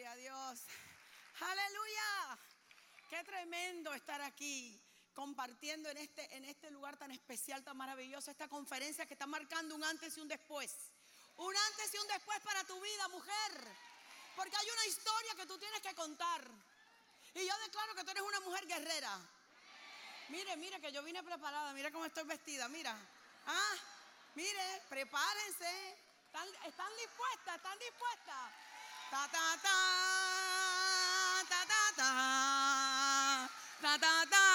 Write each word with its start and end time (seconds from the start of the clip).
Gloria 0.00 0.12
a 0.12 0.16
Dios. 0.16 0.60
Aleluya. 1.40 2.38
Qué 3.10 3.22
tremendo 3.22 3.92
estar 3.92 4.22
aquí 4.22 4.80
compartiendo 5.12 5.90
en 5.90 5.98
este, 5.98 6.36
en 6.36 6.46
este 6.46 6.70
lugar 6.70 6.96
tan 6.96 7.10
especial, 7.10 7.62
tan 7.62 7.76
maravilloso, 7.76 8.30
esta 8.30 8.48
conferencia 8.48 9.04
que 9.04 9.12
está 9.12 9.26
marcando 9.26 9.74
un 9.74 9.84
antes 9.84 10.16
y 10.16 10.20
un 10.22 10.28
después. 10.28 10.74
Un 11.36 11.54
antes 11.54 11.92
y 11.92 11.98
un 11.98 12.06
después 12.06 12.40
para 12.40 12.64
tu 12.64 12.80
vida, 12.80 13.08
mujer. 13.08 13.52
Porque 14.36 14.56
hay 14.56 14.70
una 14.70 14.86
historia 14.86 15.34
que 15.34 15.44
tú 15.44 15.58
tienes 15.58 15.82
que 15.82 15.94
contar. 15.94 16.50
Y 17.34 17.46
yo 17.46 17.58
declaro 17.58 17.94
que 17.94 18.04
tú 18.04 18.10
eres 18.12 18.22
una 18.22 18.40
mujer 18.40 18.66
guerrera. 18.66 19.20
Mire, 20.30 20.56
mire 20.56 20.80
que 20.80 20.92
yo 20.92 21.02
vine 21.02 21.22
preparada. 21.22 21.74
Mire 21.74 21.92
cómo 21.92 22.06
estoy 22.06 22.24
vestida. 22.24 22.68
Mira. 22.68 22.96
Ah, 23.44 23.74
mire, 24.34 24.82
prepárense. 24.88 25.98
¿Están, 26.24 26.48
están 26.64 26.96
dispuestas? 26.96 27.56
¿Están 27.56 27.78
dispuestas? 27.80 28.69
Ta, 29.10 29.28
ta, 29.28 29.58
ta, 29.60 29.78
ta, 31.48 31.66
ta, 31.96 33.50
ta, 33.82 33.98
ta, 33.98 34.26
ta. 34.30 34.46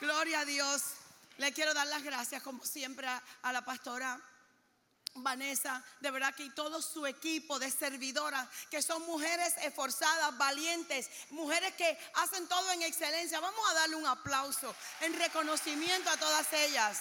Gloria 0.00 0.40
a 0.40 0.44
Dios. 0.44 0.82
Le 1.38 1.52
quiero 1.52 1.72
dar 1.72 1.86
las 1.86 2.02
gracias, 2.02 2.42
como 2.42 2.64
siempre, 2.64 3.06
a, 3.06 3.22
a 3.42 3.52
la 3.52 3.64
pastora 3.64 4.20
Vanessa, 5.14 5.84
de 6.00 6.10
verdad 6.10 6.34
que 6.34 6.44
y 6.44 6.50
todo 6.50 6.82
su 6.82 7.06
equipo 7.06 7.60
de 7.60 7.70
servidoras, 7.70 8.48
que 8.70 8.82
son 8.82 9.02
mujeres 9.06 9.54
esforzadas, 9.62 10.36
valientes, 10.36 11.08
mujeres 11.30 11.74
que 11.74 11.96
hacen 12.14 12.48
todo 12.48 12.72
en 12.72 12.82
excelencia. 12.82 13.38
Vamos 13.38 13.70
a 13.70 13.74
darle 13.74 13.96
un 13.96 14.06
aplauso 14.06 14.74
en 15.00 15.16
reconocimiento 15.16 16.10
a 16.10 16.16
todas 16.16 16.52
ellas. 16.52 16.98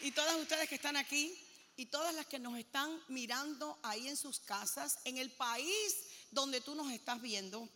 Y 0.00 0.12
todas 0.12 0.36
ustedes 0.36 0.68
que 0.68 0.74
están 0.74 0.96
aquí 0.96 1.46
y 1.80 1.86
todas 1.86 2.14
las 2.14 2.26
que 2.26 2.38
nos 2.38 2.58
están 2.58 2.90
mirando 3.08 3.78
ahí 3.82 4.06
en 4.06 4.14
sus 4.18 4.38
casas, 4.40 4.98
en 5.04 5.16
el 5.16 5.30
país 5.30 5.96
donde 6.30 6.60
tú 6.60 6.74
nos 6.74 6.92
estás 6.92 7.22
viendo. 7.22 7.66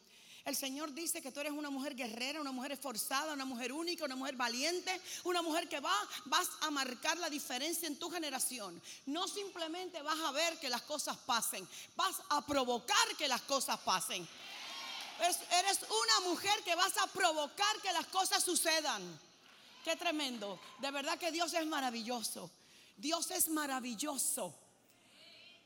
El 0.44 0.54
Señor 0.54 0.92
dice 0.92 1.22
que 1.22 1.32
tú 1.32 1.40
eres 1.40 1.52
una 1.52 1.70
mujer 1.70 1.94
guerrera, 1.96 2.38
una 2.38 2.52
mujer 2.52 2.72
esforzada, 2.72 3.32
una 3.32 3.46
mujer 3.46 3.72
única, 3.72 4.04
una 4.04 4.14
mujer 4.14 4.36
valiente, 4.36 5.00
una 5.24 5.40
mujer 5.40 5.70
que 5.70 5.80
va, 5.80 5.94
vas 6.26 6.50
a 6.60 6.70
marcar 6.70 7.16
la 7.16 7.30
diferencia 7.30 7.88
en 7.88 7.98
tu 7.98 8.10
generación. 8.10 8.78
No 9.06 9.26
simplemente 9.26 10.02
vas 10.02 10.20
a 10.20 10.32
ver 10.32 10.58
que 10.60 10.68
las 10.68 10.82
cosas 10.82 11.16
pasen, 11.16 11.66
vas 11.96 12.16
a 12.28 12.44
provocar 12.44 13.16
que 13.16 13.26
las 13.26 13.40
cosas 13.40 13.80
pasen. 13.80 14.28
Es- 15.22 15.40
eres 15.60 15.80
una 15.88 16.28
mujer 16.28 16.62
que 16.62 16.74
vas 16.74 16.92
a 16.98 17.06
provocar 17.06 17.80
que 17.80 17.90
las 17.94 18.06
cosas 18.08 18.44
sucedan. 18.44 19.00
Qué 19.82 19.96
tremendo. 19.96 20.60
De 20.80 20.90
verdad 20.90 21.18
que 21.18 21.32
Dios 21.32 21.54
es 21.54 21.66
maravilloso. 21.66 22.50
Dios 22.96 23.30
es 23.30 23.48
maravilloso. 23.48 24.54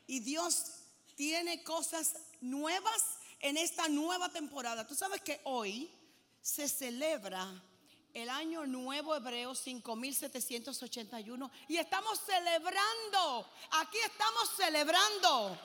Y 0.06 0.20
Dios 0.20 0.78
tiene 1.16 1.62
cosas 1.62 2.14
nuevas 2.40 3.18
en 3.40 3.56
esta 3.56 3.88
nueva 3.88 4.28
temporada. 4.28 4.86
Tú 4.86 4.94
sabes 4.94 5.20
que 5.20 5.40
hoy 5.44 5.90
se 6.40 6.68
celebra 6.68 7.62
el 8.14 8.30
año 8.30 8.66
nuevo 8.66 9.14
hebreo 9.14 9.54
5781 9.54 11.50
y 11.68 11.76
estamos 11.76 12.20
celebrando, 12.20 13.46
aquí 13.72 13.98
estamos 13.98 14.50
celebrando 14.56 15.58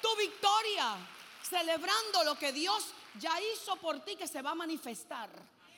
tu 0.00 0.16
victoria, 0.16 0.96
celebrando 1.42 2.24
lo 2.24 2.38
que 2.38 2.52
Dios 2.52 2.86
ya 3.18 3.36
hizo 3.40 3.76
por 3.76 4.04
ti 4.04 4.16
que 4.16 4.28
se 4.28 4.40
va 4.40 4.50
a 4.50 4.54
manifestar. 4.54 5.28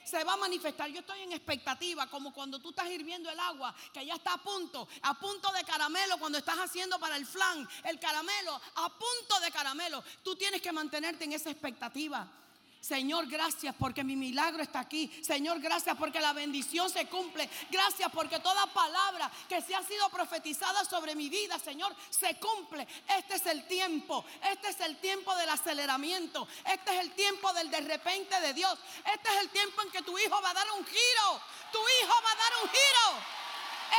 Se 0.05 0.25
va 0.25 0.35
a 0.35 0.37
manifestar. 0.37 0.89
Yo 0.91 1.01
estoy 1.01 1.21
en 1.21 1.33
expectativa, 1.33 2.07
como 2.09 2.33
cuando 2.33 2.59
tú 2.59 2.71
estás 2.71 2.89
hirviendo 2.91 3.31
el 3.31 3.39
agua, 3.39 3.75
que 3.93 4.05
ya 4.05 4.15
está 4.15 4.35
a 4.35 4.39
punto, 4.43 4.89
a 5.03 5.15
punto 5.15 5.53
de 5.53 5.65
caramelo, 5.65 6.19
cuando 6.19 6.39
estás 6.39 6.59
haciendo 6.59 6.99
para 6.99 7.17
el 7.17 7.27
flan, 7.27 7.69
el 7.85 7.99
caramelo, 8.01 8.61
a 8.77 8.89
punto 8.89 9.41
de 9.41 9.51
caramelo. 9.51 10.03
Tú 10.23 10.37
tienes 10.37 10.63
que 10.63 10.73
mantenerte 10.73 11.25
en 11.25 11.33
esa 11.33 11.51
expectativa. 11.51 12.40
Señor, 12.81 13.27
gracias 13.27 13.75
porque 13.79 14.03
mi 14.03 14.17
milagro 14.17 14.63
está 14.63 14.81
aquí. 14.81 15.11
Señor, 15.23 15.61
gracias 15.61 15.97
porque 15.97 16.19
la 16.19 16.33
bendición 16.33 16.89
se 16.89 17.07
cumple. 17.07 17.49
Gracias 17.71 18.11
porque 18.11 18.41
toda 18.41 18.67
palabra 18.69 19.31
que 19.49 19.61
se 19.61 19.75
ha 19.75 19.83
sido 19.83 20.09
profetizada 20.09 20.85
sobre 20.87 21.15
mi 21.15 21.29
vida, 21.29 21.59
Señor, 21.59 21.95
se 22.09 22.39
cumple. 22.39 22.89
Este 23.19 23.35
es 23.35 23.47
el 23.47 23.67
tiempo. 23.67 24.25
Este 24.51 24.69
es 24.71 24.81
el 24.81 24.97
tiempo 24.97 25.37
del 25.37 25.51
aceleramiento. 25.51 26.49
Este 26.65 26.95
es 26.95 27.01
el 27.03 27.11
tiempo 27.13 27.53
del 27.53 27.71
de 27.71 27.83
repente 27.83 28.41
de 28.41 28.55
Dios. 28.55 28.79
Este 29.13 29.29
es 29.29 29.37
el 29.43 29.51
tiempo 29.51 29.83
en 29.83 29.91
que 29.91 30.03
tu 30.03 30.19
hijo 30.19 30.41
va 30.41 30.51
a 30.51 30.55
dar 30.55 30.67
un 30.79 30.85
giro. 30.85 31.41
Tu 31.71 31.79
hijo 31.79 32.15
va 32.25 32.33
a 32.33 32.37
dar 32.37 32.53
un 32.63 32.71
giro. 32.71 33.25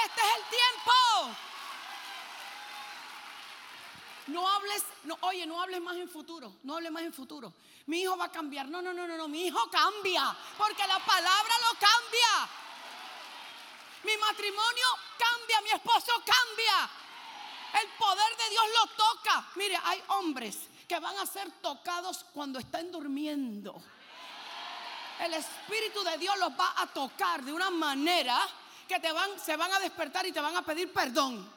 Este 0.06 0.22
es 0.22 0.38
el 0.38 0.44
tiempo. 0.50 1.38
No 4.28 4.48
hables, 4.48 4.84
no, 5.04 5.18
oye, 5.22 5.46
no 5.46 5.62
hables 5.62 5.82
más 5.82 5.98
en 5.98 6.10
futuro, 6.10 6.54
no 6.64 6.76
hables 6.76 6.92
más 6.92 7.04
en 7.04 7.14
futuro. 7.14 7.54
Mi 7.88 8.02
hijo 8.02 8.16
va 8.18 8.26
a 8.26 8.32
cambiar. 8.32 8.68
No, 8.70 8.82
no, 8.82 8.94
no, 8.94 9.08
no, 9.08 9.18
no, 9.18 9.28
mi 9.28 9.48
hijo 9.48 9.70
cambia, 9.70 10.36
porque 10.58 10.86
la 10.88 11.00
palabra 11.00 11.54
lo 11.62 11.80
cambia. 11.80 12.50
Mi 14.04 14.18
matrimonio 14.18 14.86
cambia, 15.18 15.62
mi 15.62 15.70
esposo 15.70 16.12
cambia. 16.26 16.90
El 17.82 17.88
poder 17.98 18.38
de 18.38 18.50
Dios 18.50 18.66
lo 18.80 18.88
toca. 18.88 19.48
Mire, 19.56 19.80
hay 19.84 20.04
hombres 20.08 20.70
que 20.88 21.00
van 21.00 21.18
a 21.18 21.26
ser 21.26 21.50
tocados 21.62 22.26
cuando 22.34 22.60
están 22.60 22.92
durmiendo. 22.92 23.82
El 25.20 25.34
Espíritu 25.36 26.04
de 26.04 26.18
Dios 26.18 26.38
los 26.40 26.52
va 26.52 26.74
a 26.78 26.88
tocar 26.88 27.44
de 27.44 27.54
una 27.54 27.70
manera 27.70 28.40
que 28.88 29.00
te 29.00 29.10
se 29.38 29.56
van 29.56 29.72
a 29.72 29.80
despertar 29.80 30.26
y 30.26 30.32
te 30.32 30.42
van 30.42 30.58
a 30.58 30.64
pedir 30.64 30.92
perdón. 30.92 31.50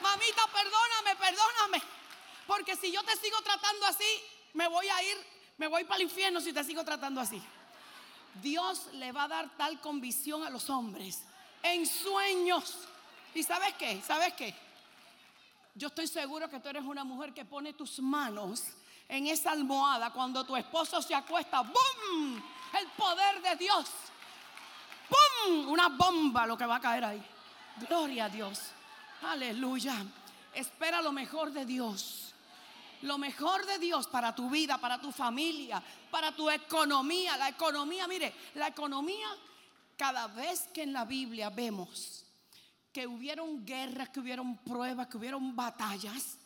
Mamita, 0.00 0.46
perdóname, 0.46 1.16
perdóname. 1.16 1.99
Porque 2.50 2.74
si 2.74 2.90
yo 2.90 3.00
te 3.04 3.16
sigo 3.16 3.40
tratando 3.42 3.86
así, 3.86 4.04
me 4.54 4.66
voy 4.66 4.88
a 4.88 5.00
ir, 5.04 5.16
me 5.56 5.68
voy 5.68 5.84
para 5.84 5.98
el 5.98 6.02
infierno 6.02 6.40
si 6.40 6.52
te 6.52 6.64
sigo 6.64 6.82
tratando 6.84 7.20
así. 7.20 7.40
Dios 8.42 8.88
le 8.94 9.12
va 9.12 9.22
a 9.22 9.28
dar 9.28 9.56
tal 9.56 9.80
convicción 9.80 10.42
a 10.42 10.50
los 10.50 10.68
hombres 10.68 11.22
en 11.62 11.86
sueños. 11.86 12.88
¿Y 13.36 13.44
sabes 13.44 13.74
qué? 13.74 14.02
¿Sabes 14.04 14.34
qué? 14.34 14.52
Yo 15.76 15.86
estoy 15.86 16.08
seguro 16.08 16.50
que 16.50 16.58
tú 16.58 16.68
eres 16.68 16.82
una 16.82 17.04
mujer 17.04 17.32
que 17.32 17.44
pone 17.44 17.72
tus 17.72 18.00
manos 18.00 18.64
en 19.08 19.28
esa 19.28 19.52
almohada 19.52 20.12
cuando 20.12 20.44
tu 20.44 20.56
esposo 20.56 21.00
se 21.00 21.14
acuesta. 21.14 21.60
¡Bum! 21.60 22.42
El 22.76 22.86
poder 22.96 23.42
de 23.42 23.54
Dios. 23.54 23.86
¡Bum! 25.08 25.68
Una 25.68 25.88
bomba 25.88 26.48
lo 26.48 26.58
que 26.58 26.66
va 26.66 26.76
a 26.76 26.80
caer 26.80 27.04
ahí. 27.04 27.24
Gloria 27.88 28.24
a 28.24 28.28
Dios. 28.28 28.60
Aleluya. 29.22 30.04
Espera 30.52 31.00
lo 31.00 31.12
mejor 31.12 31.52
de 31.52 31.64
Dios. 31.64 32.29
Lo 33.02 33.18
mejor 33.18 33.64
de 33.66 33.78
Dios 33.78 34.06
para 34.06 34.34
tu 34.34 34.50
vida, 34.50 34.78
para 34.78 35.00
tu 35.00 35.10
familia, 35.12 35.82
para 36.10 36.32
tu 36.32 36.50
economía. 36.50 37.36
La 37.36 37.48
economía, 37.48 38.06
mire, 38.06 38.34
la 38.54 38.68
economía, 38.68 39.28
cada 39.96 40.26
vez 40.28 40.68
que 40.74 40.82
en 40.82 40.92
la 40.92 41.04
Biblia 41.04 41.50
vemos 41.50 42.24
que 42.92 43.06
hubieron 43.06 43.64
guerras, 43.64 44.08
que 44.10 44.20
hubieron 44.20 44.58
pruebas, 44.58 45.06
que 45.06 45.16
hubieron 45.16 45.54
batallas, 45.54 46.38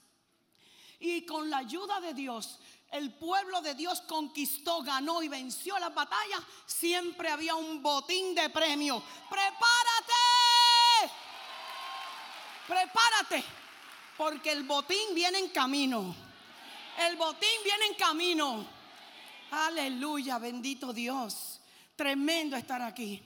y 0.98 1.24
con 1.26 1.50
la 1.50 1.58
ayuda 1.58 2.00
de 2.00 2.14
Dios, 2.14 2.58
el 2.90 3.12
pueblo 3.12 3.60
de 3.60 3.74
Dios 3.74 4.00
conquistó, 4.02 4.82
ganó 4.82 5.22
y 5.22 5.28
venció 5.28 5.78
las 5.78 5.92
batallas, 5.94 6.40
siempre 6.66 7.28
había 7.28 7.54
un 7.54 7.82
botín 7.82 8.34
de 8.34 8.48
premio. 8.50 9.02
¡Prepárate! 9.28 10.12
Prepárate, 12.66 13.44
porque 14.16 14.52
el 14.52 14.62
botín 14.62 15.14
viene 15.14 15.38
en 15.40 15.48
camino. 15.48 16.14
El 16.98 17.16
botín 17.16 17.48
viene 17.64 17.86
en 17.86 17.94
camino. 17.94 18.66
Aleluya, 19.50 20.38
bendito 20.38 20.92
Dios. 20.92 21.60
Tremendo 21.96 22.56
estar 22.56 22.82
aquí. 22.82 23.22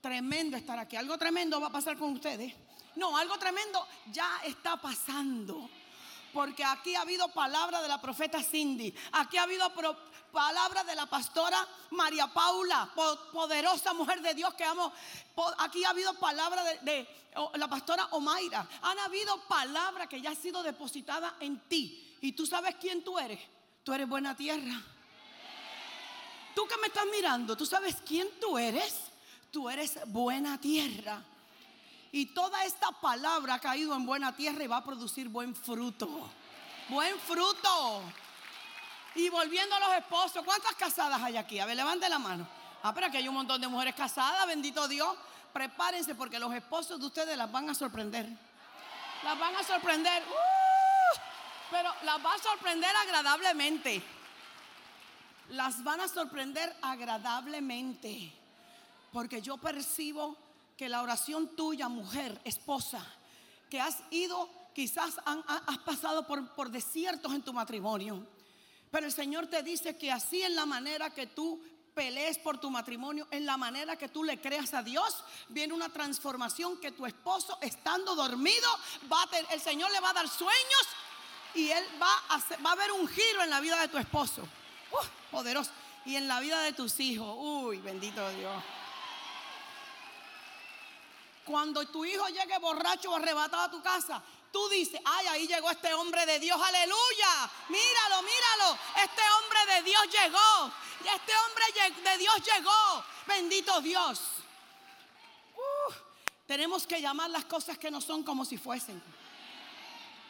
Tremendo 0.00 0.56
estar 0.56 0.78
aquí. 0.78 0.96
Algo 0.96 1.16
tremendo 1.18 1.60
va 1.60 1.68
a 1.68 1.72
pasar 1.72 1.96
con 1.96 2.12
ustedes. 2.12 2.52
No, 2.96 3.16
algo 3.16 3.38
tremendo 3.38 3.86
ya 4.10 4.40
está 4.44 4.76
pasando. 4.76 5.68
Porque 6.32 6.64
aquí 6.64 6.94
ha 6.94 7.02
habido 7.02 7.28
palabra 7.28 7.80
de 7.82 7.88
la 7.88 8.00
profeta 8.00 8.42
Cindy. 8.42 8.92
Aquí 9.12 9.36
ha 9.36 9.42
habido 9.42 9.72
pro- 9.74 9.96
palabra 10.32 10.82
de 10.84 10.94
la 10.94 11.04
pastora 11.06 11.66
María 11.90 12.26
Paula, 12.26 12.90
po- 12.94 13.18
poderosa 13.32 13.92
mujer 13.92 14.22
de 14.22 14.34
Dios 14.34 14.54
que 14.54 14.64
amo. 14.64 14.92
Aquí 15.58 15.84
ha 15.84 15.90
habido 15.90 16.14
palabra 16.14 16.64
de, 16.64 16.78
de, 16.78 17.08
la 17.56 17.68
pastora 17.68 18.06
Omaira. 18.12 18.66
Han 18.82 18.98
habido 18.98 19.38
palabra 19.46 20.06
que 20.06 20.20
ya 20.22 20.30
ha 20.30 20.34
sido 20.34 20.62
depositada 20.62 21.36
en 21.40 21.60
ti. 21.68 22.08
Y 22.22 22.32
tú 22.32 22.46
sabes 22.46 22.76
quién 22.80 23.04
tú 23.04 23.18
eres. 23.18 23.40
Tú 23.82 23.92
eres 23.92 24.08
buena 24.08 24.34
tierra. 24.34 24.80
Tú 26.54 26.66
que 26.68 26.76
me 26.78 26.86
estás 26.86 27.04
mirando, 27.12 27.56
tú 27.56 27.66
sabes 27.66 27.96
quién 28.06 28.28
tú 28.40 28.56
eres. 28.56 29.10
Tú 29.50 29.68
eres 29.68 29.98
buena 30.06 30.58
tierra. 30.58 31.22
Y 32.12 32.26
toda 32.26 32.64
esta 32.64 32.92
palabra 32.92 33.54
ha 33.54 33.58
caído 33.58 33.94
en 33.96 34.06
buena 34.06 34.34
tierra 34.36 34.62
y 34.62 34.68
va 34.68 34.78
a 34.78 34.84
producir 34.84 35.28
buen 35.28 35.54
fruto. 35.54 36.30
Buen 36.88 37.18
fruto. 37.18 38.02
Y 39.16 39.28
volviendo 39.28 39.74
a 39.74 39.80
los 39.80 39.92
esposos, 39.94 40.44
¿cuántas 40.44 40.74
casadas 40.76 41.20
hay 41.20 41.36
aquí? 41.36 41.58
A 41.58 41.66
ver, 41.66 41.76
levante 41.76 42.08
la 42.08 42.20
mano. 42.20 42.46
Ah, 42.84 42.94
pero 42.94 43.08
aquí 43.08 43.16
hay 43.16 43.28
un 43.28 43.34
montón 43.34 43.60
de 43.60 43.66
mujeres 43.66 43.96
casadas, 43.96 44.46
bendito 44.46 44.86
Dios. 44.86 45.16
prepárense 45.52 46.14
porque 46.14 46.38
los 46.38 46.54
esposos 46.54 47.00
de 47.00 47.06
ustedes 47.06 47.36
las 47.36 47.50
van 47.50 47.68
a 47.68 47.74
sorprender. 47.74 48.28
Las 49.24 49.38
van 49.38 49.56
a 49.56 49.62
sorprender. 49.64 50.22
¡Uh! 50.22 50.61
Pero 51.72 51.90
las 52.04 52.24
va 52.24 52.34
a 52.34 52.38
sorprender 52.38 52.94
agradablemente. 52.94 54.02
Las 55.48 55.82
van 55.82 56.02
a 56.02 56.08
sorprender 56.08 56.76
agradablemente. 56.82 58.30
Porque 59.10 59.40
yo 59.40 59.56
percibo 59.56 60.36
que 60.76 60.90
la 60.90 61.02
oración 61.02 61.56
tuya, 61.56 61.88
mujer, 61.88 62.38
esposa, 62.44 63.04
que 63.70 63.80
has 63.80 63.98
ido, 64.10 64.50
quizás 64.74 65.14
has 65.24 65.78
pasado 65.78 66.26
por, 66.26 66.46
por 66.54 66.70
desiertos 66.70 67.32
en 67.32 67.42
tu 67.42 67.54
matrimonio. 67.54 68.26
Pero 68.90 69.06
el 69.06 69.12
Señor 69.12 69.46
te 69.46 69.62
dice 69.62 69.96
que 69.96 70.12
así 70.12 70.42
en 70.42 70.54
la 70.54 70.66
manera 70.66 71.08
que 71.10 71.26
tú 71.26 71.58
pelees 71.94 72.38
por 72.38 72.58
tu 72.58 72.70
matrimonio, 72.70 73.26
en 73.30 73.46
la 73.46 73.56
manera 73.56 73.96
que 73.96 74.08
tú 74.08 74.24
le 74.24 74.40
creas 74.40 74.74
a 74.74 74.82
Dios, 74.82 75.24
viene 75.48 75.72
una 75.72 75.88
transformación 75.88 76.78
que 76.80 76.92
tu 76.92 77.06
esposo 77.06 77.56
estando 77.62 78.14
dormido, 78.14 78.68
va 79.10 79.22
a 79.22 79.54
el 79.54 79.60
Señor 79.60 79.90
le 79.90 80.00
va 80.00 80.10
a 80.10 80.14
dar 80.14 80.28
sueños 80.28 80.86
y 81.54 81.70
él 81.70 81.84
va 82.00 82.12
a, 82.28 82.38
va 82.62 82.70
a 82.70 82.72
haber 82.72 82.92
un 82.92 83.06
giro 83.08 83.42
en 83.42 83.50
la 83.50 83.60
vida 83.60 83.80
de 83.80 83.88
tu 83.88 83.98
esposo. 83.98 84.42
poderoso. 85.30 85.70
Y 86.04 86.16
en 86.16 86.26
la 86.26 86.40
vida 86.40 86.60
de 86.62 86.72
tus 86.72 86.98
hijos. 87.00 87.34
Uy, 87.38 87.78
bendito 87.78 88.28
Dios. 88.30 88.62
Cuando 91.44 91.86
tu 91.86 92.04
hijo 92.04 92.26
llegue 92.28 92.58
borracho 92.58 93.10
o 93.10 93.16
arrebatado 93.16 93.62
a 93.62 93.70
tu 93.70 93.82
casa, 93.82 94.22
tú 94.52 94.68
dices, 94.68 95.00
ay, 95.04 95.26
ahí 95.26 95.46
llegó 95.46 95.70
este 95.70 95.92
hombre 95.94 96.24
de 96.26 96.38
Dios, 96.38 96.60
aleluya. 96.60 97.50
Míralo, 97.68 98.22
míralo. 98.22 98.78
Este 98.96 99.22
hombre 99.22 99.74
de 99.74 99.82
Dios 99.82 100.02
llegó. 100.10 100.72
Y 101.04 101.08
este 101.08 101.32
hombre 101.36 102.10
de 102.10 102.18
Dios 102.18 102.36
llegó. 102.44 103.04
Bendito 103.26 103.80
Dios. 103.80 104.20
Uh, 105.56 105.92
tenemos 106.46 106.86
que 106.86 107.00
llamar 107.00 107.30
las 107.30 107.44
cosas 107.44 107.78
que 107.78 107.90
no 107.90 108.00
son 108.00 108.22
como 108.22 108.44
si 108.44 108.56
fuesen. 108.56 109.02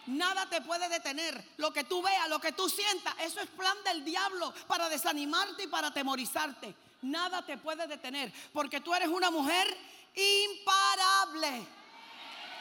Nada 0.07 0.49
te 0.49 0.61
puede 0.61 0.89
detener. 0.89 1.53
Lo 1.59 1.73
que 1.73 1.85
tú 1.85 2.03
veas, 2.03 2.29
lo 2.29 2.41
que 2.41 2.53
tú 2.53 2.69
sientas, 2.69 3.15
eso 3.21 3.41
es 3.41 3.49
plan 3.51 3.77
del 3.85 4.05
diablo 4.05 4.53
para 4.67 4.89
desanimarte 4.89 5.65
y 5.65 5.69
para 5.69 5.89
atemorizarte. 5.89 6.75
Nada 7.03 7.45
te 7.45 7.57
puede 7.59 7.87
detener 7.87 8.33
porque 8.53 8.81
tú 8.81 8.95
eres 8.95 9.09
una 9.09 9.31
mujer 9.31 9.67
imparable. 10.15 11.67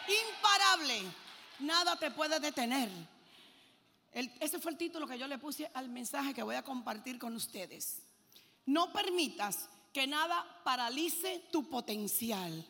Imparable. 0.07 1.01
Nada 1.59 1.95
te 1.95 2.11
puede 2.11 2.39
detener. 2.39 2.89
ese 4.11 4.59
fue 4.59 4.71
el 4.71 4.77
título 4.77 5.07
que 5.07 5.17
yo 5.17 5.27
le 5.27 5.37
puse 5.37 5.69
al 5.73 5.89
mensaje 5.89 6.33
que 6.33 6.43
voy 6.43 6.55
a 6.55 6.63
compartir 6.63 7.17
con 7.17 7.35
ustedes. 7.35 8.01
No 8.65 8.93
permitas 8.93 9.67
que 9.91 10.05
nada 10.05 10.45
paralice 10.63 11.47
tu 11.51 11.69
potencial. 11.69 12.67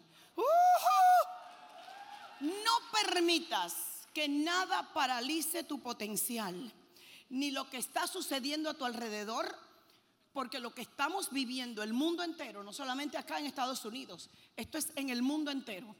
No 2.40 2.72
permitas 2.92 3.91
que 4.14 4.28
nada 4.28 4.94
paralice 4.94 5.64
tu 5.64 5.80
potencial, 5.80 6.72
ni 7.30 7.52
lo 7.52 7.70
que 7.70 7.78
está 7.78 8.08
sucediendo 8.08 8.70
a 8.70 8.74
tu 8.74 8.86
alrededor, 8.86 9.56
porque 10.34 10.60
lo 10.60 10.74
que 10.74 10.82
estamos 10.82 11.30
viviendo, 11.32 11.84
el 11.84 11.94
mundo 11.94 12.24
entero, 12.24 12.64
no 12.64 12.74
solamente 12.74 13.18
acá 13.18 13.40
en 13.40 13.46
Estados 13.46 13.84
Unidos, 13.86 14.30
esto 14.56 14.78
es 14.78 14.92
en 14.96 15.10
el 15.10 15.22
mundo 15.22 15.52
entero, 15.52 15.96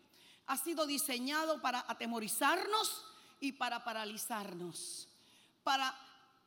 ha 0.48 0.58
sido 0.58 0.86
diseñado 0.86 1.62
para 1.62 1.86
atemorizarnos 1.88 3.06
y 3.40 3.54
para 3.54 3.84
paralizarnos. 3.84 5.08
Para, 5.64 5.96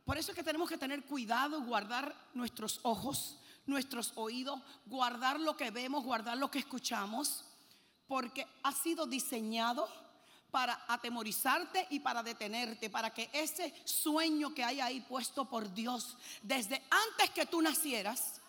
por 0.05 0.19
eso 0.19 0.32
es 0.32 0.37
que 0.37 0.43
tenemos 0.43 0.69
que 0.69 0.78
tener 0.78 1.05
cuidado, 1.05 1.62
guardar 1.62 2.14
nuestros 2.34 2.81
ojos, 2.82 3.38
nuestros 3.67 4.12
oídos, 4.17 4.60
guardar 4.87 5.40
lo 5.40 5.56
que 5.56 5.70
vemos, 5.70 6.05
guardar 6.05 6.37
lo 6.37 6.50
que 6.50 6.58
escuchamos, 6.58 7.44
porque 8.06 8.46
ha 8.62 8.72
sido 8.72 9.06
diseñado 9.06 9.88
para 10.55 10.85
atemorizarte 10.87 11.89
y 11.91 11.99
para 11.99 12.23
detenerte, 12.23 12.89
para 12.89 13.12
que 13.12 13.29
ese 13.33 13.75
sueño 13.85 14.55
que 14.55 14.62
hay 14.62 14.81
ahí 14.81 15.01
puesto 15.01 15.47
por 15.47 15.75
Dios 15.75 16.17
desde 16.43 16.81
antes 16.91 17.31
que 17.31 17.47
tú 17.47 17.61
nacieras, 17.61 18.41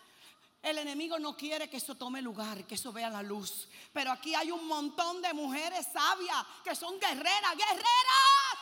el 0.62 0.78
enemigo 0.78 1.18
no 1.18 1.36
quiere 1.36 1.68
que 1.68 1.78
eso 1.78 1.96
tome 1.96 2.22
lugar, 2.22 2.68
que 2.68 2.76
eso 2.76 2.94
vea 2.94 3.10
la 3.10 3.24
luz. 3.24 3.68
Pero 3.92 4.12
aquí 4.12 4.36
hay 4.36 4.52
un 4.52 4.68
montón 4.68 5.20
de 5.20 5.34
mujeres 5.34 5.88
sabias 5.92 6.46
que 6.64 6.76
son 6.76 7.00
guerreras, 7.00 7.56
guerreras, 7.58 8.56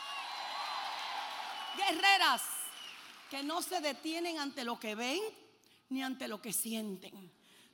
guerreras, 1.76 2.42
que 3.28 3.42
no 3.42 3.60
se 3.60 3.82
detienen 3.82 4.38
ante 4.38 4.64
lo 4.64 4.80
que 4.80 4.94
ven 4.94 5.20
ni 5.90 6.02
ante 6.02 6.28
lo 6.28 6.40
que 6.40 6.54
sienten. 6.54 7.30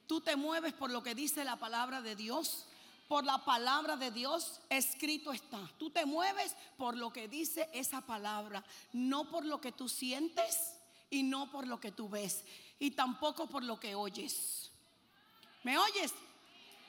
Tú 0.08 0.20
te 0.20 0.34
mueves 0.34 0.72
por 0.72 0.90
lo 0.90 1.00
que 1.04 1.14
dice 1.14 1.44
la 1.44 1.54
palabra 1.54 2.02
de 2.02 2.16
Dios 2.16 2.66
por 3.10 3.24
la 3.24 3.44
palabra 3.44 3.96
de 3.96 4.12
Dios, 4.12 4.60
escrito 4.68 5.32
está. 5.32 5.58
Tú 5.80 5.90
te 5.90 6.06
mueves 6.06 6.54
por 6.76 6.96
lo 6.96 7.12
que 7.12 7.26
dice 7.26 7.68
esa 7.72 8.00
palabra, 8.02 8.62
no 8.92 9.28
por 9.28 9.44
lo 9.44 9.60
que 9.60 9.72
tú 9.72 9.88
sientes 9.88 10.76
y 11.10 11.24
no 11.24 11.50
por 11.50 11.66
lo 11.66 11.80
que 11.80 11.90
tú 11.90 12.08
ves, 12.08 12.44
y 12.78 12.92
tampoco 12.92 13.48
por 13.48 13.64
lo 13.64 13.80
que 13.80 13.96
oyes. 13.96 14.70
¿Me 15.64 15.76
oyes? 15.76 16.12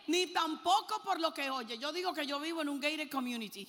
Ni 0.06 0.28
tampoco 0.28 1.02
por 1.04 1.20
lo 1.20 1.34
que 1.34 1.50
oyes. 1.50 1.80
Yo 1.80 1.92
digo 1.92 2.14
que 2.14 2.28
yo 2.28 2.40
vivo 2.40 2.62
en 2.62 2.70
un 2.70 2.80
gated 2.80 3.10
community. 3.10 3.68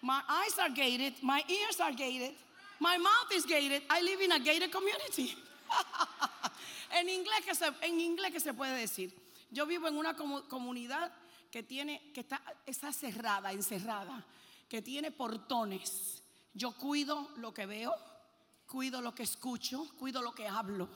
My 0.00 0.22
eyes 0.30 0.58
are 0.58 0.70
gated, 0.70 1.12
my 1.20 1.44
ears 1.46 1.78
are 1.78 1.92
gated, 1.92 2.34
my 2.80 2.96
mouth 2.96 3.30
is 3.36 3.44
gated. 3.44 3.82
I 3.90 4.00
live 4.00 4.24
in 4.24 4.32
a 4.32 4.38
gated 4.38 4.70
community. 4.70 5.36
en, 6.98 7.06
inglés 7.10 7.44
que 7.44 7.54
se, 7.54 7.66
en 7.82 8.00
inglés 8.00 8.32
que 8.32 8.40
se 8.40 8.54
puede 8.54 8.80
decir. 8.80 9.27
Yo 9.50 9.66
vivo 9.66 9.88
en 9.88 9.96
una 9.96 10.14
comunidad 10.14 11.12
que 11.50 11.62
tiene, 11.62 12.12
que 12.12 12.20
está, 12.20 12.42
está 12.66 12.92
cerrada, 12.92 13.52
encerrada, 13.52 14.24
que 14.68 14.82
tiene 14.82 15.10
portones. 15.10 16.22
Yo 16.52 16.72
cuido 16.72 17.30
lo 17.36 17.54
que 17.54 17.66
veo, 17.66 17.94
cuido 18.66 19.00
lo 19.00 19.14
que 19.14 19.22
escucho, 19.22 19.88
cuido 19.98 20.22
lo 20.22 20.34
que 20.34 20.46
hablo. 20.46 20.88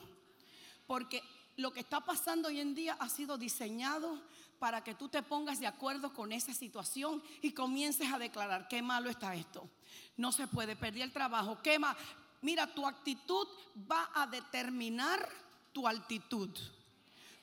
Porque 0.85 1.23
lo 1.57 1.71
que 1.71 1.79
está 1.79 2.01
pasando 2.01 2.47
hoy 2.47 2.59
en 2.59 2.75
día 2.75 2.97
ha 2.99 3.09
sido 3.09 3.37
diseñado 3.37 4.21
para 4.59 4.83
que 4.83 4.95
tú 4.95 5.09
te 5.09 5.21
pongas 5.23 5.59
de 5.59 5.67
acuerdo 5.67 6.13
con 6.13 6.31
esa 6.31 6.53
situación 6.53 7.21
y 7.41 7.51
comiences 7.51 8.11
a 8.11 8.19
declarar 8.19 8.67
qué 8.67 8.81
malo 8.81 9.09
está 9.09 9.35
esto. 9.35 9.67
No 10.17 10.31
se 10.31 10.47
puede 10.47 10.75
perder 10.75 11.03
el 11.03 11.11
trabajo. 11.11 11.59
Qué 11.61 11.79
Mira, 12.41 12.67
tu 12.67 12.85
actitud 12.85 13.47
va 13.89 14.09
a 14.13 14.27
determinar 14.27 15.27
tu 15.71 15.87
altitud. 15.87 16.49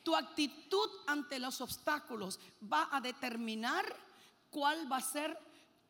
Tu 0.02 0.17
actitud 0.17 0.88
ante 1.06 1.38
los 1.38 1.61
obstáculos 1.61 2.38
va 2.61 2.88
a 2.90 3.00
determinar 3.00 3.85
cuál 4.50 4.90
va 4.90 4.97
a 4.97 5.02
ser 5.02 5.38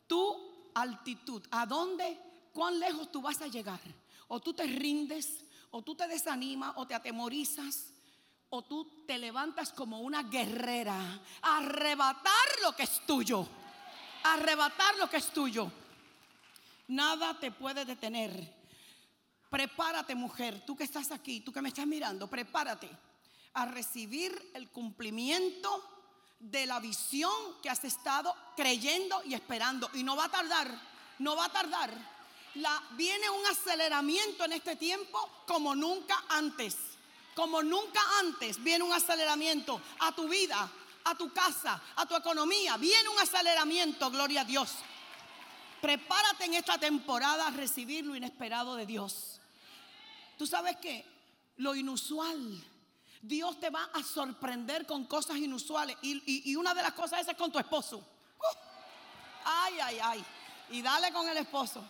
tu 0.07 0.71
altitud, 0.75 1.43
a 1.51 1.67
dónde, 1.67 2.19
cuán 2.53 2.79
lejos 2.79 3.11
tú 3.11 3.23
vas 3.23 3.41
a 3.41 3.47
llegar. 3.47 3.81
O 4.29 4.41
tú 4.41 4.53
te 4.53 4.65
rindes, 4.65 5.45
o 5.71 5.83
tú 5.83 5.95
te 5.95 6.07
desanimas, 6.09 6.73
o 6.77 6.87
te 6.87 6.95
atemorizas, 6.95 7.93
o 8.49 8.63
tú 8.63 9.05
te 9.07 9.19
levantas 9.19 9.73
como 9.73 10.01
una 10.01 10.25
guerrera, 10.25 10.99
a 11.43 11.59
arrebatar 11.59 12.49
lo 12.63 12.75
que 12.75 12.83
es 12.83 13.07
tuyo, 13.07 13.47
arrebatar 14.25 14.97
lo 14.97 15.09
que 15.09 15.19
es 15.19 15.31
tuyo. 15.31 15.71
Nada 16.89 17.39
te 17.39 17.53
puede 17.53 17.85
detener. 17.85 18.59
Prepárate, 19.49 20.15
mujer, 20.15 20.65
tú 20.67 20.77
que 20.77 20.85
estás 20.85 21.11
aquí, 21.13 21.41
tú 21.41 21.53
que 21.53 21.63
me 21.63 21.69
estás 21.69 21.87
mirando, 21.87 22.29
prepárate 22.29 22.89
a 23.55 23.67
recibir 23.67 24.53
el 24.55 24.69
cumplimiento 24.71 25.85
de 26.39 26.67
la 26.67 26.81
visión 26.81 27.33
que 27.63 27.69
has 27.69 27.85
estado 27.85 28.35
creyendo 28.57 29.23
y 29.25 29.35
esperando. 29.35 29.91
Y 29.95 30.03
no 30.03 30.17
va 30.17 30.25
a 30.25 30.31
tardar, 30.31 30.71
no 31.19 31.37
va 31.37 31.47
a 31.47 31.53
tardar. 31.53 31.91
Viene 32.93 33.31
un 33.31 33.47
aceleramiento 33.47 34.45
en 34.45 34.55
este 34.55 34.77
tiempo 34.77 35.29
como 35.47 35.75
nunca 35.75 36.25
antes. 36.31 36.77
Como 37.35 37.63
nunca 37.63 38.01
antes 38.21 38.63
viene 38.63 38.85
un 38.85 38.93
aceleramiento 38.93 39.81
a 40.01 40.13
tu 40.13 40.29
vida, 40.29 40.71
a 41.05 41.15
tu 41.15 41.33
casa, 41.33 41.81
a 41.97 42.07
tu 42.07 42.17
economía. 42.17 42.77
Viene 42.77 43.09
un 43.09 43.19
aceleramiento, 43.19 44.11
gloria 44.11 44.41
a 44.41 44.45
Dios. 44.45 44.71
Prepárate 45.81 46.45
en 46.45 46.55
esta 46.55 46.77
temporada 46.79 47.47
a 47.47 47.51
recibir 47.51 48.05
lo 48.05 48.17
inesperado 48.17 48.77
de 48.77 48.85
Dios. 48.85 49.41
Tú 50.37 50.47
sabes 50.47 50.77
que 50.77 51.07
lo 51.57 51.75
inusual 51.75 52.65
Dios 53.23 53.61
te 53.61 53.69
va 53.69 53.91
a 53.93 54.03
sorprender 54.03 54.87
con 54.87 55.05
cosas 55.05 55.37
inusuales. 55.37 55.97
Y, 56.03 56.57
una 56.57 56.73
de 56.75 56.83
las 56.83 56.93
cosas 56.93 57.27
es 57.27 57.37
con 57.37 57.53
tu 57.53 57.59
esposo. 57.59 57.99
Uh. 57.99 58.57
ay, 59.45 59.81
ay, 59.81 59.99
ay. 60.03 60.25
Y 60.71 60.83
dale 60.83 61.13
con 61.13 61.29
el 61.29 61.37
esposo. 61.37 61.81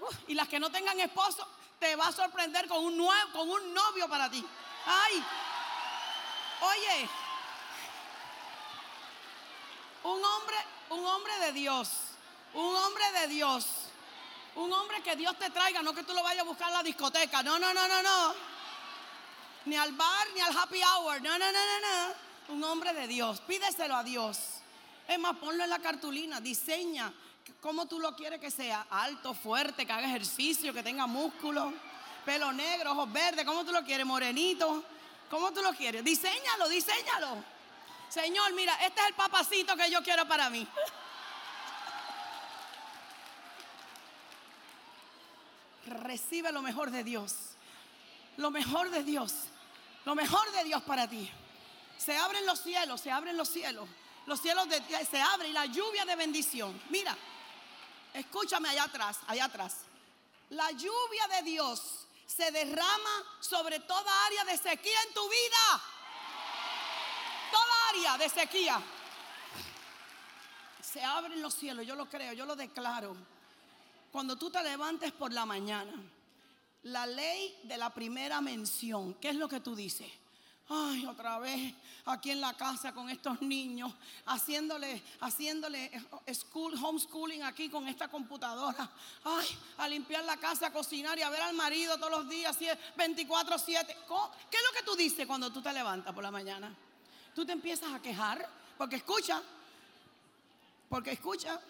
Uh. 0.00 0.14
y 0.28 0.34
las 0.34 0.48
que 0.48 0.58
no 0.58 0.70
tengan 0.70 0.98
esposo, 0.98 1.46
te 1.78 1.94
va 1.94 2.08
a 2.08 2.12
sorprender 2.12 2.66
con 2.68 2.84
un, 2.84 2.96
nuevo, 2.96 3.32
con 3.32 3.48
un 3.48 3.74
novio 3.74 4.08
para 4.08 4.28
ti. 4.28 4.44
Ay. 4.86 5.24
Oye. 6.62 7.08
Un 10.02 10.24
hombre, 10.24 10.56
un 10.90 11.06
hombre 11.06 11.38
de 11.40 11.52
Dios. 11.52 11.90
Un 12.54 12.74
hombre 12.74 13.12
de 13.20 13.28
Dios. 13.28 13.66
Un 14.56 14.72
hombre 14.72 15.02
que 15.02 15.14
Dios 15.16 15.38
te 15.38 15.50
traiga, 15.50 15.82
no 15.82 15.94
que 15.94 16.02
tú 16.02 16.14
lo 16.14 16.22
vayas 16.22 16.42
a 16.42 16.48
buscar 16.48 16.68
en 16.68 16.74
la 16.74 16.82
discoteca. 16.82 17.42
No, 17.42 17.58
no, 17.58 17.72
no, 17.72 17.86
no, 17.86 18.02
no 18.02 18.55
ni 19.66 19.76
al 19.76 19.92
bar, 19.92 20.26
ni 20.34 20.40
al 20.40 20.56
happy 20.56 20.80
hour. 20.82 21.20
No, 21.22 21.38
no, 21.38 21.52
no, 21.52 21.52
no, 21.52 21.80
no. 21.80 22.54
Un 22.54 22.64
hombre 22.64 22.92
de 22.92 23.06
Dios. 23.06 23.40
Pídeselo 23.40 23.96
a 23.96 24.04
Dios. 24.04 24.38
Es 25.06 25.18
más, 25.18 25.36
ponlo 25.36 25.64
en 25.64 25.70
la 25.70 25.78
cartulina. 25.78 26.40
Diseña 26.40 27.12
cómo 27.60 27.86
tú 27.86 27.98
lo 27.98 28.14
quieres 28.14 28.40
que 28.40 28.50
sea. 28.50 28.86
Alto, 28.90 29.34
fuerte, 29.34 29.84
que 29.84 29.92
haga 29.92 30.06
ejercicio, 30.06 30.72
que 30.72 30.82
tenga 30.82 31.06
músculo. 31.06 31.72
Pelo 32.24 32.52
negro, 32.52 32.92
ojos 32.92 33.12
verdes. 33.12 33.44
¿Cómo 33.44 33.64
tú 33.64 33.72
lo 33.72 33.84
quieres? 33.84 34.06
Morenito. 34.06 34.84
¿Cómo 35.30 35.52
tú 35.52 35.60
lo 35.62 35.72
quieres? 35.72 36.04
Diseñalo, 36.04 36.68
diseñalo. 36.68 37.44
Señor, 38.08 38.52
mira, 38.54 38.74
este 38.84 39.00
es 39.00 39.08
el 39.08 39.14
papacito 39.14 39.76
que 39.76 39.90
yo 39.90 40.02
quiero 40.02 40.26
para 40.28 40.48
mí. 40.48 40.66
Recibe 45.86 46.52
lo 46.52 46.62
mejor 46.62 46.90
de 46.90 47.04
Dios. 47.04 47.34
Lo 48.36 48.50
mejor 48.50 48.90
de 48.90 49.02
Dios. 49.02 49.34
Lo 50.06 50.14
mejor 50.14 50.50
de 50.52 50.62
Dios 50.62 50.82
para 50.84 51.08
ti. 51.08 51.28
Se 51.98 52.16
abren 52.16 52.46
los 52.46 52.60
cielos, 52.60 53.00
se 53.00 53.10
abren 53.10 53.36
los 53.36 53.48
cielos. 53.48 53.88
Los 54.26 54.40
cielos 54.40 54.68
de, 54.68 54.80
se 55.04 55.20
abren 55.20 55.50
y 55.50 55.52
la 55.52 55.66
lluvia 55.66 56.04
de 56.04 56.14
bendición. 56.14 56.80
Mira, 56.90 57.16
escúchame 58.14 58.68
allá 58.68 58.84
atrás, 58.84 59.18
allá 59.26 59.46
atrás. 59.46 59.78
La 60.50 60.70
lluvia 60.70 61.26
de 61.28 61.42
Dios 61.42 62.06
se 62.24 62.52
derrama 62.52 63.24
sobre 63.40 63.80
toda 63.80 64.26
área 64.26 64.44
de 64.44 64.56
sequía 64.56 65.02
en 65.08 65.12
tu 65.12 65.28
vida. 65.28 65.82
Toda 67.50 67.88
área 67.88 68.18
de 68.18 68.28
sequía. 68.28 68.80
Se 70.80 71.02
abren 71.02 71.42
los 71.42 71.52
cielos, 71.52 71.84
yo 71.84 71.96
lo 71.96 72.08
creo, 72.08 72.32
yo 72.32 72.46
lo 72.46 72.54
declaro. 72.54 73.16
Cuando 74.12 74.36
tú 74.36 74.50
te 74.50 74.62
levantes 74.62 75.10
por 75.10 75.32
la 75.32 75.44
mañana, 75.44 75.92
la 76.86 77.06
ley 77.06 77.58
de 77.64 77.76
la 77.76 77.90
primera 77.90 78.40
mención, 78.40 79.14
¿qué 79.14 79.30
es 79.30 79.36
lo 79.36 79.48
que 79.48 79.60
tú 79.60 79.74
dices? 79.74 80.10
Ay, 80.68 81.06
otra 81.06 81.38
vez 81.38 81.74
aquí 82.06 82.30
en 82.30 82.40
la 82.40 82.54
casa 82.54 82.92
con 82.92 83.08
estos 83.08 83.40
niños, 83.42 83.92
haciéndole, 84.26 85.02
haciéndole 85.20 85.90
school, 86.32 86.74
homeschooling 86.74 87.42
aquí 87.42 87.68
con 87.68 87.86
esta 87.88 88.08
computadora. 88.08 88.88
Ay, 89.24 89.46
a 89.78 89.88
limpiar 89.88 90.24
la 90.24 90.36
casa, 90.36 90.68
a 90.68 90.72
cocinar 90.72 91.18
y 91.18 91.22
a 91.22 91.30
ver 91.30 91.42
al 91.42 91.54
marido 91.54 91.96
todos 91.98 92.10
los 92.10 92.28
días, 92.28 92.56
24-7. 92.58 93.86
¿Qué 93.86 94.56
es 94.56 94.62
lo 94.62 94.76
que 94.76 94.84
tú 94.84 94.96
dices 94.96 95.26
cuando 95.26 95.52
tú 95.52 95.62
te 95.62 95.72
levantas 95.72 96.12
por 96.12 96.22
la 96.22 96.30
mañana? 96.30 96.74
Tú 97.34 97.44
te 97.44 97.52
empiezas 97.52 97.92
a 97.92 98.00
quejar, 98.00 98.48
porque 98.76 98.96
escucha, 98.96 99.42
porque 100.88 101.12
escucha, 101.12 101.60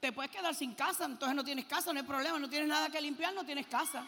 te 0.00 0.12
puedes 0.12 0.30
quedar 0.30 0.54
sin 0.54 0.74
casa, 0.74 1.06
entonces 1.06 1.34
no 1.34 1.44
tienes 1.44 1.64
casa, 1.66 1.92
no 1.92 2.00
hay 2.00 2.06
problema, 2.06 2.38
no 2.38 2.48
tienes 2.48 2.68
nada 2.68 2.90
que 2.90 3.00
limpiar, 3.00 3.34
no 3.34 3.44
tienes 3.44 3.66
casa. 3.66 4.06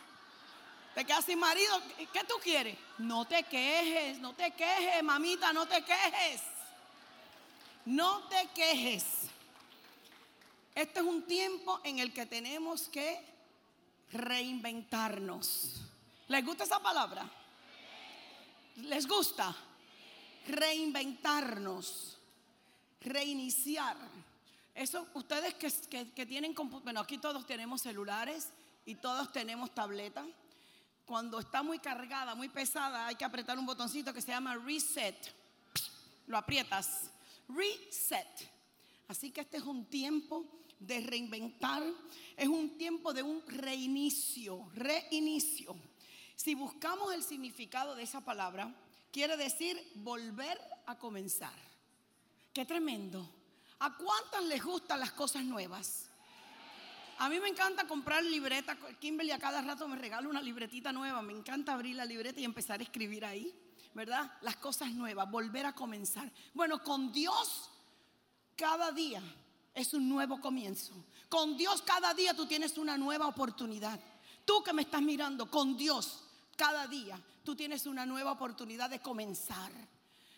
Te 0.97 1.05
quedas 1.05 1.27
sin 1.27 1.39
marido. 1.39 1.79
¿Qué 2.11 2.25
tú 2.27 2.37
quieres? 2.43 2.75
No 2.97 3.27
te 3.27 3.43
quejes, 3.43 4.19
no 4.19 4.33
te 4.33 4.51
quejes, 4.53 5.03
mamita, 5.03 5.53
no 5.53 5.69
te 5.69 5.85
quejes. 5.85 6.41
No 7.85 8.27
te 8.29 8.49
quejes. 8.55 9.05
Este 10.75 11.01
es 11.01 11.05
un 11.05 11.25
tiempo 11.25 11.83
en 11.85 11.99
el 11.99 12.15
que 12.15 12.25
tenemos 12.25 12.89
que 12.89 13.23
reinventarnos. 14.11 15.83
¿Les 16.29 16.43
gusta 16.43 16.65
esa 16.65 16.81
palabra? 16.81 17.31
¿Les 18.77 19.07
gusta? 19.07 19.55
Reinventarnos. 20.49 22.17
Reiniciar. 23.03 23.99
Eso, 24.75 25.07
ustedes 25.13 25.53
que, 25.57 25.71
que, 25.91 26.11
que 26.13 26.25
tienen, 26.25 26.55
bueno, 26.55 27.01
aquí 27.01 27.19
todos 27.19 27.47
tenemos 27.47 27.83
celulares 27.83 28.49
y 28.87 28.95
todos 28.95 29.31
tenemos 29.31 29.75
tabletas 29.75 30.25
cuando 31.07 31.39
está 31.39 31.63
muy 31.63 31.79
cargada, 31.79 32.35
muy 32.35 32.49
pesada, 32.49 33.07
hay 33.07 33.15
que 33.15 33.25
apretar 33.25 33.59
un 33.59 33.65
botoncito 33.65 34.13
que 34.13 34.21
se 34.21 34.33
llama 34.33 34.57
reset. 34.57 35.17
Lo 36.27 36.37
aprietas. 36.37 37.11
Reset. 37.49 38.51
Así 39.09 39.31
que 39.31 39.43
este 39.43 39.59
es 39.59 39.63
un 39.63 39.87
tiempo 39.87 40.45
de 40.81 41.01
reinventar, 41.01 41.83
es 42.37 42.49
un 42.49 42.77
tiempo 42.77 43.15
de 43.15 43.23
un 43.23 43.41
reinicio, 43.47 44.69
reinicio. 44.75 45.77
Si 46.35 46.55
buscamos 46.55 47.15
el 47.15 47.23
significado 47.23 47.95
de 47.95 48.03
esa 48.03 48.21
palabra, 48.21 48.75
quiere 49.13 49.37
decir 49.37 49.81
volver 49.95 50.61
a 50.87 50.99
comenzar. 50.99 51.55
Qué 52.53 52.65
tremendo. 52.65 53.31
¿A 53.79 53.97
cuántas 53.97 54.43
les 54.45 54.63
gustan 54.63 55.01
las 55.01 55.13
cosas 55.13 55.45
nuevas? 55.45 56.11
A 57.19 57.29
mí 57.29 57.41
me 57.41 57.49
encanta 57.49 57.87
comprar 57.87 58.23
libreta. 58.23 58.77
Kimberly 59.01 59.31
a 59.31 59.39
cada 59.39 59.63
rato 59.63 59.89
me 59.89 59.97
regala 59.97 60.29
una 60.29 60.43
libretita 60.43 60.93
nueva. 60.93 61.23
Me 61.23 61.33
encanta 61.33 61.73
abrir 61.73 61.97
la 61.97 62.05
libreta 62.05 62.41
y 62.41 62.45
empezar 62.45 62.81
a 62.81 62.83
escribir 62.83 63.25
ahí, 63.25 63.55
¿verdad? 63.95 64.33
Las 64.43 64.57
cosas 64.57 64.91
nuevas, 64.93 65.31
volver 65.31 65.67
a 65.67 65.75
comenzar. 65.75 66.31
Bueno, 66.53 66.83
con 66.83 67.13
Dios 67.13 67.71
cada 68.55 68.93
día 68.93 69.23
es 69.75 69.95
un 69.95 70.09
nuevo 70.09 70.41
comienzo. 70.41 70.93
Con 71.29 71.57
Dios 71.57 71.83
cada 71.83 72.13
día 72.15 72.35
tú 72.35 72.47
tienes 72.47 72.77
una 72.77 72.99
nueva 72.99 73.27
oportunidad. 73.27 73.99
Tú 74.45 74.63
que 74.63 74.73
me 74.73 74.83
estás 74.83 75.03
mirando, 75.03 75.51
con 75.51 75.77
Dios 75.77 76.23
cada 76.57 76.87
día 76.87 77.21
tú 77.43 77.57
tienes 77.57 77.87
una 77.87 78.05
nueva 78.05 78.33
oportunidad 78.33 78.91
de 78.91 79.01
comenzar 79.01 79.73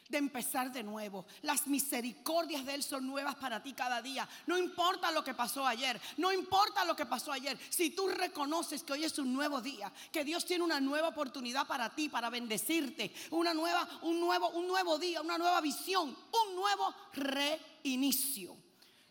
de 0.09 0.19
empezar 0.19 0.73
de 0.73 0.83
nuevo. 0.83 1.27
Las 1.43 1.67
misericordias 1.67 2.65
de 2.65 2.75
Él 2.75 2.83
son 2.83 3.07
nuevas 3.07 3.35
para 3.37 3.62
ti 3.62 3.73
cada 3.75 4.00
día. 4.00 4.29
No 4.47 4.57
importa 4.57 5.12
lo 5.12 5.23
que 5.23 5.35
pasó 5.35 5.67
ayer, 5.67 6.00
no 6.17 6.33
importa 6.33 6.85
lo 6.85 6.97
que 6.97 7.07
pasó 7.07 7.33
ayer. 7.33 7.59
Si 7.69 7.91
tú 7.91 8.09
reconoces 8.09 8.83
que 8.83 8.95
hoy 8.95 9.05
es 9.05 9.19
un 9.19 9.33
nuevo 9.33 9.61
día, 9.61 9.93
que 10.11 10.25
Dios 10.25 10.45
tiene 10.45 10.65
una 10.65 10.81
nueva 10.81 11.09
oportunidad 11.09 11.67
para 11.67 11.95
ti, 11.95 12.09
para 12.09 12.31
bendecirte, 12.31 13.12
una 13.31 13.53
nueva, 13.53 13.87
un 14.03 14.19
nuevo, 14.19 14.49
un 14.50 14.67
nuevo 14.67 14.99
día, 14.99 15.21
una 15.21 15.38
nueva 15.38 15.61
visión, 15.61 16.09
un 16.09 16.55
nuevo 16.57 16.95
reinicio. 17.12 18.57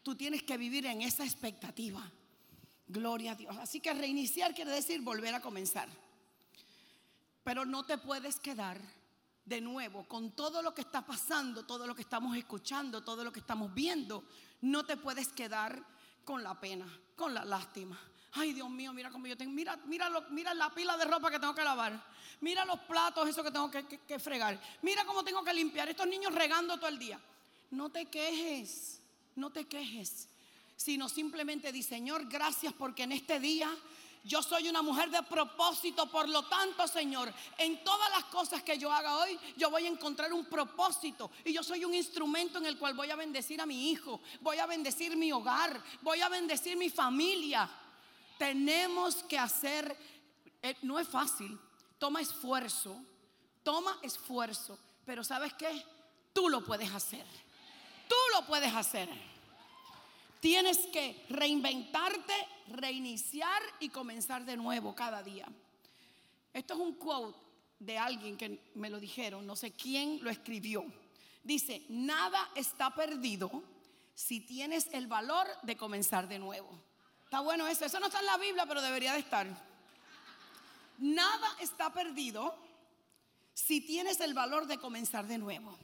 Tú 0.01 0.15
tienes 0.15 0.43
que 0.43 0.57
vivir 0.57 0.85
en 0.85 1.01
esa 1.01 1.23
expectativa. 1.23 2.11
Gloria 2.87 3.33
a 3.33 3.35
Dios. 3.35 3.55
Así 3.57 3.81
que 3.81 3.93
reiniciar 3.93 4.55
quiere 4.55 4.71
decir 4.71 5.01
volver 5.01 5.35
a 5.35 5.41
comenzar. 5.41 5.89
Pero 7.43 7.65
no 7.65 7.85
te 7.85 7.97
puedes 7.97 8.39
quedar 8.39 8.79
de 9.47 9.61
nuevo, 9.61 10.03
con 10.03 10.31
todo 10.31 10.61
lo 10.61 10.73
que 10.73 10.81
está 10.81 11.05
pasando, 11.05 11.65
todo 11.65 11.87
lo 11.87 11.95
que 11.95 12.01
estamos 12.01 12.35
escuchando, 12.35 13.01
todo 13.01 13.23
lo 13.23 13.31
que 13.31 13.39
estamos 13.39 13.73
viendo, 13.73 14.25
no 14.61 14.85
te 14.85 14.97
puedes 14.97 15.29
quedar 15.29 15.81
con 16.25 16.43
la 16.43 16.59
pena, 16.59 16.85
con 17.15 17.33
la 17.33 17.45
lástima. 17.45 17.97
Ay, 18.33 18.51
Dios 18.51 18.69
mío, 18.69 18.91
mira 18.91 19.09
cómo 19.09 19.25
yo 19.25 19.37
tengo, 19.37 19.53
mira, 19.53 19.79
mira, 19.85 20.09
mira 20.31 20.53
la 20.53 20.69
pila 20.69 20.97
de 20.97 21.05
ropa 21.05 21.31
que 21.31 21.39
tengo 21.39 21.55
que 21.55 21.63
lavar. 21.63 21.97
Mira 22.41 22.65
los 22.65 22.79
platos, 22.81 23.29
eso 23.29 23.41
que 23.41 23.49
tengo 23.49 23.71
que, 23.71 23.85
que 23.85 24.19
fregar. 24.19 24.61
Mira 24.81 25.05
cómo 25.05 25.23
tengo 25.23 25.41
que 25.45 25.53
limpiar. 25.53 25.87
Estos 25.87 26.07
niños 26.07 26.35
regando 26.35 26.75
todo 26.75 26.89
el 26.89 26.99
día. 26.99 27.17
No 27.71 27.89
te 27.89 28.07
quejes, 28.07 28.99
no 29.35 29.49
te 29.49 29.65
quejes. 29.65 30.27
Sino 30.75 31.07
simplemente 31.07 31.71
di, 31.71 31.81
Señor, 31.81 32.27
gracias 32.27 32.73
porque 32.73 33.03
en 33.03 33.13
este 33.13 33.39
día 33.39 33.73
yo 34.23 34.43
soy 34.43 34.67
una 34.67 34.81
mujer 34.81 35.09
de 35.09 35.23
propósito, 35.23 36.09
por 36.09 36.27
lo 36.27 36.43
tanto, 36.43 36.87
Señor, 36.87 37.33
en 37.57 37.83
todas 37.83 38.09
las 38.11 38.25
cosas 38.25 38.63
que 38.63 38.77
yo 38.77 38.91
haga 38.91 39.17
hoy, 39.17 39.39
yo 39.55 39.69
voy 39.69 39.85
a 39.85 39.89
encontrar 39.89 40.33
un 40.33 40.45
propósito. 40.45 41.31
Y 41.45 41.53
yo 41.53 41.63
soy 41.63 41.85
un 41.85 41.93
instrumento 41.93 42.57
en 42.57 42.65
el 42.65 42.77
cual 42.77 42.93
voy 42.93 43.09
a 43.09 43.15
bendecir 43.15 43.61
a 43.61 43.65
mi 43.65 43.91
hijo, 43.91 44.19
voy 44.41 44.57
a 44.57 44.65
bendecir 44.65 45.15
mi 45.15 45.31
hogar, 45.31 45.81
voy 46.01 46.21
a 46.21 46.29
bendecir 46.29 46.77
mi 46.77 46.89
familia. 46.89 47.69
Tenemos 48.37 49.23
que 49.23 49.39
hacer, 49.39 49.97
eh, 50.61 50.75
no 50.81 50.99
es 50.99 51.07
fácil, 51.07 51.57
toma 51.97 52.21
esfuerzo, 52.21 52.95
toma 53.63 53.97
esfuerzo, 54.01 54.77
pero 55.05 55.23
¿sabes 55.23 55.53
qué? 55.53 55.85
Tú 56.33 56.49
lo 56.49 56.63
puedes 56.63 56.91
hacer. 56.91 57.25
Tú 58.07 58.15
lo 58.33 58.45
puedes 58.45 58.73
hacer. 58.73 59.09
Tienes 60.39 60.77
que 60.87 61.25
reinventarte, 61.29 62.33
reiniciar 62.69 63.61
y 63.79 63.89
comenzar 63.89 64.45
de 64.45 64.57
nuevo 64.57 64.93
cada 64.95 65.23
día. 65.23 65.47
Esto 66.53 66.73
es 66.73 66.79
un 66.79 66.93
quote 66.93 67.37
de 67.79 67.97
alguien 67.97 68.37
que 68.37 68.71
me 68.75 68.89
lo 68.89 68.99
dijeron, 68.99 69.45
no 69.45 69.55
sé 69.55 69.71
quién 69.71 70.19
lo 70.23 70.29
escribió. 70.29 70.85
Dice, 71.43 71.83
nada 71.89 72.49
está 72.55 72.93
perdido 72.93 73.63
si 74.15 74.39
tienes 74.41 74.87
el 74.93 75.07
valor 75.07 75.47
de 75.63 75.77
comenzar 75.77 76.27
de 76.27 76.39
nuevo. 76.39 76.69
Está 77.23 77.41
bueno 77.41 77.67
eso, 77.67 77.85
eso 77.85 77.99
no 77.99 78.07
está 78.07 78.19
en 78.19 78.25
la 78.25 78.37
Biblia, 78.37 78.65
pero 78.65 78.81
debería 78.81 79.13
de 79.13 79.19
estar. 79.19 79.47
Nada 80.97 81.47
está 81.61 81.93
perdido 81.93 82.55
si 83.53 83.81
tienes 83.81 84.19
el 84.19 84.33
valor 84.33 84.65
de 84.65 84.77
comenzar 84.77 85.27
de 85.27 85.37
nuevo. 85.37 85.77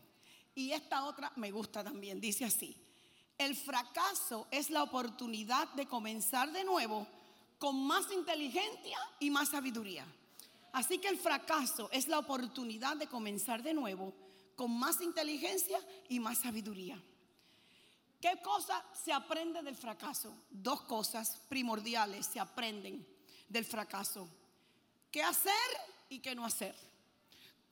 Y 0.55 0.71
esta 0.71 1.05
otra 1.05 1.31
me 1.35 1.51
gusta 1.51 1.83
también, 1.83 2.19
dice 2.19 2.45
así, 2.45 2.75
el 3.37 3.55
fracaso 3.55 4.47
es 4.51 4.69
la 4.69 4.83
oportunidad 4.83 5.67
de 5.73 5.87
comenzar 5.87 6.51
de 6.51 6.63
nuevo 6.63 7.07
con 7.57 7.85
más 7.85 8.11
inteligencia 8.11 8.97
y 9.19 9.29
más 9.29 9.49
sabiduría. 9.49 10.05
Así 10.73 10.97
que 10.97 11.07
el 11.07 11.17
fracaso 11.17 11.89
es 11.91 12.07
la 12.07 12.19
oportunidad 12.19 12.97
de 12.97 13.07
comenzar 13.07 13.61
de 13.61 13.73
nuevo 13.73 14.13
con 14.55 14.77
más 14.77 15.01
inteligencia 15.01 15.79
y 16.09 16.19
más 16.19 16.39
sabiduría. 16.39 17.01
¿Qué 18.19 18.39
cosa 18.41 18.83
se 18.93 19.11
aprende 19.11 19.61
del 19.61 19.75
fracaso? 19.75 20.33
Dos 20.49 20.81
cosas 20.81 21.41
primordiales 21.49 22.25
se 22.25 22.39
aprenden 22.39 23.05
del 23.49 23.65
fracaso. 23.65 24.27
¿Qué 25.11 25.21
hacer 25.21 25.53
y 26.09 26.19
qué 26.19 26.33
no 26.33 26.45
hacer? 26.45 26.75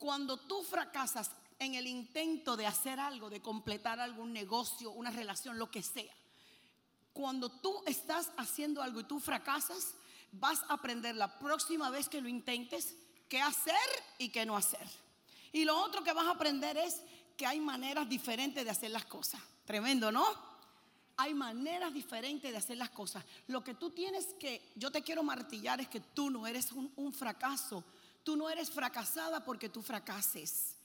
cuando 0.02 0.36
tú 0.36 0.64
fracasas 0.64 1.30
en 1.64 1.74
el 1.74 1.86
intento 1.86 2.56
de 2.56 2.66
hacer 2.66 3.00
algo, 3.00 3.30
de 3.30 3.40
completar 3.40 4.00
algún 4.00 4.32
negocio, 4.32 4.90
una 4.90 5.10
relación, 5.10 5.58
lo 5.58 5.70
que 5.70 5.82
sea, 5.82 6.14
cuando 7.12 7.50
tú 7.50 7.82
estás 7.86 8.32
haciendo 8.36 8.82
algo 8.82 9.00
y 9.00 9.04
tú 9.04 9.20
fracasas, 9.20 9.94
vas 10.32 10.62
a 10.68 10.74
aprender 10.74 11.14
la 11.14 11.38
próxima 11.38 11.90
vez 11.90 12.08
que 12.08 12.20
lo 12.20 12.28
intentes 12.28 12.96
qué 13.28 13.40
hacer 13.40 13.74
y 14.18 14.28
qué 14.28 14.44
no 14.44 14.56
hacer. 14.56 14.86
Y 15.52 15.64
lo 15.64 15.78
otro 15.78 16.02
que 16.04 16.12
vas 16.12 16.26
a 16.26 16.32
aprender 16.32 16.76
es 16.76 17.00
que 17.36 17.46
hay 17.46 17.60
maneras 17.60 18.08
diferentes 18.08 18.64
de 18.64 18.70
hacer 18.70 18.90
las 18.90 19.06
cosas. 19.06 19.40
Tremendo, 19.64 20.12
¿no? 20.12 20.24
Hay 21.16 21.34
maneras 21.34 21.94
diferentes 21.94 22.50
de 22.50 22.58
hacer 22.58 22.76
las 22.76 22.90
cosas. 22.90 23.24
Lo 23.46 23.62
que 23.62 23.74
tú 23.74 23.90
tienes 23.90 24.34
que, 24.38 24.72
yo 24.74 24.90
te 24.90 25.02
quiero 25.02 25.22
martillar 25.22 25.80
es 25.80 25.88
que 25.88 26.00
tú 26.00 26.30
no 26.30 26.46
eres 26.46 26.72
un, 26.72 27.12
fracaso. 27.12 27.84
Tú 28.22 28.36
no 28.36 28.50
eres 28.50 28.70
fracasada 28.70 29.44
porque 29.44 29.68
tú 29.68 29.82
fracases. 29.82 30.76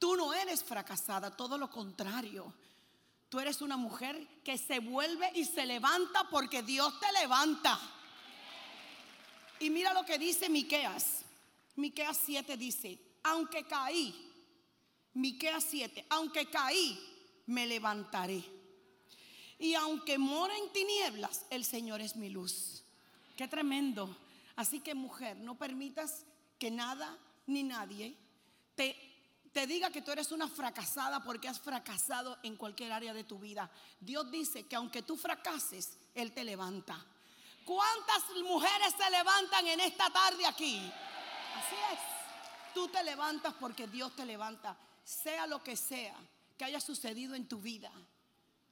Tú 0.00 0.16
no 0.16 0.32
eres 0.32 0.64
fracasada, 0.64 1.36
todo 1.36 1.58
lo 1.58 1.70
contrario. 1.70 2.52
Tú 3.28 3.38
eres 3.38 3.60
una 3.60 3.76
mujer 3.76 4.26
que 4.42 4.56
se 4.56 4.80
vuelve 4.80 5.30
y 5.34 5.44
se 5.44 5.66
levanta 5.66 6.26
porque 6.30 6.62
Dios 6.62 6.98
te 6.98 7.12
levanta. 7.12 7.78
Y 9.60 9.68
mira 9.68 9.92
lo 9.92 10.04
que 10.06 10.18
dice 10.18 10.48
Miqueas. 10.48 11.20
Miqueas 11.76 12.18
7 12.24 12.56
dice, 12.56 12.98
aunque 13.22 13.64
caí, 13.64 14.14
Miqueas 15.12 15.64
7, 15.68 16.06
aunque 16.08 16.46
caí, 16.46 16.98
me 17.46 17.66
levantaré. 17.66 18.42
Y 19.58 19.74
aunque 19.74 20.16
mora 20.16 20.56
en 20.56 20.72
tinieblas, 20.72 21.44
el 21.50 21.66
Señor 21.66 22.00
es 22.00 22.16
mi 22.16 22.30
luz. 22.30 22.82
Qué 23.36 23.46
tremendo. 23.46 24.16
Así 24.56 24.80
que 24.80 24.94
mujer, 24.94 25.36
no 25.36 25.58
permitas 25.58 26.24
que 26.58 26.70
nada 26.70 27.18
ni 27.46 27.64
nadie 27.64 28.16
te 28.74 29.09
te 29.52 29.66
diga 29.66 29.90
que 29.90 30.02
tú 30.02 30.12
eres 30.12 30.30
una 30.30 30.48
fracasada 30.48 31.22
porque 31.24 31.48
has 31.48 31.58
fracasado 31.58 32.38
en 32.42 32.56
cualquier 32.56 32.92
área 32.92 33.12
de 33.12 33.24
tu 33.24 33.38
vida. 33.38 33.68
Dios 33.98 34.30
dice 34.30 34.66
que 34.66 34.76
aunque 34.76 35.02
tú 35.02 35.16
fracases, 35.16 35.98
Él 36.14 36.32
te 36.32 36.44
levanta. 36.44 37.04
¿Cuántas 37.64 38.22
mujeres 38.44 38.94
se 38.96 39.10
levantan 39.10 39.66
en 39.66 39.80
esta 39.80 40.08
tarde 40.10 40.46
aquí? 40.46 40.78
Así 41.56 41.74
es. 41.92 41.98
Tú 42.74 42.88
te 42.88 43.02
levantas 43.02 43.54
porque 43.54 43.88
Dios 43.88 44.14
te 44.14 44.24
levanta. 44.24 44.76
Sea 45.04 45.46
lo 45.48 45.62
que 45.64 45.76
sea 45.76 46.14
que 46.56 46.64
haya 46.64 46.80
sucedido 46.80 47.34
en 47.34 47.48
tu 47.48 47.60
vida. 47.60 47.90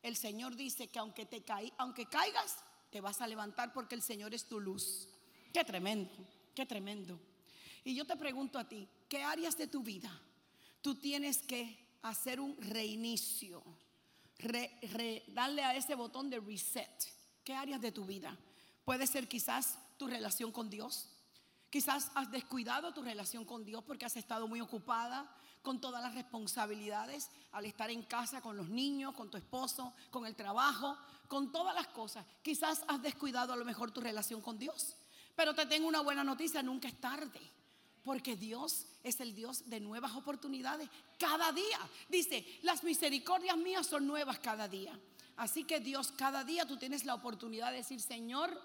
El 0.03 0.17
Señor 0.17 0.55
dice 0.55 0.87
que 0.89 1.01
aunque 1.01 1.27
te 1.27 1.45
aunque 1.77 2.07
caigas, 2.07 2.59
te 2.91 3.01
vas 3.01 3.21
a 3.21 3.27
levantar 3.27 3.73
porque 3.73 3.97
el 3.97 4.03
Señor 4.03 4.33
es 4.33 4.47
tu 4.47 4.61
luz. 4.61 5.09
Qué 5.53 5.65
tremendo, 5.65 6.15
qué 6.55 6.67
tremendo. 6.67 7.19
Y 7.83 7.97
yo 7.97 8.07
te 8.07 8.17
pregunto 8.17 8.61
a 8.61 8.69
ti, 8.69 8.89
¿qué 9.09 9.25
áreas 9.25 9.57
de 9.57 9.67
tu 9.67 9.83
vida 9.83 10.11
tú 10.83 10.95
tienes 10.97 11.39
que 11.39 11.87
hacer 12.03 12.41
un 12.41 12.57
reinicio, 12.61 13.63
darle 15.29 15.65
a 15.65 15.75
ese 15.77 15.95
botón 15.95 16.31
de 16.31 16.41
reset. 16.41 16.91
¿Qué 17.45 17.55
áreas 17.55 17.81
de 17.81 17.93
tu 17.93 18.05
vida? 18.05 18.37
Puede 18.85 19.07
ser 19.07 19.29
quizás 19.29 19.79
tu 19.97 20.07
relación 20.07 20.53
con 20.53 20.71
Dios. 20.71 21.09
Quizás 21.71 22.11
has 22.15 22.31
descuidado 22.31 22.95
tu 22.95 23.03
relación 23.03 23.45
con 23.45 23.65
Dios 23.65 23.85
porque 23.85 24.07
has 24.07 24.17
estado 24.17 24.49
muy 24.49 24.61
ocupada 24.61 25.31
con 25.63 25.81
todas 25.81 26.03
las 26.03 26.15
responsabilidades 26.15 27.31
al 27.53 27.67
estar 27.67 27.91
en 27.91 28.03
casa 28.03 28.41
con 28.41 28.57
los 28.57 28.69
niños, 28.69 29.15
con 29.15 29.31
tu 29.31 29.37
esposo, 29.37 29.93
con 30.11 30.25
el 30.25 30.35
trabajo, 30.35 30.97
con 31.27 31.53
todas 31.53 31.75
las 31.75 31.89
cosas. 31.89 32.25
Quizás 32.43 32.83
has 32.89 33.03
descuidado 33.03 33.53
a 33.53 33.57
lo 33.57 33.65
mejor 33.65 33.91
tu 33.91 34.01
relación 34.01 34.41
con 34.41 34.59
Dios. 34.59 34.95
Pero 35.35 35.55
te 35.55 35.67
tengo 35.67 35.87
una 35.87 36.01
buena 36.01 36.25
noticia, 36.25 36.63
nunca 36.63 36.89
es 36.89 36.99
tarde. 37.01 37.41
Porque 38.09 38.37
Dios 38.37 38.87
es 39.05 39.21
el 39.21 39.35
Dios 39.35 39.69
de 39.69 39.81
nuevas 39.81 40.15
oportunidades 40.15 40.89
cada 41.19 41.53
día. 41.53 41.79
Dice, 42.09 42.43
las 42.63 42.83
misericordias 42.83 43.59
mías 43.59 43.87
son 43.87 44.07
nuevas 44.07 44.39
cada 44.39 44.67
día. 44.67 44.99
Así 45.37 45.65
que 45.65 45.79
Dios, 45.79 46.11
cada 46.13 46.43
día 46.43 46.65
tú 46.65 46.79
tienes 46.79 47.05
la 47.05 47.15
oportunidad 47.15 47.71
de 47.71 47.77
decir, 47.77 48.01
Señor, 48.01 48.59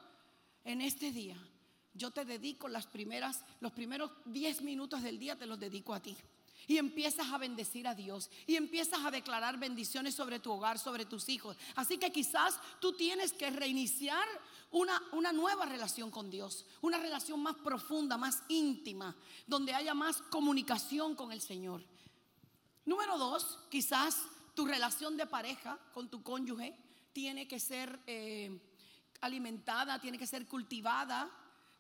en 0.64 0.80
este 0.80 1.12
día 1.12 1.36
yo 1.94 2.12
te 2.12 2.24
dedico 2.24 2.70
las 2.70 2.88
primeras, 2.88 3.44
los 3.60 3.74
primeros 3.74 4.12
10 4.28 4.62
minutos 4.62 5.04
del 5.04 5.20
día 5.20 5.38
te 5.38 5.46
los 5.46 5.60
dedico 5.60 5.94
a 5.94 6.02
ti. 6.02 6.16
Y 6.68 6.78
empiezas 6.78 7.30
a 7.30 7.38
bendecir 7.38 7.88
a 7.88 7.96
Dios. 7.96 8.30
Y 8.48 8.56
empiezas 8.56 9.04
a 9.06 9.12
declarar 9.12 9.58
bendiciones 9.58 10.16
sobre 10.16 10.40
tu 10.40 10.52
hogar, 10.52 10.80
sobre 10.80 11.06
tus 11.06 11.30
hijos. 11.30 11.58
Así 11.76 11.98
que 11.98 12.12
quizás 12.12 12.60
tú 12.80 12.94
tienes 12.94 13.34
que 13.34 13.50
reiniciar 13.50 14.28
una, 14.72 15.02
una, 15.12 15.32
nueva 15.32 15.66
relación 15.66 16.10
con 16.10 16.30
Dios. 16.30 16.66
Una 16.82 16.98
relación 16.98 17.42
más 17.42 17.56
profunda, 17.56 18.18
más 18.18 18.44
íntima. 18.48 19.16
Donde 19.46 19.74
haya 19.74 19.94
más 19.94 20.22
comunicación 20.24 21.16
con 21.16 21.32
el 21.32 21.42
Señor. 21.42 21.84
Número 22.86 23.18
dos, 23.18 23.60
quizás 23.70 24.24
tu 24.54 24.66
relación 24.66 25.18
de 25.18 25.26
pareja 25.26 25.80
con 25.94 26.10
tu 26.10 26.22
cónyuge 26.22 26.78
tiene 27.14 27.48
que 27.48 27.60
ser 27.60 28.00
eh, 28.08 28.60
alimentada, 29.22 30.00
tiene 30.00 30.18
que 30.18 30.28
ser 30.28 30.48
cultivada, 30.48 31.30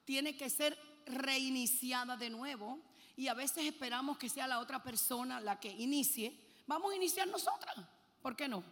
tiene 0.06 0.38
que 0.38 0.50
ser 0.50 0.78
reiniciada 1.06 2.16
de 2.16 2.30
nuevo 2.30 2.80
y 3.16 3.28
a 3.28 3.34
veces 3.34 3.66
esperamos 3.66 4.18
que 4.18 4.30
sea 4.30 4.48
la 4.48 4.60
otra 4.60 4.82
persona 4.82 5.40
la 5.40 5.60
que 5.60 5.70
inicie, 5.70 6.36
vamos 6.66 6.92
a 6.92 6.96
iniciar 6.96 7.28
nosotras. 7.28 7.76
¿Por 8.22 8.36
qué 8.36 8.48
no? 8.48 8.64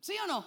¿Sí 0.00 0.14
o 0.22 0.26
no? 0.26 0.44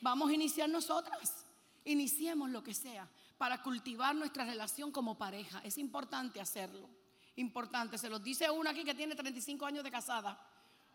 Vamos 0.00 0.30
a 0.30 0.34
iniciar 0.34 0.68
nosotras. 0.68 1.44
Iniciemos 1.84 2.50
lo 2.50 2.62
que 2.62 2.74
sea 2.74 3.08
para 3.38 3.62
cultivar 3.62 4.14
nuestra 4.14 4.44
relación 4.44 4.92
como 4.92 5.16
pareja. 5.16 5.60
Es 5.64 5.78
importante 5.78 6.40
hacerlo. 6.40 6.88
Importante. 7.36 7.98
Se 7.98 8.08
los 8.08 8.22
dice 8.22 8.50
una 8.50 8.70
aquí 8.70 8.84
que 8.84 8.94
tiene 8.94 9.14
35 9.14 9.66
años 9.66 9.84
de 9.84 9.90
casada. 9.90 10.38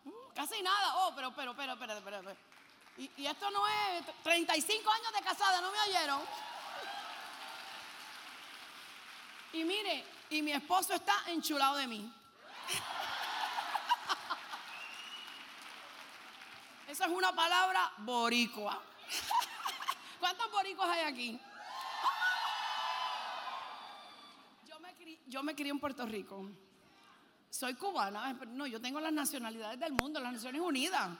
Uh, 0.04 0.34
casi 0.34 0.60
nada. 0.62 0.96
Oh, 0.96 1.12
pero, 1.14 1.34
pero, 1.34 1.54
pero, 1.54 1.78
pero, 1.78 2.00
pero. 2.02 2.22
pero. 2.22 2.36
Y 3.16 3.26
esto 3.26 3.50
no 3.50 3.66
es 3.66 4.04
35 4.22 4.90
años 4.90 5.12
de 5.14 5.22
casada, 5.22 5.60
¿no 5.60 5.72
me 5.72 5.80
oyeron? 5.80 6.20
Y 9.54 9.64
mire, 9.64 10.04
y 10.32 10.40
mi 10.42 10.52
esposo 10.52 10.94
está 10.94 11.12
enchulado 11.26 11.76
de 11.76 11.86
mí. 11.86 12.10
Esa 16.88 17.04
es 17.06 17.10
una 17.10 17.34
palabra 17.34 17.92
boricua. 17.98 18.82
¿Cuántos 20.18 20.50
boricos 20.50 20.86
hay 20.88 21.00
aquí? 21.00 21.40
Yo 24.66 24.80
me, 24.80 24.94
crié, 24.94 25.20
yo 25.26 25.42
me 25.42 25.54
crié 25.54 25.70
en 25.70 25.80
Puerto 25.80 26.06
Rico. 26.06 26.48
Soy 27.50 27.74
cubana. 27.74 28.32
No, 28.48 28.66
yo 28.66 28.80
tengo 28.80 29.00
las 29.00 29.12
nacionalidades 29.12 29.78
del 29.78 29.92
mundo, 29.92 30.18
las 30.18 30.32
Naciones 30.32 30.62
Unidas. 30.62 31.10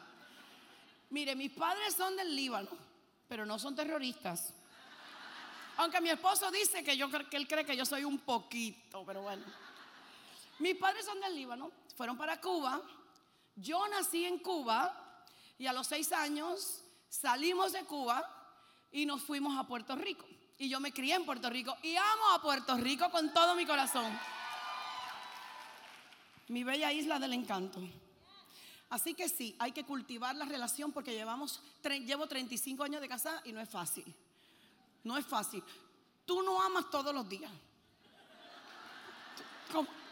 Mire, 1.10 1.36
mis 1.36 1.52
padres 1.52 1.94
son 1.94 2.16
del 2.16 2.34
Líbano, 2.34 2.70
pero 3.28 3.44
no 3.44 3.58
son 3.58 3.76
terroristas. 3.76 4.54
Aunque 5.76 6.00
mi 6.00 6.10
esposo 6.10 6.50
dice 6.50 6.84
que, 6.84 6.96
yo, 6.96 7.08
que 7.10 7.36
él 7.36 7.48
cree 7.48 7.64
que 7.64 7.76
yo 7.76 7.84
soy 7.84 8.04
un 8.04 8.18
poquito, 8.18 9.04
pero 9.04 9.22
bueno. 9.22 9.44
Mis 10.58 10.76
padres 10.76 11.04
son 11.04 11.20
del 11.20 11.34
Líbano, 11.34 11.70
fueron 11.96 12.16
para 12.16 12.40
Cuba. 12.40 12.80
Yo 13.56 13.86
nací 13.88 14.24
en 14.24 14.38
Cuba 14.38 14.94
y 15.58 15.66
a 15.66 15.72
los 15.72 15.86
seis 15.86 16.12
años 16.12 16.82
salimos 17.08 17.72
de 17.72 17.84
Cuba 17.84 18.24
y 18.92 19.06
nos 19.06 19.22
fuimos 19.22 19.58
a 19.58 19.66
Puerto 19.66 19.96
Rico. 19.96 20.26
Y 20.58 20.68
yo 20.68 20.78
me 20.78 20.92
crié 20.92 21.14
en 21.14 21.24
Puerto 21.24 21.50
Rico 21.50 21.76
y 21.82 21.96
amo 21.96 22.30
a 22.34 22.42
Puerto 22.42 22.76
Rico 22.76 23.10
con 23.10 23.32
todo 23.32 23.54
mi 23.54 23.66
corazón. 23.66 24.16
Mi 26.48 26.62
bella 26.62 26.92
isla 26.92 27.18
del 27.18 27.32
encanto. 27.32 27.80
Así 28.90 29.14
que 29.14 29.28
sí, 29.28 29.56
hay 29.58 29.72
que 29.72 29.84
cultivar 29.84 30.36
la 30.36 30.44
relación 30.44 30.92
porque 30.92 31.14
llevamos, 31.14 31.62
llevo 31.82 32.26
35 32.26 32.84
años 32.84 33.00
de 33.00 33.08
casada 33.08 33.40
y 33.44 33.52
no 33.52 33.60
es 33.60 33.68
fácil. 33.68 34.04
No 35.04 35.16
es 35.16 35.26
fácil. 35.26 35.62
Tú 36.24 36.42
no 36.42 36.62
amas 36.62 36.90
todos 36.90 37.14
los 37.14 37.28
días. 37.28 37.50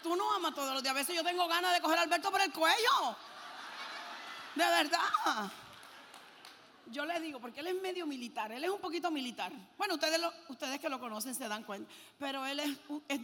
Tú, 0.02 0.16
no 0.16 0.32
amas 0.32 0.54
todos 0.54 0.74
los 0.74 0.82
días. 0.82 0.94
A 0.94 0.98
veces 0.98 1.14
yo 1.14 1.22
tengo 1.22 1.46
ganas 1.46 1.74
de 1.74 1.80
coger 1.80 1.98
a 1.98 2.02
Alberto 2.02 2.30
por 2.30 2.40
el 2.40 2.52
cuello. 2.52 3.16
De 4.54 4.64
verdad. 4.64 5.50
Yo 6.90 7.04
le 7.04 7.20
digo, 7.20 7.38
porque 7.38 7.60
él 7.60 7.68
es 7.68 7.80
medio 7.80 8.04
militar, 8.04 8.50
él 8.50 8.64
es 8.64 8.70
un 8.70 8.80
poquito 8.80 9.12
militar. 9.12 9.52
Bueno, 9.78 9.94
ustedes, 9.94 10.20
ustedes 10.48 10.80
que 10.80 10.88
lo 10.88 10.98
conocen 10.98 11.36
se 11.36 11.46
dan 11.46 11.62
cuenta, 11.62 11.88
pero 12.18 12.44
él 12.44 12.58
es, 12.58 12.70
es, 13.06 13.20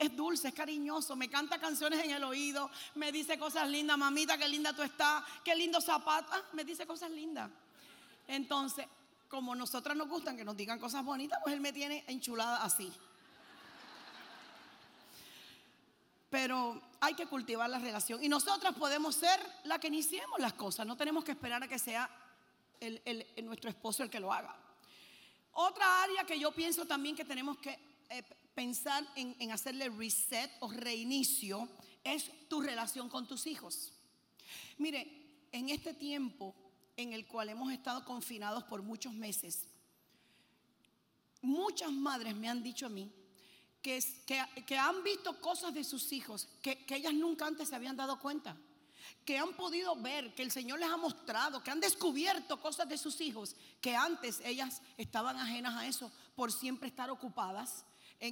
es, 0.00 0.16
dulce, 0.16 0.48
es 0.48 0.54
cariñoso, 0.54 1.14
me 1.14 1.30
canta 1.30 1.60
canciones 1.60 2.04
en 2.04 2.10
el 2.10 2.24
oído, 2.24 2.68
me 2.96 3.12
dice 3.12 3.38
cosas 3.38 3.68
lindas, 3.68 3.96
mamita, 3.96 4.36
qué 4.36 4.48
linda 4.48 4.72
tú 4.72 4.82
estás, 4.82 5.22
qué 5.44 5.54
lindo 5.54 5.80
zapato, 5.80 6.32
ah, 6.32 6.42
me 6.54 6.64
dice 6.64 6.88
cosas 6.88 7.12
lindas. 7.12 7.48
Entonces, 8.26 8.84
como 9.34 9.56
nosotras 9.56 9.96
nos 9.96 10.08
gustan 10.08 10.36
que 10.36 10.44
nos 10.44 10.56
digan 10.56 10.78
cosas 10.78 11.04
bonitas, 11.04 11.40
pues 11.42 11.54
él 11.54 11.60
me 11.60 11.72
tiene 11.72 12.04
enchulada 12.06 12.62
así. 12.62 12.92
Pero 16.30 16.80
hay 17.00 17.14
que 17.14 17.26
cultivar 17.26 17.68
la 17.68 17.80
relación. 17.80 18.22
Y 18.22 18.28
nosotras 18.28 18.76
podemos 18.76 19.16
ser 19.16 19.40
la 19.64 19.80
que 19.80 19.88
iniciemos 19.88 20.38
las 20.38 20.52
cosas. 20.52 20.86
No 20.86 20.96
tenemos 20.96 21.24
que 21.24 21.32
esperar 21.32 21.60
a 21.64 21.66
que 21.66 21.80
sea 21.80 22.08
el, 22.78 23.26
nuestro 23.42 23.70
esposo 23.70 24.04
el 24.04 24.10
que 24.10 24.20
lo 24.20 24.32
haga. 24.32 24.54
Otra 25.54 26.04
área 26.04 26.22
que 26.22 26.38
yo 26.38 26.52
pienso 26.52 26.86
también 26.86 27.16
que 27.16 27.24
tenemos 27.24 27.58
que 27.58 27.76
eh, 28.10 28.22
pensar 28.54 29.04
en, 29.16 29.34
en 29.40 29.50
hacerle 29.50 29.88
reset 29.88 30.48
o 30.60 30.70
reinicio 30.70 31.68
es 32.04 32.30
tu 32.48 32.60
relación 32.60 33.08
con 33.08 33.26
tus 33.26 33.48
hijos. 33.48 33.92
Mire, 34.78 35.48
en 35.50 35.70
este 35.70 35.92
tiempo 35.92 36.54
en 36.96 37.12
el 37.12 37.26
cual 37.26 37.48
hemos 37.48 37.72
estado 37.72 38.04
confinados 38.04 38.64
por 38.64 38.82
muchos 38.82 39.12
meses, 39.12 39.66
muchas 41.42 41.92
madres 41.92 42.34
me 42.34 42.48
han 42.48 42.62
dicho 42.62 42.86
a 42.86 42.88
mí 42.88 43.10
que, 43.82 44.02
que, 44.66 44.78
han 44.78 45.02
visto 45.02 45.40
cosas 45.40 45.74
de 45.74 45.84
sus 45.84 46.10
hijos 46.12 46.48
que, 46.62 46.84
que 46.86 46.96
ellas 46.96 47.12
nunca 47.12 47.46
antes 47.46 47.68
se 47.68 47.76
habían 47.76 47.96
dado 47.96 48.18
cuenta 48.18 48.56
que 49.24 49.38
han 49.38 49.54
podido 49.54 49.96
ver, 49.96 50.34
que 50.34 50.42
el 50.42 50.50
Señor 50.50 50.78
les 50.78 50.90
ha 50.90 50.96
mostrado, 50.96 51.62
que 51.62 51.70
han 51.70 51.80
descubierto 51.80 52.60
cosas 52.60 52.88
de 52.88 52.98
sus 52.98 53.20
hijos, 53.20 53.56
que 53.80 53.96
antes 53.96 54.40
ellas 54.44 54.82
estaban 54.96 55.36
ajenas 55.36 55.74
a 55.74 55.86
eso 55.86 56.10
por 56.34 56.52
siempre 56.52 56.88
estar 56.88 57.10
ocupadas 57.10 57.84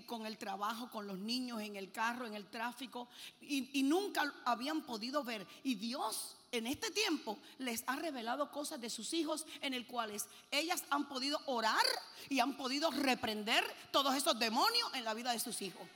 con 0.07 0.27
el 0.27 0.38
trabajo, 0.38 0.90
con 0.90 1.07
los 1.07 1.18
niños, 1.18 1.61
en 1.61 1.77
el 1.77 1.92
carro, 1.92 2.27
en 2.27 2.35
el 2.35 2.48
tráfico, 2.48 3.09
y, 3.40 3.79
y 3.79 3.83
nunca 3.83 4.33
habían 4.44 4.83
podido 4.83 5.22
ver. 5.22 5.46
Y 5.62 5.75
Dios 5.75 6.37
en 6.53 6.67
este 6.67 6.91
tiempo 6.91 7.38
les 7.59 7.83
ha 7.87 7.97
revelado 7.97 8.51
cosas 8.53 8.81
de 8.81 8.91
sus 8.91 9.12
hijos 9.15 9.47
en 9.62 9.75
el 9.75 9.87
cuales 9.87 10.27
ellas 10.51 10.85
han 10.91 11.09
podido 11.09 11.41
orar 11.47 11.85
y 12.29 12.38
han 12.41 12.57
podido 12.57 12.91
reprender 12.91 13.65
todos 13.91 14.15
esos 14.15 14.38
demonios 14.38 14.95
en 14.95 15.05
la 15.05 15.15
vida 15.15 15.33
de 15.33 15.41
sus 15.41 15.61
hijos. 15.62 15.88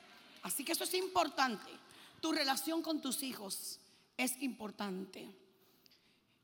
Así 0.42 0.64
que 0.64 0.72
eso 0.72 0.84
es 0.84 0.94
importante. 0.94 1.70
Tu 2.20 2.32
relación 2.32 2.82
con 2.82 3.00
tus 3.00 3.22
hijos 3.22 3.78
es 4.16 4.40
importante. 4.42 5.28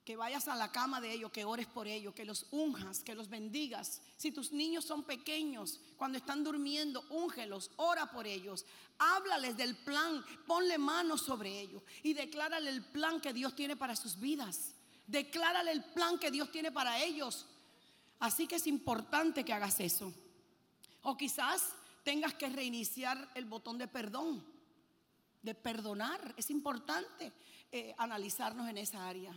Que 0.04 0.16
vayas 0.16 0.48
a 0.48 0.56
la 0.56 0.72
cama 0.72 1.00
de 1.00 1.12
ellos, 1.12 1.30
que 1.30 1.44
ores 1.44 1.66
por 1.66 1.86
ellos, 1.86 2.12
que 2.12 2.24
los 2.24 2.46
unjas, 2.50 3.04
que 3.04 3.14
los 3.14 3.28
bendigas. 3.28 4.02
Si 4.16 4.32
tus 4.32 4.50
niños 4.50 4.84
son 4.84 5.04
pequeños, 5.04 5.78
cuando 5.96 6.18
están 6.18 6.42
durmiendo, 6.42 7.04
úngelos, 7.10 7.70
ora 7.76 8.10
por 8.10 8.26
ellos. 8.26 8.66
Háblales 8.98 9.56
del 9.56 9.76
plan, 9.76 10.24
ponle 10.46 10.76
manos 10.76 11.22
sobre 11.22 11.60
ellos 11.60 11.82
y 12.02 12.14
declárale 12.14 12.70
el 12.70 12.84
plan 12.84 13.20
que 13.20 13.32
Dios 13.32 13.54
tiene 13.54 13.76
para 13.76 13.94
sus 13.94 14.18
vidas. 14.18 14.74
Declárale 15.06 15.70
el 15.70 15.84
plan 15.84 16.18
que 16.18 16.32
Dios 16.32 16.50
tiene 16.50 16.72
para 16.72 17.00
ellos. 17.02 17.46
Así 18.18 18.48
que 18.48 18.56
es 18.56 18.66
importante 18.66 19.44
que 19.44 19.52
hagas 19.52 19.78
eso. 19.78 20.12
O 21.02 21.16
quizás 21.16 21.74
tengas 22.02 22.34
que 22.34 22.48
reiniciar 22.48 23.30
el 23.34 23.44
botón 23.44 23.78
de 23.78 23.86
perdón, 23.86 24.44
de 25.42 25.54
perdonar. 25.54 26.34
Es 26.36 26.50
importante 26.50 27.32
eh, 27.70 27.94
analizarnos 27.98 28.68
en 28.68 28.78
esa 28.78 29.06
área 29.06 29.32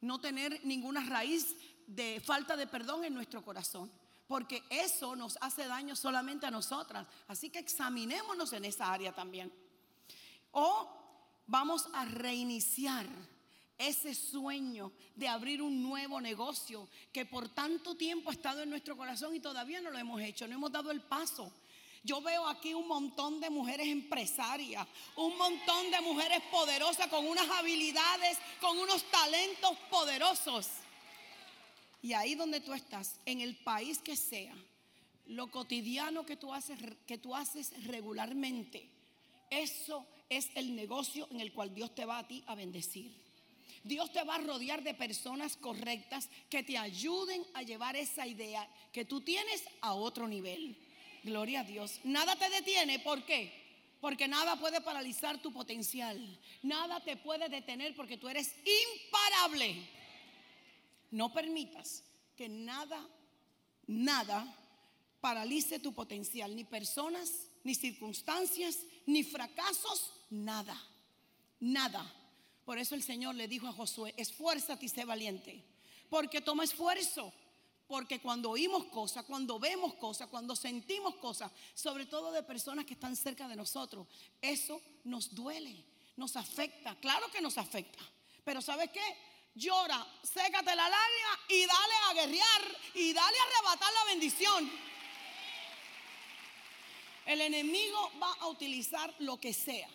no 0.00 0.20
tener 0.20 0.60
ninguna 0.64 1.04
raíz 1.04 1.56
de 1.86 2.20
falta 2.20 2.56
de 2.56 2.66
perdón 2.66 3.04
en 3.04 3.14
nuestro 3.14 3.44
corazón. 3.44 3.90
Porque 4.26 4.62
eso 4.70 5.14
nos 5.16 5.36
hace 5.40 5.66
daño 5.66 5.94
solamente 5.94 6.46
a 6.46 6.50
nosotras. 6.50 7.06
Así 7.28 7.50
que 7.50 7.58
examinémonos 7.58 8.52
en 8.52 8.64
esa 8.64 8.92
área 8.92 9.12
también. 9.12 9.52
O 10.52 10.88
vamos 11.46 11.88
a 11.92 12.04
reiniciar 12.04 13.06
ese 13.76 14.14
sueño 14.14 14.92
de 15.14 15.28
abrir 15.28 15.60
un 15.60 15.82
nuevo 15.82 16.20
negocio 16.20 16.88
que 17.12 17.26
por 17.26 17.48
tanto 17.48 17.96
tiempo 17.96 18.30
ha 18.30 18.34
estado 18.34 18.62
en 18.62 18.70
nuestro 18.70 18.96
corazón 18.96 19.34
y 19.34 19.40
todavía 19.40 19.80
no 19.80 19.90
lo 19.90 19.98
hemos 19.98 20.20
hecho, 20.20 20.46
no 20.46 20.54
hemos 20.54 20.72
dado 20.72 20.90
el 20.90 21.02
paso. 21.02 21.52
Yo 22.04 22.20
veo 22.20 22.46
aquí 22.46 22.74
un 22.74 22.86
montón 22.86 23.40
de 23.40 23.48
mujeres 23.48 23.88
empresarias, 23.88 24.86
un 25.16 25.36
montón 25.38 25.90
de 25.90 26.02
mujeres 26.02 26.42
poderosas 26.50 27.08
con 27.08 27.26
unas 27.26 27.48
habilidades, 27.48 28.36
con 28.60 28.78
unos 28.78 29.02
talentos 29.10 29.76
poderosos. 29.90 30.68
Y 32.02 32.12
ahí 32.12 32.34
donde 32.34 32.60
tú 32.60 32.74
estás, 32.74 33.16
en 33.24 33.40
el 33.40 33.56
país 33.56 34.00
que 34.00 34.16
sea, 34.16 34.54
lo 35.28 35.50
cotidiano 35.50 36.26
que 36.26 36.36
tú 36.36 36.52
haces, 36.52 36.78
que 37.06 37.16
tú 37.16 37.34
haces 37.34 37.72
regularmente, 37.86 38.86
eso 39.48 40.06
es 40.28 40.50
el 40.56 40.76
negocio 40.76 41.26
en 41.30 41.40
el 41.40 41.54
cual 41.54 41.74
Dios 41.74 41.94
te 41.94 42.04
va 42.04 42.18
a 42.18 42.28
ti 42.28 42.44
a 42.46 42.54
bendecir. 42.54 43.10
Dios 43.82 44.12
te 44.12 44.22
va 44.24 44.34
a 44.34 44.38
rodear 44.38 44.82
de 44.82 44.92
personas 44.92 45.56
correctas 45.56 46.28
que 46.50 46.62
te 46.62 46.76
ayuden 46.76 47.46
a 47.54 47.62
llevar 47.62 47.96
esa 47.96 48.26
idea 48.26 48.68
que 48.92 49.06
tú 49.06 49.22
tienes 49.22 49.62
a 49.80 49.94
otro 49.94 50.28
nivel. 50.28 50.76
Gloria 51.24 51.60
a 51.60 51.64
Dios. 51.64 52.00
Nada 52.04 52.36
te 52.36 52.48
detiene. 52.50 52.98
¿Por 52.98 53.24
qué? 53.24 53.50
Porque 54.00 54.28
nada 54.28 54.56
puede 54.56 54.82
paralizar 54.82 55.40
tu 55.40 55.50
potencial. 55.52 56.38
Nada 56.62 57.00
te 57.00 57.16
puede 57.16 57.48
detener 57.48 57.96
porque 57.96 58.18
tú 58.18 58.28
eres 58.28 58.54
imparable. 58.92 59.88
No 61.10 61.32
permitas 61.32 62.04
que 62.36 62.48
nada, 62.48 63.00
nada 63.86 64.54
paralice 65.22 65.78
tu 65.78 65.94
potencial. 65.94 66.54
Ni 66.54 66.64
personas, 66.64 67.48
ni 67.64 67.74
circunstancias, 67.74 68.80
ni 69.06 69.24
fracasos. 69.24 70.12
Nada. 70.28 70.78
Nada. 71.58 72.12
Por 72.66 72.78
eso 72.78 72.94
el 72.94 73.02
Señor 73.02 73.34
le 73.34 73.48
dijo 73.48 73.66
a 73.66 73.72
Josué, 73.72 74.12
esfuérzate 74.18 74.84
y 74.84 74.88
sé 74.90 75.06
valiente. 75.06 75.64
Porque 76.10 76.42
toma 76.42 76.64
esfuerzo. 76.64 77.32
Porque 77.86 78.20
cuando 78.20 78.50
oímos 78.50 78.84
cosas, 78.86 79.24
cuando 79.24 79.58
vemos 79.58 79.94
cosas, 79.94 80.28
cuando 80.28 80.56
sentimos 80.56 81.16
cosas, 81.16 81.52
sobre 81.74 82.06
todo 82.06 82.32
de 82.32 82.42
personas 82.42 82.86
que 82.86 82.94
están 82.94 83.14
cerca 83.14 83.46
de 83.46 83.56
nosotros, 83.56 84.06
eso 84.40 84.80
nos 85.04 85.34
duele, 85.34 85.84
nos 86.16 86.36
afecta. 86.36 86.96
Claro 87.00 87.30
que 87.30 87.42
nos 87.42 87.58
afecta. 87.58 88.02
Pero 88.42 88.62
¿sabes 88.62 88.90
qué? 88.90 89.02
Llora, 89.54 90.04
sécate 90.22 90.74
la 90.74 90.88
lágrima 90.88 91.40
y 91.48 91.60
dale 91.60 91.94
a 92.08 92.14
guerrear 92.14 92.78
y 92.94 93.12
dale 93.12 93.36
a 93.38 93.42
arrebatar 93.42 93.92
la 93.92 94.04
bendición. 94.04 94.70
El 97.26 97.40
enemigo 97.40 98.12
va 98.20 98.32
a 98.40 98.48
utilizar 98.48 99.14
lo 99.20 99.38
que 99.38 99.52
sea. 99.52 99.88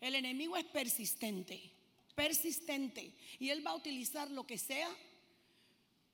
El 0.00 0.14
enemigo 0.14 0.56
es 0.56 0.64
persistente, 0.64 1.72
persistente. 2.14 3.12
Y 3.38 3.50
él 3.50 3.66
va 3.66 3.70
a 3.70 3.76
utilizar 3.76 4.30
lo 4.30 4.46
que 4.46 4.58
sea 4.58 4.88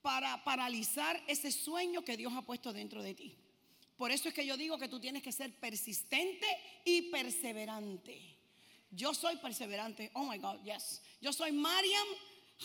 para 0.03 0.43
paralizar 0.43 1.23
ese 1.27 1.51
sueño 1.51 2.03
que 2.03 2.17
Dios 2.17 2.33
ha 2.35 2.41
puesto 2.41 2.73
dentro 2.73 3.01
de 3.01 3.15
ti. 3.15 3.35
Por 3.97 4.11
eso 4.11 4.27
es 4.27 4.33
que 4.33 4.45
yo 4.45 4.57
digo 4.57 4.77
que 4.77 4.89
tú 4.89 4.99
tienes 4.99 5.23
que 5.23 5.31
ser 5.31 5.57
persistente 5.59 6.45
y 6.83 7.03
perseverante. 7.03 8.21
Yo 8.91 9.13
soy 9.13 9.37
perseverante. 9.37 10.11
Oh 10.13 10.25
my 10.25 10.37
God, 10.37 10.61
yes. 10.63 11.01
Yo 11.21 11.31
soy 11.31 11.53
Mariam 11.53 12.07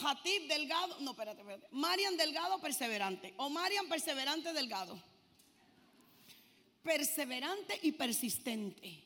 Hatib 0.02 0.48
Delgado. 0.48 0.98
No, 1.00 1.12
espérate, 1.12 1.40
espérate. 1.40 1.68
Mariam 1.70 2.16
Delgado 2.16 2.60
perseverante. 2.60 3.32
O 3.36 3.48
Mariam 3.48 3.88
perseverante 3.88 4.52
Delgado. 4.52 5.00
Perseverante 6.82 7.78
y 7.82 7.92
persistente. 7.92 9.04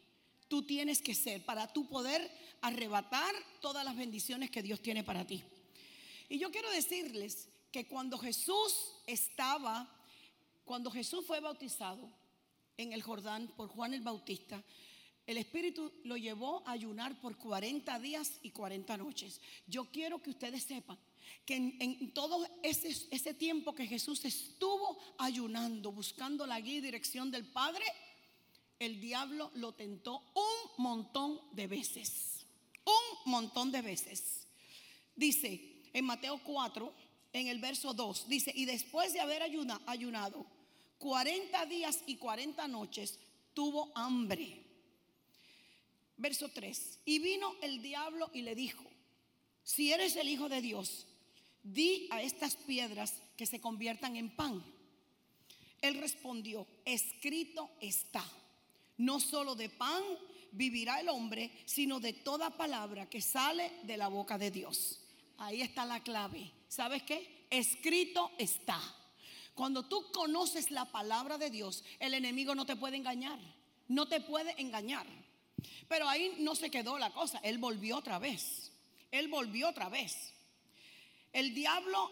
Tú 0.49 0.62
tienes 0.62 1.03
que 1.03 1.14
ser 1.14 1.45
para 1.45 1.71
tú 1.71 1.87
poder 1.87 2.31
arrebatar 2.62 3.35
todas 3.61 3.85
las 3.85 3.95
bendiciones 3.95 4.51
que 4.51 4.62
Dios 4.62 4.81
tiene 4.81 5.05
para 5.05 5.27
ti. 5.27 5.42
Y 6.31 6.38
yo 6.38 6.51
quiero 6.51 6.71
decirles 6.71 7.49
que 7.73 7.87
cuando 7.87 8.19
Jesús 8.19 8.93
estaba, 9.07 9.89
cuando 10.65 10.91
Jesús 10.91 11.25
fue 11.27 11.41
bautizado 11.41 12.09
en 12.77 12.93
el 12.93 13.03
Jordán 13.03 13.49
por 13.57 13.69
Juan 13.69 13.95
el 13.95 14.03
Bautista, 14.03 14.63
el 15.27 15.39
Espíritu 15.39 15.91
lo 16.05 16.17
llevó 16.17 16.63
a 16.67 16.73
ayunar 16.73 17.19
por 17.21 17.37
40 17.39 17.99
días 18.01 18.39
y 18.43 18.51
40 18.51 18.97
noches. 18.99 19.41
Yo 19.67 19.87
quiero 19.87 20.21
que 20.21 20.31
ustedes 20.31 20.65
sepan 20.65 20.99
que 21.47 21.57
en, 21.57 22.13
todo 22.13 22.47
ese, 22.63 22.89
ese 23.11 23.33
tiempo 23.33 23.75
que 23.75 23.87
Jesús 23.87 24.25
estuvo 24.25 24.99
ayunando, 25.19 25.93
buscando 25.93 26.47
la 26.47 26.61
guía 26.61 26.77
y 26.77 26.81
dirección 26.81 27.31
del 27.31 27.47
Padre, 27.47 27.85
el 28.79 29.01
diablo 29.01 29.51
lo 29.55 29.73
tentó 29.73 30.23
un 30.35 30.85
montón 30.85 31.41
de 31.53 31.69
veces. 31.69 32.45
Un 32.85 33.33
montón 33.33 33.71
de 33.71 33.81
veces. 33.81 34.47
Dice 35.15 35.73
en 35.93 36.05
Mateo 36.05 36.41
4, 36.43 36.93
en 37.33 37.49
el 37.49 37.59
verso 37.59 37.95
2. 37.95 38.29
Dice, 38.29 38.53
y 38.55 38.64
después 38.64 39.12
de 39.12 39.21
haber 39.21 39.42
ayunado 39.42 40.47
40 40.99 41.66
días 41.66 42.01
y 42.07 42.16
40 42.16 42.68
noches, 42.68 43.18
tuvo 43.55 43.90
hambre. 43.95 44.62
Verso 46.16 46.49
3. 46.49 47.01
Y 47.05 47.18
vino 47.18 47.55
el 47.62 47.83
diablo 47.83 48.31
y 48.33 48.42
le 48.42 48.55
dijo, 48.55 48.85
si 49.64 49.92
eres 49.92 50.16
el 50.16 50.29
Hijo 50.29 50.49
de 50.49 50.61
Dios, 50.61 51.07
di 51.62 52.09
a 52.11 52.23
estas 52.23 52.57
piedras 52.57 53.14
que 53.37 53.47
se 53.47 53.61
conviertan 53.61 54.16
en 54.16 54.35
pan. 54.35 54.62
Él 55.81 55.95
respondió, 55.99 56.66
escrito 56.85 57.71
está, 57.81 58.25
no 58.99 59.18
solo 59.18 59.55
de 59.57 59.68
pan 59.68 60.03
vivirá 60.53 61.01
el 61.01 61.09
hombre, 61.09 61.51
sino 61.64 61.99
de 61.99 62.12
toda 62.12 62.57
palabra 62.57 63.09
que 63.09 63.21
sale 63.21 63.73
de 63.83 63.97
la 63.97 64.09
boca 64.09 64.38
de 64.38 64.51
Dios. 64.51 65.02
Ahí 65.38 65.62
está 65.62 65.85
la 65.85 66.03
clave. 66.03 66.51
¿Sabes 66.68 67.03
qué? 67.03 67.47
Escrito 67.51 68.31
está. 68.38 68.81
Cuando 69.55 69.85
tú 69.85 70.11
conoces 70.12 70.71
la 70.71 70.87
palabra 70.87 71.37
de 71.38 71.51
Dios, 71.51 71.85
el 71.99 72.14
enemigo 72.14 72.55
no 72.55 72.64
te 72.64 72.77
puede 72.77 72.97
engañar. 72.97 73.38
No 73.88 74.09
te 74.09 74.21
puede 74.21 74.55
engañar. 74.61 75.07
Pero 75.88 76.09
ahí 76.09 76.37
no 76.38 76.55
se 76.55 76.71
quedó 76.71 76.99
la 76.99 77.11
cosa. 77.11 77.38
Él 77.42 77.59
volvió 77.59 77.99
otra 77.99 78.18
vez. 78.18 78.73
Él 79.11 79.29
volvió 79.29 79.68
otra 79.68 79.88
vez. 79.88 80.33
El 81.33 81.55
diablo 81.55 82.11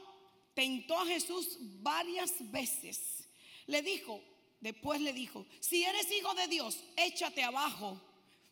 tentó 0.54 0.98
a 0.98 1.06
Jesús 1.06 1.56
varias 1.80 2.35
veces. 2.50 3.24
Le 3.66 3.80
dijo, 3.83 4.20
después 4.61 5.00
le 5.00 5.12
dijo, 5.12 5.46
si 5.61 5.85
eres 5.85 6.11
hijo 6.12 6.35
de 6.35 6.48
Dios, 6.48 6.78
échate 6.96 7.42
abajo. 7.42 8.00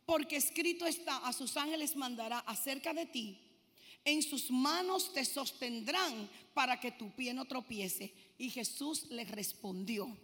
porque 0.08 0.36
escrito 0.36 0.86
está, 0.86 1.18
a 1.18 1.34
sus 1.34 1.54
ángeles 1.58 1.94
mandará 1.94 2.38
acerca 2.38 2.94
de 2.94 3.04
ti, 3.04 3.38
en 4.10 4.22
sus 4.22 4.50
manos 4.50 5.12
te 5.12 5.24
sostendrán 5.24 6.28
para 6.54 6.80
que 6.80 6.92
tu 6.92 7.10
pie 7.12 7.34
no 7.34 7.44
tropiece. 7.44 8.12
Y 8.38 8.50
Jesús 8.50 9.06
le 9.10 9.24
respondió, 9.24 10.16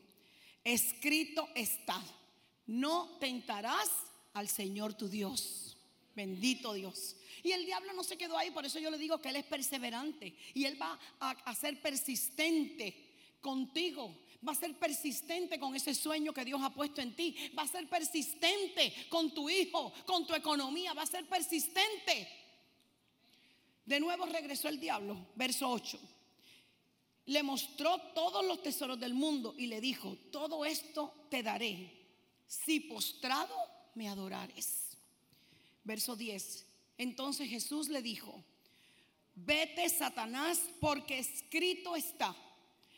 escrito 0.63 1.49
está, 1.55 2.03
no 2.67 3.17
tentarás 3.21 3.91
al 4.33 4.49
Señor 4.49 4.95
tu 4.95 5.09
Dios. 5.09 5.77
Bendito 6.15 6.73
Dios. 6.73 7.17
Y 7.43 7.53
el 7.53 7.67
diablo 7.67 7.93
no 7.93 8.05
se 8.05 8.17
quedó 8.17 8.39
ahí, 8.39 8.51
por 8.51 8.65
eso 8.65 8.79
yo 8.79 8.91
le 8.91 8.99
digo 8.99 9.21
que 9.21 9.31
él 9.31 9.37
es 9.37 9.45
perseverante 9.45 10.37
y 10.55 10.65
él 10.65 10.81
va 10.81 10.99
a, 11.21 11.31
a 11.31 11.55
ser 11.55 11.81
persistente 11.81 12.95
contigo 13.41 14.17
va 14.47 14.53
a 14.53 14.57
ser 14.57 14.75
persistente 14.75 15.59
con 15.59 15.75
ese 15.75 15.95
sueño 15.95 16.33
que 16.33 16.45
Dios 16.45 16.61
ha 16.63 16.71
puesto 16.71 17.01
en 17.01 17.17
ti. 17.17 17.35
Va 17.57 17.63
a 17.63 17.69
ser 17.69 17.89
persistente 17.89 18.93
con 19.09 19.33
tu 19.33 19.49
hijo, 19.49 19.93
con 20.05 20.27
tu 20.27 20.35
economía. 20.35 20.93
Va 20.93 21.03
a 21.03 21.07
ser 21.07 21.27
persistente. 21.27 22.44
De 23.85 24.01
nuevo 24.01 24.27
regresó 24.27 24.69
el 24.69 24.81
diablo, 24.81 25.29
verso 25.35 25.69
8. 25.69 25.99
Le 27.27 27.43
mostró 27.43 27.99
todos 28.15 28.45
los 28.45 28.63
tesoros 28.63 28.99
del 28.99 29.15
mundo 29.15 29.55
y 29.57 29.67
le 29.67 29.81
dijo, 29.81 30.17
todo 30.31 30.65
esto 30.65 31.27
te 31.31 31.43
daré 31.43 31.91
si 32.47 32.81
postrado 32.81 33.57
me 33.95 34.09
adorares. 34.09 34.97
Verso 35.83 36.17
10. 36.17 36.67
Entonces 36.99 37.49
Jesús 37.49 37.89
le 37.89 38.03
dijo, 38.03 38.43
vete 39.35 39.89
Satanás 39.89 40.61
porque 40.81 41.19
escrito 41.19 41.97
está 41.97 42.35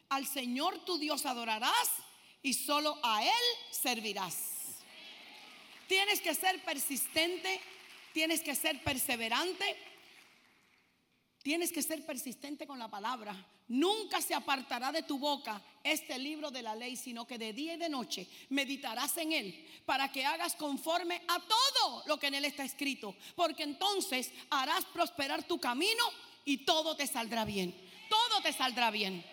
al 0.09 0.27
Señor 0.27 0.85
tu 0.85 0.99
Dios 0.99 1.27
adorarás 1.27 1.91
y 2.43 2.55
solo 2.55 2.99
a 3.03 3.25
Él 3.25 3.31
servirás. 3.71 4.77
Tienes 5.89 6.21
que 6.21 6.35
ser 6.35 6.63
persistente, 6.65 7.61
tienes 8.13 8.41
que 8.41 8.55
ser 8.55 8.83
perseverante, 8.83 9.77
tienes 11.47 11.71
que 11.71 11.81
ser 11.81 12.05
persistente 12.05 12.67
con 12.67 12.77
la 12.77 12.89
palabra. 12.89 13.33
Nunca 13.69 14.21
se 14.21 14.35
apartará 14.35 14.91
de 14.91 15.05
tu 15.05 15.17
boca 15.17 15.63
este 15.85 16.19
libro 16.19 16.51
de 16.51 16.61
la 16.61 16.75
ley, 16.75 16.97
sino 16.97 17.25
que 17.25 17.39
de 17.39 17.53
día 17.53 17.75
y 17.75 17.77
de 17.77 17.89
noche 17.89 18.27
meditarás 18.49 19.17
en 19.19 19.31
él 19.31 19.65
para 19.87 20.11
que 20.11 20.25
hagas 20.27 20.57
conforme 20.57 21.23
a 21.29 21.39
todo 21.39 22.03
lo 22.07 22.19
que 22.19 22.27
en 22.27 22.35
él 22.35 22.47
está 22.47 22.65
escrito. 22.65 23.15
Porque 23.37 23.63
entonces 23.63 24.33
harás 24.51 24.85
prosperar 24.87 25.45
tu 25.45 25.61
camino 25.61 26.03
y 26.45 26.65
todo 26.65 26.97
te 26.97 27.07
saldrá 27.07 27.45
bien. 27.45 27.73
Todo 28.11 28.41
te 28.43 28.53
saldrá 28.53 28.91
bien 28.91 29.25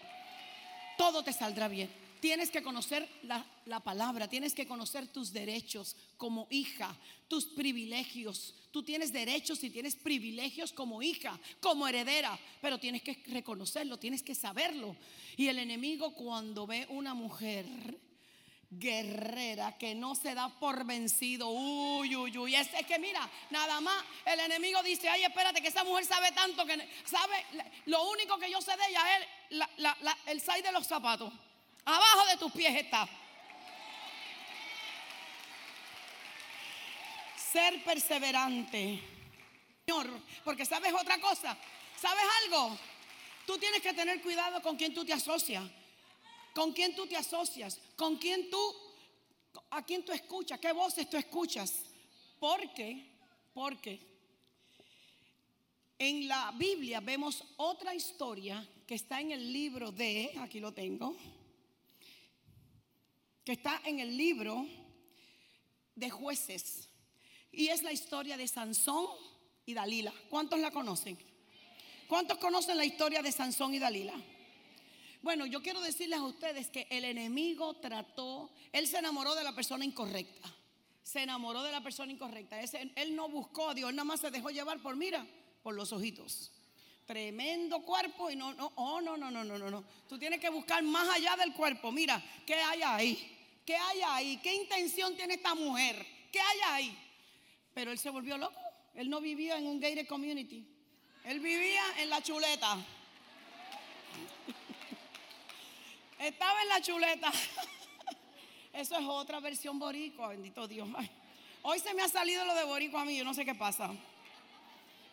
todo 0.97 1.23
te 1.23 1.33
saldrá 1.33 1.67
bien. 1.67 2.02
Tienes 2.23 2.51
que 2.51 2.63
conocer 2.63 3.05
la, 3.23 3.81
palabra, 3.81 4.29
tienes 4.29 4.53
que 4.53 4.65
conocer 4.65 5.09
tus 5.09 5.33
derechos 5.33 5.97
como 6.15 6.47
hija, 6.51 6.95
tus 7.27 7.47
privilegios. 7.47 8.55
Tú 8.71 8.81
tienes 8.81 9.11
derechos 9.11 9.61
y 9.65 9.69
tienes 9.69 9.97
privilegios 9.97 10.71
como 10.71 11.01
hija, 11.03 11.37
como 11.59 11.85
heredera, 11.85 12.39
pero 12.61 12.79
tienes 12.79 13.01
que 13.01 13.21
reconocerlo, 13.27 13.99
tienes 13.99 14.23
que 14.23 14.35
saberlo. 14.35 14.95
Y 15.35 15.49
el 15.49 15.59
enemigo 15.59 16.13
cuando 16.13 16.65
ve 16.65 16.87
una 16.91 17.13
mujer 17.13 17.65
guerrera 18.69 19.77
que 19.77 19.93
no 19.93 20.15
se 20.15 20.33
da 20.33 20.47
por 20.47 20.85
vencido. 20.85 21.49
Uy, 21.49 22.15
uy, 22.15 22.37
uy. 22.37 22.55
Es, 22.55 22.69
que 22.87 22.99
mira, 22.99 23.29
nada 23.49 23.81
más 23.81 24.01
el 24.25 24.39
enemigo 24.39 24.81
dice, 24.81 25.09
ay, 25.09 25.25
espérate, 25.25 25.61
que 25.61 25.67
esa 25.67 25.83
mujer 25.83 26.05
sabe 26.05 26.31
tanto 26.31 26.65
que 26.65 26.87
sabe, 27.03 27.35
lo 27.87 28.09
único 28.09 28.37
que 28.37 28.49
yo 28.49 28.61
sé 28.61 28.71
de 28.77 28.87
ella 28.87 29.01
es 29.17 30.17
el 30.27 30.39
6 30.39 30.63
de 30.63 30.71
los 30.71 30.87
zapatos. 30.87 31.33
Abajo 31.85 32.25
de 32.27 32.37
tus 32.37 32.51
pies 32.51 32.75
está. 32.75 33.07
Ser 37.35 37.83
perseverante. 37.83 38.99
Señor, 39.85 40.09
porque 40.43 40.65
sabes 40.65 40.93
otra 40.93 41.19
cosa. 41.19 41.57
¿Sabes 41.99 42.23
algo? 42.43 42.77
Tú 43.45 43.57
tienes 43.57 43.81
que 43.81 43.93
tener 43.93 44.21
cuidado 44.21 44.61
con 44.61 44.77
quien 44.77 44.93
tú 44.93 45.03
te 45.05 45.13
asocias. 45.13 45.63
¿Con 46.53 46.71
quién 46.71 46.95
tú 46.95 47.07
te 47.07 47.17
asocias? 47.17 47.79
¿Con 47.95 48.17
quién 48.17 48.49
tú, 48.49 48.75
a 49.71 49.83
quién 49.83 50.05
tú 50.05 50.11
escuchas? 50.11 50.59
¿Qué 50.59 50.71
voces 50.71 51.09
tú 51.09 51.17
escuchas? 51.17 51.83
Porque, 52.39 53.05
porque 53.53 53.99
en 55.97 56.27
la 56.27 56.51
Biblia 56.51 56.99
vemos 56.99 57.43
otra 57.57 57.95
historia 57.95 58.67
que 58.85 58.95
está 58.95 59.19
en 59.19 59.31
el 59.31 59.51
libro 59.51 59.91
de, 59.91 60.33
aquí 60.39 60.59
lo 60.59 60.73
tengo, 60.73 61.15
que 63.43 63.53
está 63.53 63.81
en 63.85 63.99
el 63.99 64.15
libro 64.15 64.65
de 65.95 66.09
jueces. 66.09 66.89
Y 67.51 67.67
es 67.67 67.83
la 67.83 67.91
historia 67.91 68.37
de 68.37 68.47
Sansón 68.47 69.05
y 69.65 69.73
Dalila. 69.73 70.13
¿Cuántos 70.29 70.59
la 70.59 70.71
conocen? 70.71 71.17
¿Cuántos 72.07 72.37
conocen 72.37 72.77
la 72.77 72.85
historia 72.85 73.21
de 73.21 73.31
Sansón 73.31 73.73
y 73.73 73.79
Dalila? 73.79 74.13
Bueno, 75.21 75.45
yo 75.45 75.61
quiero 75.61 75.81
decirles 75.81 76.19
a 76.19 76.23
ustedes 76.23 76.69
que 76.69 76.87
el 76.89 77.05
enemigo 77.05 77.75
trató, 77.75 78.51
él 78.71 78.87
se 78.87 78.97
enamoró 78.97 79.35
de 79.35 79.43
la 79.43 79.55
persona 79.55 79.85
incorrecta. 79.85 80.53
Se 81.01 81.21
enamoró 81.21 81.63
de 81.63 81.71
la 81.71 81.81
persona 81.81 82.11
incorrecta. 82.11 82.59
él 82.61 83.15
no 83.15 83.29
buscó 83.29 83.69
a 83.69 83.73
Dios, 83.73 83.89
él 83.89 83.95
nada 83.95 84.05
más 84.05 84.21
se 84.21 84.31
dejó 84.31 84.49
llevar 84.49 84.81
por, 84.81 84.95
mira, 84.95 85.25
por 85.61 85.75
los 85.75 85.91
ojitos. 85.91 86.52
Tremendo 87.05 87.81
cuerpo 87.81 88.29
y 88.29 88.35
no, 88.35 88.53
no, 88.53 88.71
oh, 88.75 89.01
no, 89.01 89.17
no, 89.17 89.29
no, 89.29 89.43
no, 89.43 89.57
no, 89.57 89.69
no. 89.69 89.83
Tú 90.07 90.17
tienes 90.17 90.39
que 90.39 90.49
buscar 90.49 90.81
más 90.83 91.07
allá 91.09 91.35
del 91.35 91.53
cuerpo. 91.53 91.91
Mira, 91.91 92.23
¿qué 92.45 92.55
hay 92.55 92.81
ahí? 92.81 93.61
¿Qué 93.65 93.75
hay 93.75 94.01
ahí? 94.01 94.37
¿Qué 94.37 94.53
intención 94.53 95.15
tiene 95.15 95.35
esta 95.35 95.53
mujer? 95.53 96.05
¿Qué 96.31 96.39
hay 96.39 96.59
ahí? 96.67 96.97
Pero 97.73 97.91
él 97.91 97.99
se 97.99 98.09
volvió 98.09 98.37
loco. 98.37 98.59
Él 98.95 99.09
no 99.09 99.19
vivía 99.19 99.57
en 99.57 99.67
un 99.67 99.79
gated 99.79 100.07
community. 100.07 100.65
Él 101.25 101.39
vivía 101.39 101.83
en 101.97 102.09
la 102.09 102.21
chuleta. 102.21 102.77
Estaba 106.19 106.61
en 106.61 106.69
la 106.69 106.81
chuleta. 106.81 107.31
Eso 108.73 108.97
es 108.97 109.05
otra 109.05 109.39
versión 109.39 109.77
boricua, 109.77 110.29
bendito 110.29 110.67
Dios. 110.67 110.87
Hoy 111.63 111.79
se 111.79 111.93
me 111.93 112.01
ha 112.01 112.07
salido 112.07 112.45
lo 112.45 112.55
de 112.55 112.63
boricua 112.63 113.01
a 113.01 113.05
mí, 113.05 113.17
yo 113.17 113.23
no 113.23 113.33
sé 113.33 113.45
qué 113.45 113.55
pasa. 113.55 113.91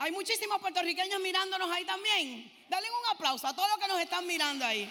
Hay 0.02 0.12
muchísimos 0.12 0.58
puertorriqueños 0.62 1.20
mirándonos 1.20 1.70
ahí 1.70 1.84
también. 1.84 2.50
Dale 2.70 2.86
un 2.90 3.14
aplauso 3.14 3.46
a 3.46 3.54
todos 3.54 3.68
los 3.68 3.78
que 3.78 3.86
nos 3.86 4.00
están 4.00 4.26
mirando 4.26 4.64
ahí. 4.64 4.90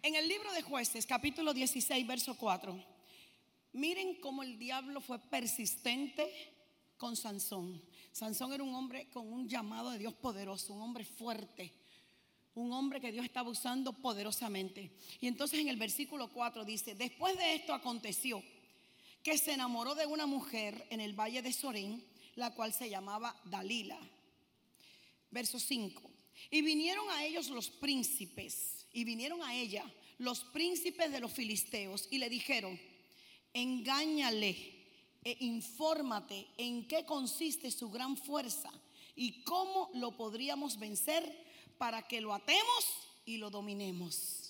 En 0.00 0.14
el 0.14 0.26
libro 0.26 0.50
de 0.52 0.62
jueces, 0.62 1.04
capítulo 1.04 1.52
16, 1.52 2.06
verso 2.06 2.38
4, 2.38 2.82
miren 3.74 4.18
cómo 4.22 4.42
el 4.42 4.58
diablo 4.58 5.02
fue 5.02 5.18
persistente 5.18 6.54
con 6.96 7.14
Sansón. 7.14 7.82
Sansón 8.12 8.54
era 8.54 8.64
un 8.64 8.74
hombre 8.74 9.10
con 9.10 9.30
un 9.30 9.46
llamado 9.46 9.90
de 9.90 9.98
Dios 9.98 10.14
poderoso, 10.14 10.72
un 10.72 10.80
hombre 10.80 11.04
fuerte, 11.04 11.74
un 12.54 12.72
hombre 12.72 12.98
que 12.98 13.12
Dios 13.12 13.26
estaba 13.26 13.50
usando 13.50 13.92
poderosamente. 13.92 14.90
Y 15.20 15.26
entonces 15.26 15.60
en 15.60 15.68
el 15.68 15.76
versículo 15.76 16.32
4 16.32 16.64
dice, 16.64 16.94
después 16.94 17.36
de 17.36 17.56
esto 17.56 17.74
aconteció 17.74 18.42
que 19.22 19.38
se 19.38 19.52
enamoró 19.52 19.94
de 19.94 20.06
una 20.06 20.26
mujer 20.26 20.86
en 20.90 21.00
el 21.00 21.18
valle 21.18 21.42
de 21.42 21.52
Sorén, 21.52 22.04
la 22.36 22.54
cual 22.54 22.72
se 22.72 22.88
llamaba 22.88 23.38
Dalila. 23.44 23.98
Verso 25.30 25.58
5. 25.58 26.10
Y 26.50 26.62
vinieron 26.62 27.08
a 27.10 27.24
ellos 27.24 27.48
los 27.48 27.68
príncipes, 27.68 28.86
y 28.92 29.04
vinieron 29.04 29.42
a 29.42 29.54
ella 29.54 29.84
los 30.18 30.40
príncipes 30.40 31.10
de 31.10 31.20
los 31.20 31.32
filisteos, 31.32 32.08
y 32.10 32.18
le 32.18 32.28
dijeron, 32.30 32.78
engáñale 33.52 34.78
e 35.24 35.36
infórmate 35.40 36.46
en 36.56 36.86
qué 36.86 37.04
consiste 37.04 37.70
su 37.70 37.90
gran 37.90 38.16
fuerza 38.16 38.72
y 39.14 39.42
cómo 39.42 39.90
lo 39.94 40.16
podríamos 40.16 40.78
vencer 40.78 41.46
para 41.76 42.06
que 42.06 42.20
lo 42.20 42.32
atemos 42.32 42.86
y 43.26 43.36
lo 43.36 43.50
dominemos. 43.50 44.47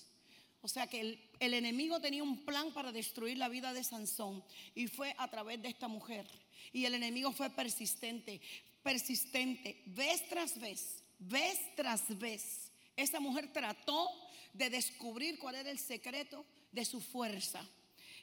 O 0.61 0.67
sea 0.67 0.87
que 0.87 0.99
el, 1.39 1.53
enemigo 1.53 2.01
tenía 2.01 2.23
un 2.23 2.43
plan 2.43 2.73
para 2.73 2.91
destruir 2.91 3.37
la 3.37 3.47
vida 3.47 3.73
de 3.73 3.83
Sansón 3.83 4.43
y 4.75 4.87
fue 4.87 5.15
a 5.17 5.29
través 5.29 5.61
de 5.61 5.69
esta 5.69 5.87
mujer. 5.87 6.27
Y 6.73 6.85
el 6.85 6.95
enemigo 6.95 7.31
fue 7.31 7.49
persistente, 7.49 8.41
persistente, 8.83 9.81
vez 9.85 10.27
tras 10.27 10.59
vez, 10.59 11.03
vez 11.17 11.59
tras 11.75 12.17
vez. 12.17 12.71
Esa 12.95 13.19
mujer 13.19 13.51
trató 13.53 14.09
de 14.53 14.69
descubrir 14.69 15.39
cuál 15.39 15.55
era 15.55 15.71
el 15.71 15.79
secreto 15.79 16.45
de 16.71 16.83
su 16.83 16.99
fuerza. 16.99 17.65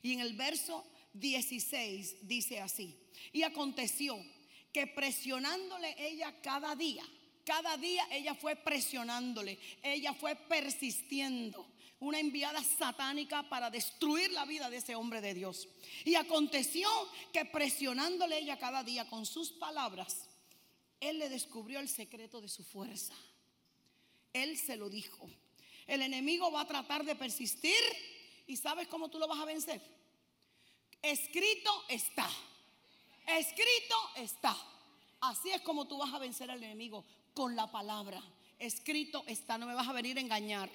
Y 0.03 0.13
en 0.13 0.21
el 0.21 0.35
verso 0.35 0.85
16 1.15 2.29
dice 2.29 2.61
así, 2.61 2.95
y 3.33 3.43
aconteció 3.43 4.23
que 4.73 4.87
presionándole 4.87 5.97
ella 5.99 6.35
cada 6.43 6.77
día, 6.77 7.03
cada 7.45 7.77
día 7.77 8.07
ella 8.11 8.35
fue 8.35 8.57
presionándole, 8.57 9.59
ella 9.83 10.13
fue 10.13 10.35
persistiendo, 10.35 11.67
una 12.01 12.21
enviada 12.21 12.63
satánica 12.63 13.49
para 13.49 13.71
destruir 13.71 14.31
la 14.33 14.45
vida 14.45 14.69
de 14.71 14.79
ese 14.79 14.95
hombre 14.95 15.21
de 15.21 15.35
Dios. 15.35 15.69
Y 16.05 16.15
aconteció 16.15 16.89
que 17.33 17.45
presionándole 17.45 18.39
ella 18.39 18.59
cada 18.59 18.83
día 18.83 19.09
con 19.09 19.27
sus 19.27 19.53
palabras, 19.53 20.29
él 21.01 21.19
le 21.19 21.29
descubrió 21.29 21.81
el 21.81 21.89
secreto 21.89 22.41
de 22.41 22.49
su 22.49 22.65
fuerza. 22.65 23.15
Él 24.33 24.59
se 24.59 24.77
lo 24.77 24.91
dijo. 24.91 25.31
El 25.87 26.03
enemigo 26.03 26.51
va 26.51 26.63
a 26.63 26.67
tratar 26.67 27.05
de 27.05 27.15
persistir 27.15 27.73
¿Y 28.47 28.57
sabes 28.57 28.87
cómo 28.89 29.09
tú 29.09 29.19
lo 29.19 29.27
vas 29.27 29.41
a 29.41 29.45
vencer? 29.45 29.81
Escrito 31.03 31.85
está. 31.89 32.29
Escrito 33.27 33.97
está. 34.17 34.57
Así 35.21 35.51
es 35.51 35.61
como 35.63 35.89
tú 35.89 35.99
vas 35.99 36.15
a 36.15 36.19
vencer 36.19 36.51
al 36.51 36.63
enemigo, 36.63 37.05
con 37.35 37.57
la 37.57 37.71
palabra. 37.71 38.23
Escrito 38.59 39.25
está, 39.27 39.59
no 39.59 39.67
me 39.67 39.75
vas 39.75 39.89
a 39.89 39.93
venir 39.93 40.17
a 40.17 40.21
engañar. 40.21 40.71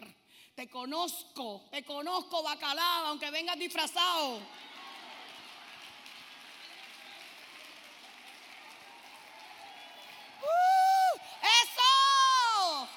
Te 0.55 0.69
conozco, 0.69 1.67
te 1.71 1.83
conozco, 1.83 2.43
bacalao, 2.43 3.07
aunque 3.07 3.31
vengas 3.31 3.57
disfrazado. 3.57 4.37
¡Uh! 10.37 11.19
¡Eso! 11.41 12.89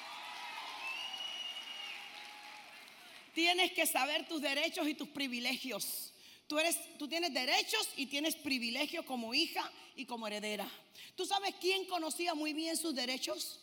Tienes 3.33 3.71
que 3.71 3.85
saber 3.87 4.27
tus 4.27 4.41
derechos 4.41 4.87
y 4.87 4.93
tus 4.93 5.07
privilegios. 5.07 6.11
Tú, 6.47 6.59
eres, 6.59 6.77
tú 6.97 7.07
tienes 7.07 7.33
derechos 7.33 7.89
y 7.95 8.05
tienes 8.07 8.35
privilegios 8.35 9.05
como 9.05 9.33
hija 9.33 9.71
y 9.95 10.05
como 10.05 10.27
heredera. 10.27 10.69
¿Tú 11.15 11.25
sabes 11.25 11.55
quién 11.59 11.85
conocía 11.85 12.35
muy 12.35 12.53
bien 12.53 12.75
sus 12.75 12.93
derechos 12.93 13.61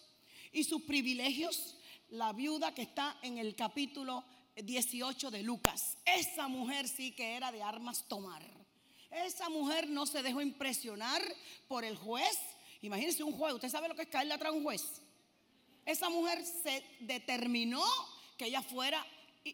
y 0.50 0.64
sus 0.64 0.82
privilegios? 0.82 1.76
La 2.12 2.34
viuda 2.34 2.74
que 2.74 2.82
está 2.82 3.16
en 3.22 3.38
el 3.38 3.54
capítulo 3.54 4.22
18 4.54 5.30
de 5.30 5.42
Lucas. 5.42 5.96
Esa 6.04 6.46
mujer 6.46 6.86
sí 6.86 7.12
que 7.12 7.36
era 7.36 7.50
de 7.50 7.62
armas 7.62 8.04
tomar. 8.06 8.42
Esa 9.10 9.48
mujer 9.48 9.88
no 9.88 10.04
se 10.04 10.22
dejó 10.22 10.42
impresionar 10.42 11.22
por 11.68 11.86
el 11.86 11.96
juez. 11.96 12.38
Imagínense 12.82 13.22
un 13.22 13.32
juez, 13.32 13.54
¿usted 13.54 13.70
sabe 13.70 13.88
lo 13.88 13.94
que 13.94 14.02
es 14.02 14.08
caerle 14.08 14.34
atrás 14.34 14.52
a 14.52 14.54
un 14.54 14.62
juez? 14.62 15.00
Esa 15.86 16.10
mujer 16.10 16.44
se 16.44 16.84
determinó 17.00 17.82
que 18.36 18.44
ella 18.44 18.60
fuera 18.60 19.02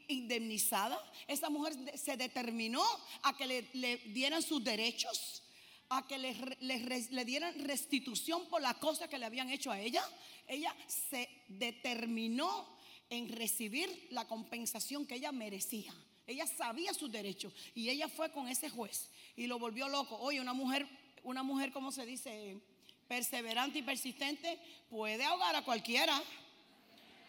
indemnizada. 0.08 0.98
Esa 1.28 1.50
mujer 1.50 1.74
se 1.96 2.16
determinó 2.16 2.82
a 3.22 3.36
que 3.36 3.46
le, 3.72 3.96
dieran 4.08 4.42
sus 4.42 4.64
derechos, 4.64 5.44
a 5.90 6.06
que 6.06 6.18
le, 6.18 6.34
le, 6.60 7.24
dieran 7.24 7.54
restitución 7.64 8.46
por 8.48 8.60
la 8.60 8.74
cosa 8.74 9.08
que 9.08 9.18
le 9.18 9.26
habían 9.26 9.50
hecho 9.50 9.70
a 9.70 9.80
ella. 9.80 10.04
Ella 10.46 10.74
se 10.86 11.28
determinó 11.48 12.76
en 13.10 13.28
recibir 13.30 14.08
la 14.10 14.26
compensación 14.26 15.06
que 15.06 15.14
ella 15.14 15.32
merecía. 15.32 15.94
Ella 16.26 16.46
sabía 16.46 16.92
sus 16.92 17.10
derechos 17.10 17.52
y 17.74 17.88
ella 17.88 18.08
fue 18.08 18.30
con 18.30 18.48
ese 18.48 18.68
juez 18.68 19.08
y 19.34 19.46
lo 19.46 19.58
volvió 19.58 19.88
loco. 19.88 20.16
Oye, 20.18 20.40
una 20.40 20.52
mujer, 20.52 20.86
una 21.22 21.42
mujer, 21.42 21.72
¿cómo 21.72 21.90
se 21.90 22.04
dice? 22.04 22.60
Perseverante 23.06 23.78
y 23.78 23.82
persistente 23.82 24.58
puede 24.90 25.24
ahogar 25.24 25.56
a 25.56 25.64
cualquiera 25.64 26.22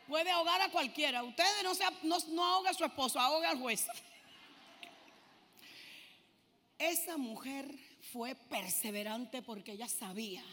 puede 0.09 0.31
ahogar 0.31 0.59
a 0.61 0.71
cualquiera. 0.71 1.23
Ustedes 1.23 1.63
no, 1.63 1.75
sea, 1.75 1.93
no, 2.01 2.17
no 2.29 2.43
ahoga 2.43 2.71
a 2.71 2.73
su 2.73 2.83
esposo, 2.83 3.19
ahoga 3.19 3.51
al 3.51 3.59
juez. 3.59 3.87
Esa 6.79 7.15
mujer 7.15 7.88
fue 8.11 8.35
perseverante 8.35 9.41
porque 9.41 9.73
ella 9.73 9.87
sabía 9.87 10.43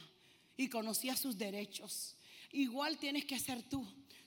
y 0.56 0.68
conocía 0.68 1.16
sus 1.16 1.36
derechos. 1.36 2.16
Igual 2.52 2.98
tienes 2.98 3.24
que 3.24 3.38
ser 3.38 3.62
tú. 3.68 3.86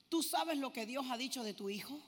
Tú 0.09 0.23
sabes 0.23 0.57
lo 0.57 0.73
que 0.73 0.85
Dios 0.85 1.05
ha 1.09 1.17
dicho 1.17 1.43
de 1.43 1.53
tu 1.53 1.69
hijo. 1.69 1.99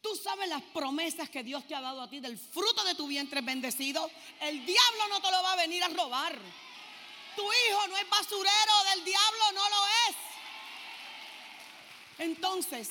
Tú 0.00 0.14
sabes 0.14 0.48
las 0.48 0.62
promesas 0.62 1.28
que 1.28 1.42
Dios 1.42 1.66
te 1.66 1.74
ha 1.74 1.80
dado 1.80 2.02
a 2.02 2.10
ti 2.10 2.20
del 2.20 2.38
fruto 2.38 2.84
de 2.84 2.94
tu 2.94 3.08
vientre 3.08 3.40
bendecido. 3.40 4.08
El 4.40 4.64
diablo 4.64 5.08
no 5.10 5.20
te 5.20 5.30
lo 5.30 5.42
va 5.42 5.54
a 5.54 5.56
venir 5.56 5.82
a 5.82 5.88
robar. 5.88 6.38
Tu 7.34 7.42
hijo 7.42 7.88
no 7.88 7.96
es 7.96 8.08
basurero 8.08 8.72
del 8.94 9.04
diablo, 9.04 9.52
no 9.54 9.68
lo 9.68 9.86
es. 10.08 10.16
Entonces, 12.18 12.90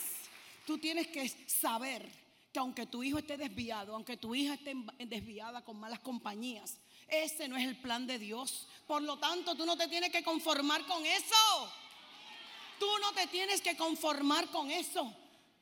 tú 0.65 0.77
tienes 0.77 1.07
que 1.07 1.27
saber 1.47 2.09
que 2.51 2.59
aunque 2.59 2.85
tu 2.85 3.03
hijo 3.03 3.19
esté 3.19 3.37
desviado, 3.37 3.93
aunque 3.93 4.17
tu 4.17 4.33
hija 4.35 4.55
esté 4.55 4.73
desviada 4.99 5.63
con 5.63 5.79
malas 5.79 5.99
compañías, 5.99 6.79
ese 7.07 7.47
no 7.47 7.57
es 7.57 7.65
el 7.65 7.77
plan 7.77 8.07
de 8.07 8.19
Dios. 8.19 8.67
Por 8.85 9.01
lo 9.01 9.17
tanto, 9.17 9.55
tú 9.55 9.65
no 9.65 9.77
te 9.77 9.87
tienes 9.87 10.11
que 10.11 10.23
conformar 10.23 10.85
con 10.85 11.05
eso. 11.05 11.71
Tú 12.79 12.87
no 13.01 13.13
te 13.13 13.27
tienes 13.27 13.61
que 13.61 13.75
conformar 13.75 14.49
con 14.49 14.69
eso. 14.71 15.13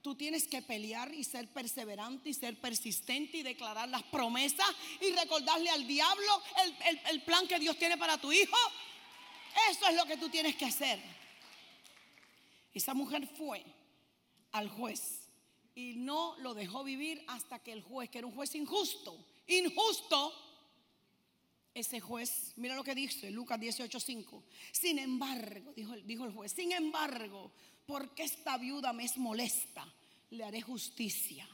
Tú 0.02 0.14
tienes 0.16 0.48
que 0.48 0.62
pelear 0.62 1.14
y 1.14 1.24
ser 1.24 1.48
perseverante 1.48 2.30
y 2.30 2.34
ser 2.34 2.60
persistente 2.60 3.38
y 3.38 3.44
declarar 3.44 3.90
las 3.90 4.04
promesas 4.04 4.68
y 5.02 5.12
recordarle 5.12 5.70
al 5.70 5.88
diablo 5.88 6.42
el, 6.64 7.02
el 7.10 7.22
plan 7.24 7.48
que 7.48 7.58
Dios 7.58 7.78
tiene 7.78 7.98
para 7.98 8.20
tu 8.20 8.32
hijo. 8.32 8.58
Eso 9.72 9.88
es 9.88 9.96
lo 9.96 10.06
que 10.06 10.18
tú 10.18 10.30
tienes 10.30 10.56
que 10.56 10.66
hacer. 10.66 11.00
Esa 12.74 12.94
mujer 12.94 13.28
fue 13.36 13.66
al 14.52 14.70
juez 14.70 15.28
y 15.74 15.94
no 15.96 16.36
lo 16.38 16.54
dejó 16.54 16.84
vivir 16.84 17.24
hasta 17.28 17.60
que 17.60 17.72
el 17.72 17.82
juez, 17.82 18.10
que 18.10 18.20
era 18.20 18.28
un 18.28 18.36
juez 18.36 18.54
injusto, 18.54 19.18
injusto, 19.48 20.34
ese 21.76 22.00
juez, 22.00 22.54
mira 22.56 22.74
lo 22.74 22.84
que 22.84 22.96
dice 22.96 23.30
Lucas 23.30 23.60
18:5. 23.60 24.42
Sin 24.72 24.98
embargo, 24.98 25.74
dijo, 25.76 25.94
dijo 25.98 26.26
el 26.26 26.32
juez, 26.32 26.54
sin 26.54 26.72
embargo, 26.72 27.52
porque 27.86 28.24
esta 28.24 28.58
viuda 28.58 28.94
me 28.94 29.04
es 29.04 29.18
molesta, 29.18 29.86
le 30.32 30.46
haré 30.46 30.62
justicia. 30.62 31.48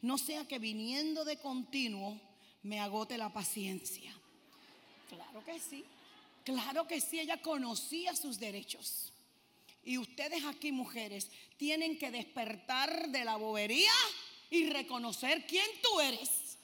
No 0.00 0.16
sea 0.16 0.48
que 0.48 0.58
viniendo 0.58 1.26
de 1.26 1.36
continuo 1.36 2.18
me 2.62 2.80
agote 2.80 3.18
la 3.18 3.32
paciencia. 3.32 4.12
Claro 5.10 5.44
que 5.44 5.60
sí, 5.60 5.84
claro 6.42 6.88
que 6.88 7.00
sí, 7.00 7.20
ella 7.20 7.42
conocía 7.42 8.16
sus 8.16 8.38
derechos. 8.38 9.12
Y 9.84 9.98
ustedes 9.98 10.44
aquí, 10.44 10.72
mujeres, 10.72 11.30
tienen 11.58 11.98
que 11.98 12.10
despertar 12.10 13.10
de 13.10 13.24
la 13.24 13.36
bobería 13.36 13.92
y 14.50 14.70
reconocer 14.70 15.46
quién 15.46 15.66
tú 15.82 16.00
eres. 16.00 16.56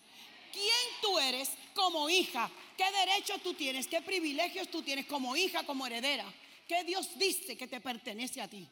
¿Quién 0.52 1.00
tú 1.02 1.18
eres 1.18 1.50
como 1.74 2.08
hija? 2.08 2.50
¿Qué 2.76 2.84
derechos 2.90 3.42
tú 3.42 3.54
tienes? 3.54 3.86
¿Qué 3.86 4.02
privilegios 4.02 4.68
tú 4.68 4.82
tienes 4.82 5.06
como 5.06 5.36
hija, 5.36 5.64
como 5.64 5.86
heredera? 5.86 6.24
¿Qué 6.68 6.84
Dios 6.84 7.18
dice 7.18 7.56
que 7.56 7.66
te 7.66 7.80
pertenece 7.80 8.42
a 8.42 8.48
ti? 8.48 8.68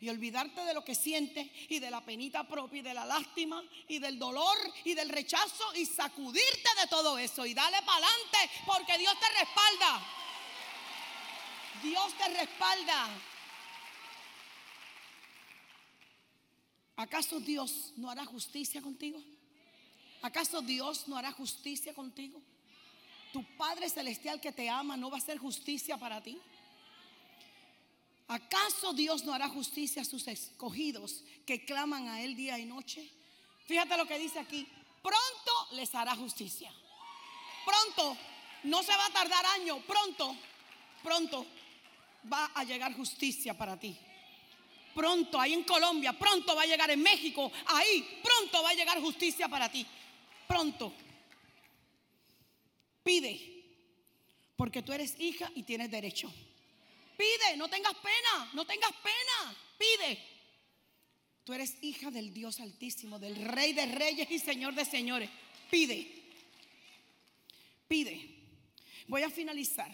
Y 0.00 0.08
olvidarte 0.08 0.60
de 0.64 0.74
lo 0.74 0.84
que 0.84 0.94
sientes 0.94 1.48
y 1.68 1.78
de 1.78 1.90
la 1.90 2.04
penita 2.04 2.46
propia 2.46 2.80
y 2.80 2.82
de 2.82 2.94
la 2.94 3.06
lástima 3.06 3.62
y 3.88 3.98
del 3.98 4.18
dolor 4.18 4.56
y 4.84 4.94
del 4.94 5.08
rechazo 5.08 5.74
y 5.76 5.86
sacudirte 5.86 6.68
de 6.80 6.86
todo 6.88 7.16
eso 7.16 7.46
y 7.46 7.54
dale 7.54 7.78
para 7.82 7.98
adelante 7.98 8.38
porque 8.66 8.98
Dios 8.98 9.14
te 9.18 9.38
respalda. 9.38 10.02
Dios 11.82 12.14
te 12.18 12.28
respalda. 12.28 13.08
¿Acaso 16.96 17.40
Dios 17.40 17.92
no 17.96 18.10
hará 18.10 18.24
justicia 18.24 18.82
contigo? 18.82 19.22
¿Acaso 20.22 20.60
Dios 20.62 21.06
no 21.08 21.16
hará 21.16 21.32
justicia 21.32 21.94
contigo? 21.94 22.40
¿Tu 23.34 23.42
Padre 23.56 23.90
Celestial 23.90 24.40
que 24.40 24.52
te 24.52 24.70
ama 24.70 24.96
no 24.96 25.10
va 25.10 25.16
a 25.16 25.18
hacer 25.18 25.38
justicia 25.38 25.98
para 25.98 26.22
ti? 26.22 26.40
¿Acaso 28.28 28.92
Dios 28.92 29.24
no 29.24 29.34
hará 29.34 29.48
justicia 29.48 30.02
a 30.02 30.04
sus 30.04 30.28
escogidos 30.28 31.24
que 31.44 31.64
claman 31.64 32.06
a 32.06 32.22
Él 32.22 32.36
día 32.36 32.60
y 32.60 32.64
noche? 32.64 33.10
Fíjate 33.66 33.96
lo 33.96 34.06
que 34.06 34.20
dice 34.20 34.38
aquí. 34.38 34.68
Pronto 35.02 35.52
les 35.72 35.92
hará 35.96 36.14
justicia. 36.14 36.72
Pronto. 37.64 38.16
No 38.62 38.84
se 38.84 38.96
va 38.96 39.06
a 39.06 39.12
tardar 39.12 39.44
años. 39.46 39.80
Pronto. 39.84 40.36
Pronto 41.02 41.44
va 42.32 42.52
a 42.54 42.62
llegar 42.62 42.94
justicia 42.94 43.58
para 43.58 43.76
ti 43.76 43.98
pronto, 44.94 45.40
ahí 45.40 45.54
en 45.54 45.64
Colombia, 45.64 46.12
pronto 46.12 46.54
va 46.54 46.62
a 46.62 46.66
llegar 46.66 46.88
en 46.88 47.02
México, 47.02 47.50
ahí 47.66 48.20
pronto 48.22 48.62
va 48.62 48.70
a 48.70 48.74
llegar 48.74 49.00
justicia 49.00 49.48
para 49.48 49.68
ti. 49.68 49.84
Pronto. 50.46 50.92
Pide, 53.04 53.62
porque 54.56 54.82
tú 54.82 54.92
eres 54.92 55.20
hija 55.20 55.52
y 55.54 55.62
tienes 55.62 55.90
derecho. 55.90 56.32
Pide, 57.16 57.56
no 57.56 57.68
tengas 57.68 57.94
pena, 57.96 58.50
no 58.54 58.66
tengas 58.66 58.92
pena, 58.94 59.56
pide. 59.78 60.18
Tú 61.44 61.52
eres 61.52 61.76
hija 61.82 62.10
del 62.10 62.32
Dios 62.32 62.58
Altísimo, 62.60 63.18
del 63.18 63.36
Rey 63.36 63.74
de 63.74 63.86
Reyes 63.86 64.30
y 64.30 64.38
Señor 64.38 64.74
de 64.74 64.86
Señores. 64.86 65.28
Pide, 65.70 66.10
pide. 67.86 68.30
Voy 69.06 69.22
a 69.22 69.30
finalizar 69.30 69.92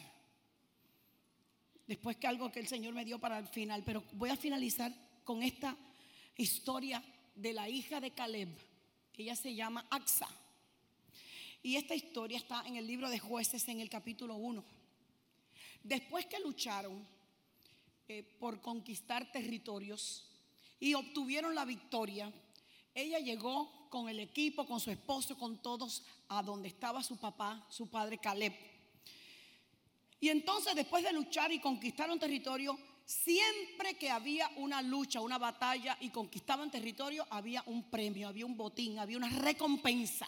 después 1.89 2.17
que 2.17 2.29
algo 2.29 2.53
que 2.53 2.61
el 2.61 2.69
Señor 2.69 2.95
me 2.95 3.05
dio 3.05 3.19
para 3.19 3.39
el 3.41 3.49
final, 3.49 3.83
pero 3.85 4.05
voy 4.13 4.31
a 4.31 4.37
finalizar 4.37 4.95
con 5.25 5.43
esta 5.43 5.77
historia 6.37 7.03
de 7.35 7.53
la 7.53 7.69
hija 7.69 8.01
de 8.01 8.13
Caleb. 8.13 8.49
Ella 9.19 9.35
se 9.35 9.53
llama 9.55 9.85
Axa. 9.91 10.29
Y 11.63 11.77
esta 11.77 11.95
historia 11.95 12.39
está 12.39 12.63
en 12.67 12.77
el 12.77 12.87
libro 12.87 13.11
de 13.11 13.19
jueces 13.19 13.69
en 13.69 13.81
el 13.81 13.91
capítulo 13.91 14.37
1. 14.37 14.65
Después 15.83 16.27
que 16.27 16.41
lucharon 16.41 17.07
eh, 18.09 18.23
por 18.39 18.61
conquistar 18.61 19.31
territorios 19.31 20.27
y 20.79 20.95
obtuvieron 20.95 21.55
la 21.55 21.65
victoria, 21.65 22.33
ella 22.95 23.19
llegó 23.19 23.89
con 23.91 24.09
el 24.09 24.21
equipo, 24.21 24.67
con 24.67 24.81
su 24.81 24.91
esposo, 24.91 25.37
con 25.37 25.59
todos, 25.59 26.03
a 26.29 26.43
donde 26.43 26.69
estaba 26.69 27.03
su 27.03 27.19
papá, 27.19 27.67
su 27.69 27.89
padre 27.89 28.19
Caleb. 28.19 28.55
Y 30.19 30.29
entonces 30.29 30.75
después 30.75 31.03
de 31.05 31.13
luchar 31.13 31.53
y 31.53 31.61
conquistar 31.61 32.11
un 32.11 32.19
territorio, 32.19 32.79
siempre 33.05 33.95
que 33.99 34.11
había 34.11 34.51
una 34.57 34.81
lucha, 34.81 35.21
una 35.21 35.39
batalla 35.39 35.97
y 36.01 36.11
conquistaban 36.11 36.71
territorio, 36.71 37.27
había 37.31 37.63
un 37.67 37.91
premio, 37.91 38.29
había 38.29 38.47
un 38.47 38.57
botín, 38.57 38.99
había 38.99 39.17
una 39.17 39.29
recompensa. 39.29 40.27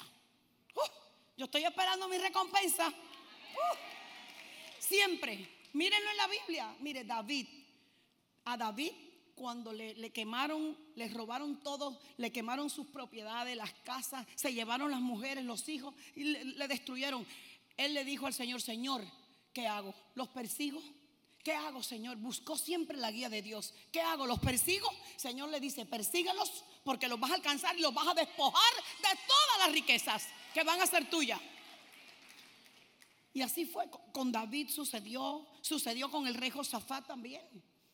Yo 1.43 1.47
estoy 1.47 1.65
esperando 1.65 2.07
mi 2.07 2.19
recompensa. 2.19 2.87
Uh, 2.87 3.77
siempre. 4.79 5.59
Mírenlo 5.73 6.09
en 6.09 6.17
la 6.17 6.29
Biblia. 6.29 6.77
Mire, 6.79 7.03
David. 7.03 7.49
A 8.45 8.57
David, 8.57 8.93
cuando 9.35 9.73
le, 9.73 10.13
quemaron, 10.13 10.79
le 10.95 11.09
robaron 11.09 11.59
todo, 11.59 12.01
le 12.17 12.31
quemaron 12.31 12.71
sus 12.71 12.87
propiedades, 12.87 13.57
las 13.57 13.73
casas, 13.83 14.25
se 14.37 14.55
llevaron 14.55 14.93
las 14.93 15.01
mujeres, 15.01 15.45
los 15.45 15.69
hijos 15.69 15.93
y 16.15 16.23
le 16.23 16.69
destruyeron. 16.69 17.27
Él 17.77 17.95
le 17.95 18.05
dijo 18.05 18.29
al 18.29 18.35
Señor, 18.35 18.63
Señor, 18.63 19.03
¿qué 19.53 19.67
hago? 19.67 19.93
¿Los 20.15 20.29
persigo? 20.29 20.81
¿Qué 21.43 21.55
hago, 21.55 21.83
Señor? 21.83 22.19
Buscó 22.19 22.57
siempre 22.57 22.97
la 22.97 23.11
guía 23.11 23.29
de 23.29 23.43
Dios. 23.43 23.75
¿Qué 23.91 24.01
hago? 24.01 24.29
¿Los 24.29 24.39
persigo? 24.39 24.89
Señor 25.17 25.49
le 25.49 25.59
dice, 25.59 25.87
persígalos 25.87 26.63
porque 26.85 27.09
los 27.09 27.19
vas 27.19 27.33
a 27.33 27.35
alcanzar 27.35 27.77
y 27.77 27.81
los 27.81 27.93
vas 27.93 28.07
a 28.07 28.15
despojar 28.15 28.75
de 28.77 29.19
todas 29.27 29.59
las 29.59 29.73
riquezas 29.73 30.29
que 30.53 30.63
van 30.63 30.81
a 30.81 30.87
ser 30.87 31.09
tuyas. 31.09 31.41
Y 33.35 33.43
así 33.43 33.65
fue 33.65 33.85
con 34.13 34.31
David 34.31 34.69
sucedió, 34.69 35.47
sucedió 35.63 36.11
con 36.11 36.27
el 36.27 36.35
rey 36.35 36.51
Josafat 36.51 37.07
también. 37.07 37.43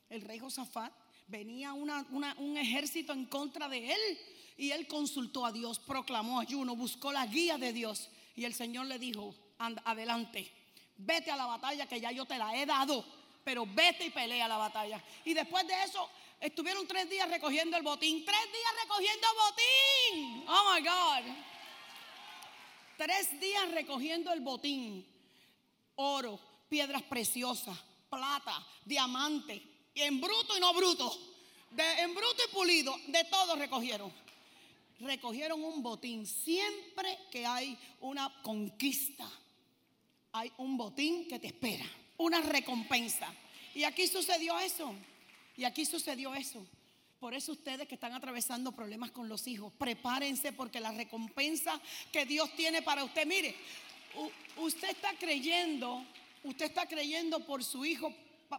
El 0.09 0.22
rey 0.22 0.38
Josafat 0.38 0.92
venía 1.26 1.72
un 1.74 2.56
ejército 2.56 3.12
en 3.12 3.26
contra 3.26 3.68
de 3.68 3.92
él 3.92 4.18
y 4.56 4.70
él 4.70 4.86
consultó 4.88 5.46
a 5.46 5.52
Dios, 5.52 5.78
proclamó 5.78 6.40
ayuno, 6.40 6.74
buscó 6.74 7.12
la 7.12 7.26
guía 7.26 7.59
de 7.59 7.72
Dios 7.72 8.09
y 8.34 8.44
el 8.44 8.54
Señor 8.54 8.86
le 8.86 8.98
dijo, 8.98 9.34
adelante, 9.84 10.50
vete 10.96 11.30
a 11.30 11.36
la 11.36 11.46
batalla 11.46 11.86
que 11.86 12.00
ya 12.00 12.11
yo 12.11 12.24
te 12.24 12.38
la 12.38 12.56
he 12.56 12.66
dado 12.66 13.04
pero 13.48 13.64
vete 13.64 14.04
y 14.04 14.11
pelea 14.11 14.46
la 14.46 14.59
batalla. 14.59 15.02
Y 15.24 15.32
después 15.32 15.66
de 15.66 15.72
eso, 15.82 16.06
estuvieron 16.38 16.86
tres 16.86 17.09
días 17.09 17.26
recogiendo 17.30 17.78
el 17.78 17.82
botín. 17.82 18.22
Tres 18.22 18.42
días 18.44 18.72
recogiendo 18.82 19.26
botín. 19.46 20.44
Oh 20.46 20.74
my 20.74 20.82
God. 20.82 21.34
Tres 22.99 23.40
días 23.40 23.70
recogiendo 23.70 24.32
el 24.32 24.40
botín. 24.40 25.07
Oro, 25.94 26.40
piedras 26.68 27.03
preciosas, 27.05 27.78
plata, 28.11 28.66
diamante, 28.84 29.62
y 29.94 30.03
en 30.03 30.20
bruto 30.20 30.57
y 30.57 30.61
no 30.61 30.74
bruto. 30.74 31.16
De, 31.70 32.01
en 32.01 32.12
bruto 32.12 32.42
y 32.44 32.53
pulido, 32.53 32.96
de 33.07 33.22
todo 33.30 33.55
recogieron. 33.55 34.12
Recogieron 34.99 35.62
un 35.62 35.80
botín. 35.80 36.26
Siempre 36.26 37.16
que 37.30 37.46
hay 37.46 37.78
una 38.01 38.42
conquista, 38.42 39.30
hay 40.32 40.53
un 40.59 40.76
botín 40.76 41.28
que 41.28 41.38
te 41.38 41.46
espera 41.46 41.86
una 42.16 42.40
recompensa. 42.40 43.32
Y 43.74 43.84
aquí 43.84 44.09
sucedió 44.09 44.59
eso. 44.59 44.92
Y 45.57 45.62
aquí 45.64 45.86
sucedió 45.86 46.34
eso. 46.34 46.66
Por 47.20 47.34
eso 47.34 47.52
ustedes 47.52 47.88
que 47.88 47.96
están 47.96 48.12
atravesando 48.12 48.70
problemas 48.70 49.10
con 49.10 49.28
los 49.28 49.48
hijos, 49.48 49.72
prepárense 49.76 50.52
porque 50.52 50.78
la 50.78 50.92
recompensa 50.92 51.80
que 52.12 52.24
Dios 52.24 52.54
tiene 52.54 52.80
para 52.80 53.02
usted, 53.02 53.26
mire, 53.26 53.56
usted 54.56 54.90
está 54.90 55.10
creyendo, 55.18 56.04
usted 56.44 56.66
está 56.66 56.86
creyendo 56.86 57.40
por 57.40 57.64
su 57.64 57.84
hijo 57.84 58.14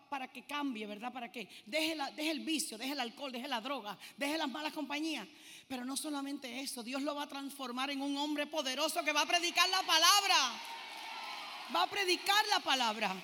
para 0.10 0.28
que 0.28 0.44
cambie, 0.44 0.86
¿verdad? 0.86 1.12
Para 1.14 1.32
que 1.32 1.48
deje, 1.66 1.96
deje 2.18 2.32
el 2.32 2.42
vicio, 2.42 2.78
deje 2.78 2.92
el 2.92 3.00
alcohol, 3.00 3.32
deje 3.32 3.48
la 3.48 3.62
droga, 3.62 3.98
deje 4.18 4.38
las 4.38 4.50
malas 4.50 4.74
compañías. 4.74 5.26
Pero 5.68 5.86
no 5.86 5.96
solamente 5.96 6.60
eso, 6.60 6.84
Dios 6.84 7.02
lo 7.02 7.16
va 7.16 7.24
a 7.24 7.28
transformar 7.28 7.90
en 7.92 8.02
un 8.02 8.18
hombre 8.18 8.46
poderoso 8.46 9.04
que 9.06 9.14
va 9.14 9.22
a 9.22 9.26
predicar 9.26 9.70
la 9.70 9.84
palabra. 9.84 10.36
Va 11.74 11.84
a 11.84 11.88
predicar 11.88 12.46
la 12.48 12.60
palabra. 12.60 13.16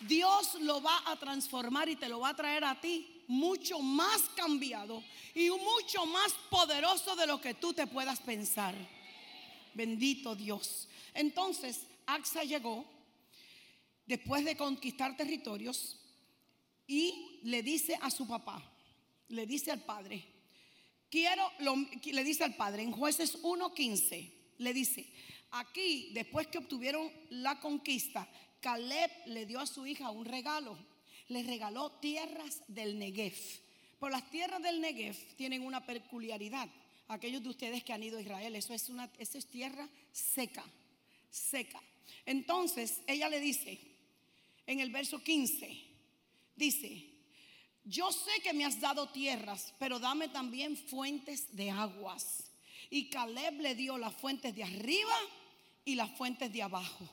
Dios 0.00 0.54
lo 0.60 0.82
va 0.82 1.02
a 1.06 1.16
transformar 1.16 1.88
y 1.90 1.96
te 1.96 2.08
lo 2.08 2.20
va 2.20 2.30
a 2.30 2.34
traer 2.34 2.64
a 2.64 2.80
ti 2.80 3.13
mucho 3.28 3.80
más 3.80 4.22
cambiado 4.36 5.02
y 5.34 5.50
mucho 5.50 6.06
más 6.06 6.32
poderoso 6.50 7.16
de 7.16 7.26
lo 7.26 7.40
que 7.40 7.54
tú 7.54 7.72
te 7.72 7.86
puedas 7.86 8.20
pensar. 8.20 8.74
Bendito 9.74 10.34
Dios. 10.34 10.88
Entonces, 11.14 11.86
Axa 12.06 12.44
llegó 12.44 12.84
después 14.06 14.44
de 14.44 14.56
conquistar 14.56 15.16
territorios 15.16 15.98
y 16.86 17.40
le 17.44 17.62
dice 17.62 17.98
a 18.00 18.10
su 18.10 18.26
papá, 18.26 18.62
le 19.28 19.46
dice 19.46 19.70
al 19.70 19.82
padre, 19.84 20.24
quiero, 21.10 21.50
le 21.58 22.24
dice 22.24 22.44
al 22.44 22.56
padre 22.56 22.82
en 22.82 22.92
jueces 22.92 23.42
1.15, 23.42 24.32
le 24.58 24.72
dice, 24.72 25.12
aquí 25.50 26.10
después 26.12 26.46
que 26.48 26.58
obtuvieron 26.58 27.10
la 27.30 27.58
conquista, 27.60 28.28
Caleb 28.60 29.10
le 29.26 29.46
dio 29.46 29.60
a 29.60 29.66
su 29.66 29.86
hija 29.86 30.10
un 30.10 30.24
regalo. 30.24 30.76
Le 31.28 31.42
regaló 31.42 31.92
tierras 31.92 32.62
del 32.68 32.98
Negev. 32.98 33.34
Por 33.98 34.10
las 34.10 34.30
tierras 34.30 34.62
del 34.62 34.80
Negev 34.80 35.16
tienen 35.36 35.62
una 35.62 35.84
peculiaridad. 35.84 36.68
Aquellos 37.08 37.42
de 37.42 37.50
ustedes 37.50 37.84
que 37.84 37.92
han 37.92 38.02
ido 38.02 38.18
a 38.18 38.22
Israel, 38.22 38.56
eso 38.56 38.72
es 38.74 38.88
una 38.88 39.10
tierra 39.50 39.88
seca, 40.12 40.64
seca. 41.30 41.82
Entonces, 42.26 43.00
ella 43.06 43.28
le 43.28 43.40
dice 43.40 43.78
en 44.66 44.80
el 44.80 44.90
verso 44.90 45.22
15 45.22 45.82
dice, 46.56 47.10
"Yo 47.84 48.10
sé 48.12 48.40
que 48.42 48.52
me 48.52 48.64
has 48.64 48.80
dado 48.80 49.08
tierras, 49.10 49.74
pero 49.78 49.98
dame 49.98 50.28
también 50.28 50.76
fuentes 50.76 51.54
de 51.54 51.70
aguas." 51.70 52.50
Y 52.90 53.10
Caleb 53.10 53.60
le 53.60 53.74
dio 53.74 53.98
las 53.98 54.14
fuentes 54.14 54.54
de 54.54 54.64
arriba 54.64 55.16
y 55.84 55.94
las 55.94 56.10
fuentes 56.16 56.52
de 56.52 56.62
abajo. 56.62 57.08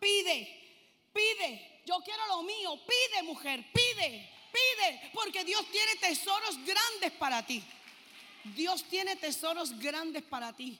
Pide 0.00 0.48
Pide, 1.12 1.82
yo 1.86 1.98
quiero 2.04 2.26
lo 2.28 2.42
mío. 2.42 2.80
Pide, 2.86 3.22
mujer, 3.22 3.64
pide, 3.72 4.30
pide. 4.52 5.10
Porque 5.12 5.44
Dios 5.44 5.64
tiene 5.70 5.96
tesoros 5.96 6.56
grandes 6.64 7.12
para 7.18 7.44
ti. 7.46 7.62
Dios 8.56 8.84
tiene 8.84 9.16
tesoros 9.16 9.78
grandes 9.78 10.22
para 10.22 10.52
ti. 10.52 10.78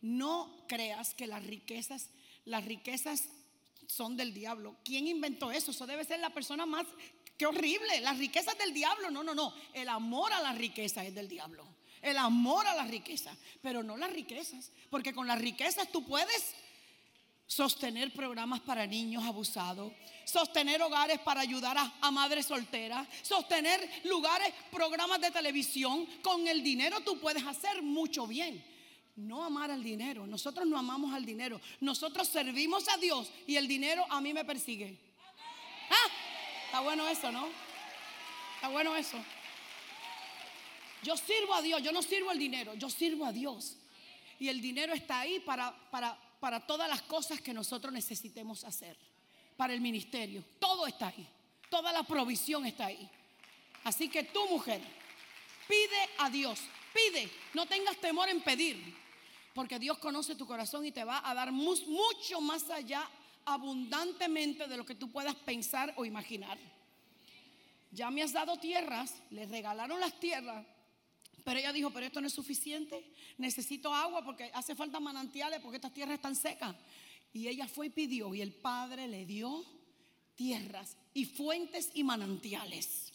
No 0.00 0.64
creas 0.68 1.14
que 1.14 1.26
las 1.26 1.44
riquezas, 1.44 2.08
las 2.44 2.64
riquezas 2.64 3.28
son 3.86 4.16
del 4.16 4.34
diablo. 4.34 4.76
¿Quién 4.84 5.06
inventó 5.06 5.52
eso? 5.52 5.70
Eso 5.70 5.86
debe 5.86 6.04
ser 6.04 6.20
la 6.20 6.30
persona 6.30 6.66
más... 6.66 6.86
Qué 7.36 7.46
horrible. 7.46 8.00
Las 8.00 8.18
riquezas 8.18 8.56
del 8.58 8.72
diablo. 8.72 9.10
No, 9.10 9.24
no, 9.24 9.34
no. 9.34 9.54
El 9.72 9.88
amor 9.88 10.32
a 10.32 10.40
la 10.40 10.52
riqueza 10.52 11.04
es 11.04 11.14
del 11.14 11.28
diablo. 11.28 11.66
El 12.00 12.16
amor 12.16 12.66
a 12.66 12.74
la 12.74 12.84
riqueza. 12.84 13.36
Pero 13.60 13.82
no 13.82 13.96
las 13.96 14.12
riquezas. 14.12 14.70
Porque 14.88 15.12
con 15.12 15.26
las 15.26 15.40
riquezas 15.40 15.90
tú 15.90 16.04
puedes 16.06 16.54
sostener 17.46 18.12
programas 18.12 18.60
para 18.60 18.86
niños 18.86 19.24
abusados, 19.24 19.92
sostener 20.24 20.80
hogares 20.82 21.18
para 21.20 21.40
ayudar 21.40 21.76
a, 21.78 22.10
madres 22.10 22.46
solteras, 22.46 23.06
sostener 23.22 23.88
lugares, 24.04 24.52
programas 24.70 25.20
de 25.20 25.30
televisión. 25.30 26.06
Con 26.22 26.46
el 26.48 26.62
dinero 26.62 27.00
tú 27.00 27.18
puedes 27.18 27.44
hacer 27.44 27.82
mucho 27.82 28.26
bien. 28.26 28.64
No 29.16 29.44
amar 29.44 29.70
al 29.70 29.82
dinero. 29.82 30.26
Nosotros 30.26 30.66
no 30.66 30.76
amamos 30.76 31.14
al 31.14 31.24
dinero. 31.24 31.60
Nosotros 31.80 32.26
servimos 32.26 32.88
a 32.88 32.96
Dios 32.96 33.30
y 33.46 33.56
el 33.56 33.68
dinero 33.68 34.04
a 34.10 34.20
mí 34.20 34.34
me 34.34 34.44
persigue. 34.44 34.98
¿Ah? 35.90 36.10
Está 36.66 36.80
bueno 36.80 37.06
eso, 37.06 37.30
¿no? 37.30 37.48
Está 38.56 38.68
bueno 38.68 38.96
eso. 38.96 39.16
Yo 41.04 41.16
sirvo 41.16 41.54
a 41.54 41.62
Dios, 41.62 41.82
yo 41.82 41.92
no 41.92 42.02
sirvo 42.02 42.30
al 42.30 42.38
dinero, 42.38 42.74
yo 42.74 42.88
sirvo 42.88 43.26
a 43.26 43.32
Dios. 43.32 43.76
Y 44.40 44.48
el 44.48 44.60
dinero 44.60 44.94
está 44.94 45.20
ahí 45.20 45.38
para, 45.38 45.72
para 45.90 46.18
para 46.44 46.60
todas 46.60 46.86
las 46.90 47.00
cosas 47.00 47.40
que 47.40 47.54
nosotros 47.54 47.90
necesitemos 47.90 48.64
hacer. 48.64 48.98
Para 49.56 49.72
el 49.72 49.80
ministerio. 49.80 50.44
Todo 50.58 50.86
está 50.86 51.06
ahí. 51.06 51.26
Toda 51.70 51.90
la 51.90 52.02
provisión 52.02 52.66
está 52.66 52.84
ahí. 52.84 53.08
Así 53.82 54.10
que 54.10 54.24
tú, 54.24 54.46
mujer, 54.50 54.82
pide 55.66 56.10
a 56.18 56.28
Dios. 56.28 56.60
Pide. 56.92 57.30
No 57.54 57.64
tengas 57.64 57.96
temor 57.96 58.28
en 58.28 58.42
pedir. 58.42 58.94
Porque 59.54 59.78
Dios 59.78 59.96
conoce 59.96 60.34
tu 60.34 60.46
corazón 60.46 60.84
y 60.84 60.92
te 60.92 61.02
va 61.02 61.26
a 61.26 61.32
dar 61.32 61.50
mucho 61.50 62.42
más 62.42 62.68
allá, 62.68 63.08
abundantemente 63.46 64.68
de 64.68 64.76
lo 64.76 64.84
que 64.84 64.96
tú 64.96 65.10
puedas 65.10 65.36
pensar 65.36 65.94
o 65.96 66.04
imaginar. 66.04 66.58
Ya 67.90 68.10
me 68.10 68.22
has 68.22 68.34
dado 68.34 68.58
tierras, 68.58 69.14
les 69.30 69.48
regalaron 69.48 69.98
las 69.98 70.20
tierras, 70.20 70.66
pero 71.44 71.60
ella 71.60 71.74
dijo, 71.74 71.90
pero 71.90 72.06
esto 72.06 72.22
no 72.22 72.26
es 72.26 72.32
suficiente, 72.32 73.04
necesito 73.36 73.94
agua 73.94 74.24
porque 74.24 74.50
hace 74.54 74.74
falta 74.74 74.98
manantiales 74.98 75.60
porque 75.60 75.76
estas 75.76 75.92
tierras 75.92 76.16
están 76.16 76.34
secas. 76.34 76.74
Y 77.34 77.48
ella 77.48 77.68
fue 77.68 77.86
y 77.86 77.90
pidió 77.90 78.34
y 78.34 78.40
el 78.40 78.52
Padre 78.52 79.06
le 79.06 79.26
dio 79.26 79.62
tierras 80.34 80.96
y 81.12 81.26
fuentes 81.26 81.90
y 81.92 82.02
manantiales. 82.02 83.12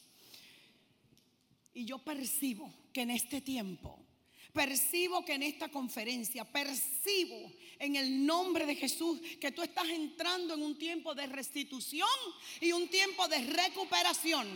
Y 1.74 1.86
yo 1.86 1.98
percibo 2.00 2.72
que 2.94 3.02
en 3.02 3.12
este 3.12 3.42
tiempo, 3.42 3.98
percibo 4.54 5.26
que 5.26 5.34
en 5.34 5.44
esta 5.44 5.70
conferencia, 5.70 6.46
percibo 6.46 7.52
en 7.80 7.96
el 7.96 8.26
nombre 8.26 8.66
de 8.68 8.76
Jesús 8.76 9.20
que 9.40 9.52
tú 9.52 9.64
estás 9.64 9.88
entrando 9.88 10.54
en 10.54 10.62
un 10.62 10.78
tiempo 10.78 11.16
de 11.16 11.26
restitución 11.26 12.10
y 12.62 12.74
un 12.74 12.90
tiempo 12.90 13.28
de 13.28 13.42
recuperación. 13.42 14.48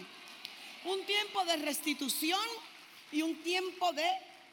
Un 0.86 1.06
tiempo 1.06 1.46
de 1.46 1.56
restitución 1.56 2.40
y 3.14 3.22
un 3.22 3.42
tiempo 3.44 3.94
de 3.94 4.10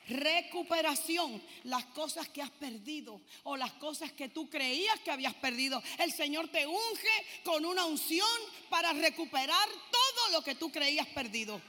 recuperación, 0.09 1.43
las 1.65 1.85
cosas 1.87 2.29
que 2.29 2.43
has 2.43 2.51
perdido 2.51 3.21
o 3.45 3.57
las 3.57 3.73
cosas 3.75 4.13
que 4.13 4.29
tú 4.29 4.49
creías 4.49 4.99
que 5.01 5.11
habías 5.11 5.35
perdido. 5.35 5.83
El 5.99 6.13
Señor 6.13 6.49
te 6.49 6.67
unge 6.67 7.27
con 7.45 7.65
una 7.65 7.85
unción 7.85 8.27
para 8.69 8.93
recuperar 8.93 9.69
todo 9.91 10.33
lo 10.33 10.43
que 10.43 10.55
tú 10.55 10.71
creías 10.71 11.07
perdido. 11.09 11.61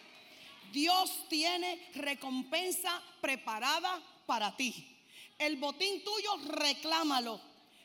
Dios 0.71 1.27
tiene 1.29 1.89
recompensa 1.95 3.01
preparada 3.19 4.01
para 4.25 4.55
ti. 4.55 4.87
El 5.37 5.57
botín 5.57 6.03
tuyo 6.03 6.37
reclámalo, 6.47 7.41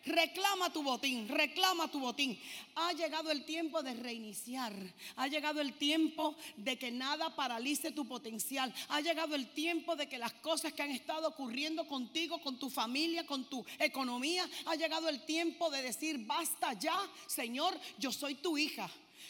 Reclama 0.07 0.73
tu 0.73 0.83
botín, 0.83 1.29
reclama 1.29 1.91
tu 1.91 1.99
botín. 1.99 2.39
Ha 2.77 2.93
llegado 2.93 3.33
el 3.33 3.45
tiempo 3.45 3.83
de 3.83 3.95
reiniciar. 3.95 4.73
Ha 5.17 5.27
llegado 5.27 5.61
el 5.61 5.73
tiempo 5.73 6.37
de 6.57 6.79
que 6.79 6.93
nada 6.93 7.35
paralice 7.35 7.91
tu 7.91 8.07
potencial. 8.07 8.73
Ha 8.89 9.01
llegado 9.01 9.35
el 9.35 9.49
tiempo 9.49 9.97
de 9.97 10.09
que 10.09 10.19
las 10.19 10.33
cosas 10.35 10.73
que 10.73 10.83
han 10.83 10.93
estado 10.93 11.27
ocurriendo 11.27 11.89
contigo, 11.89 12.41
con 12.41 12.57
tu 12.57 12.71
familia, 12.71 13.27
con 13.27 13.51
tu 13.51 13.65
economía, 13.81 14.49
ha 14.67 14.77
llegado 14.77 15.09
el 15.09 15.25
tiempo 15.25 15.71
de 15.71 15.83
decir, 15.83 16.25
basta 16.25 16.73
ya, 16.75 16.99
Señor, 17.27 17.77
yo 17.99 18.13
soy 18.13 18.37
tu 18.37 18.57
hija. 18.57 18.89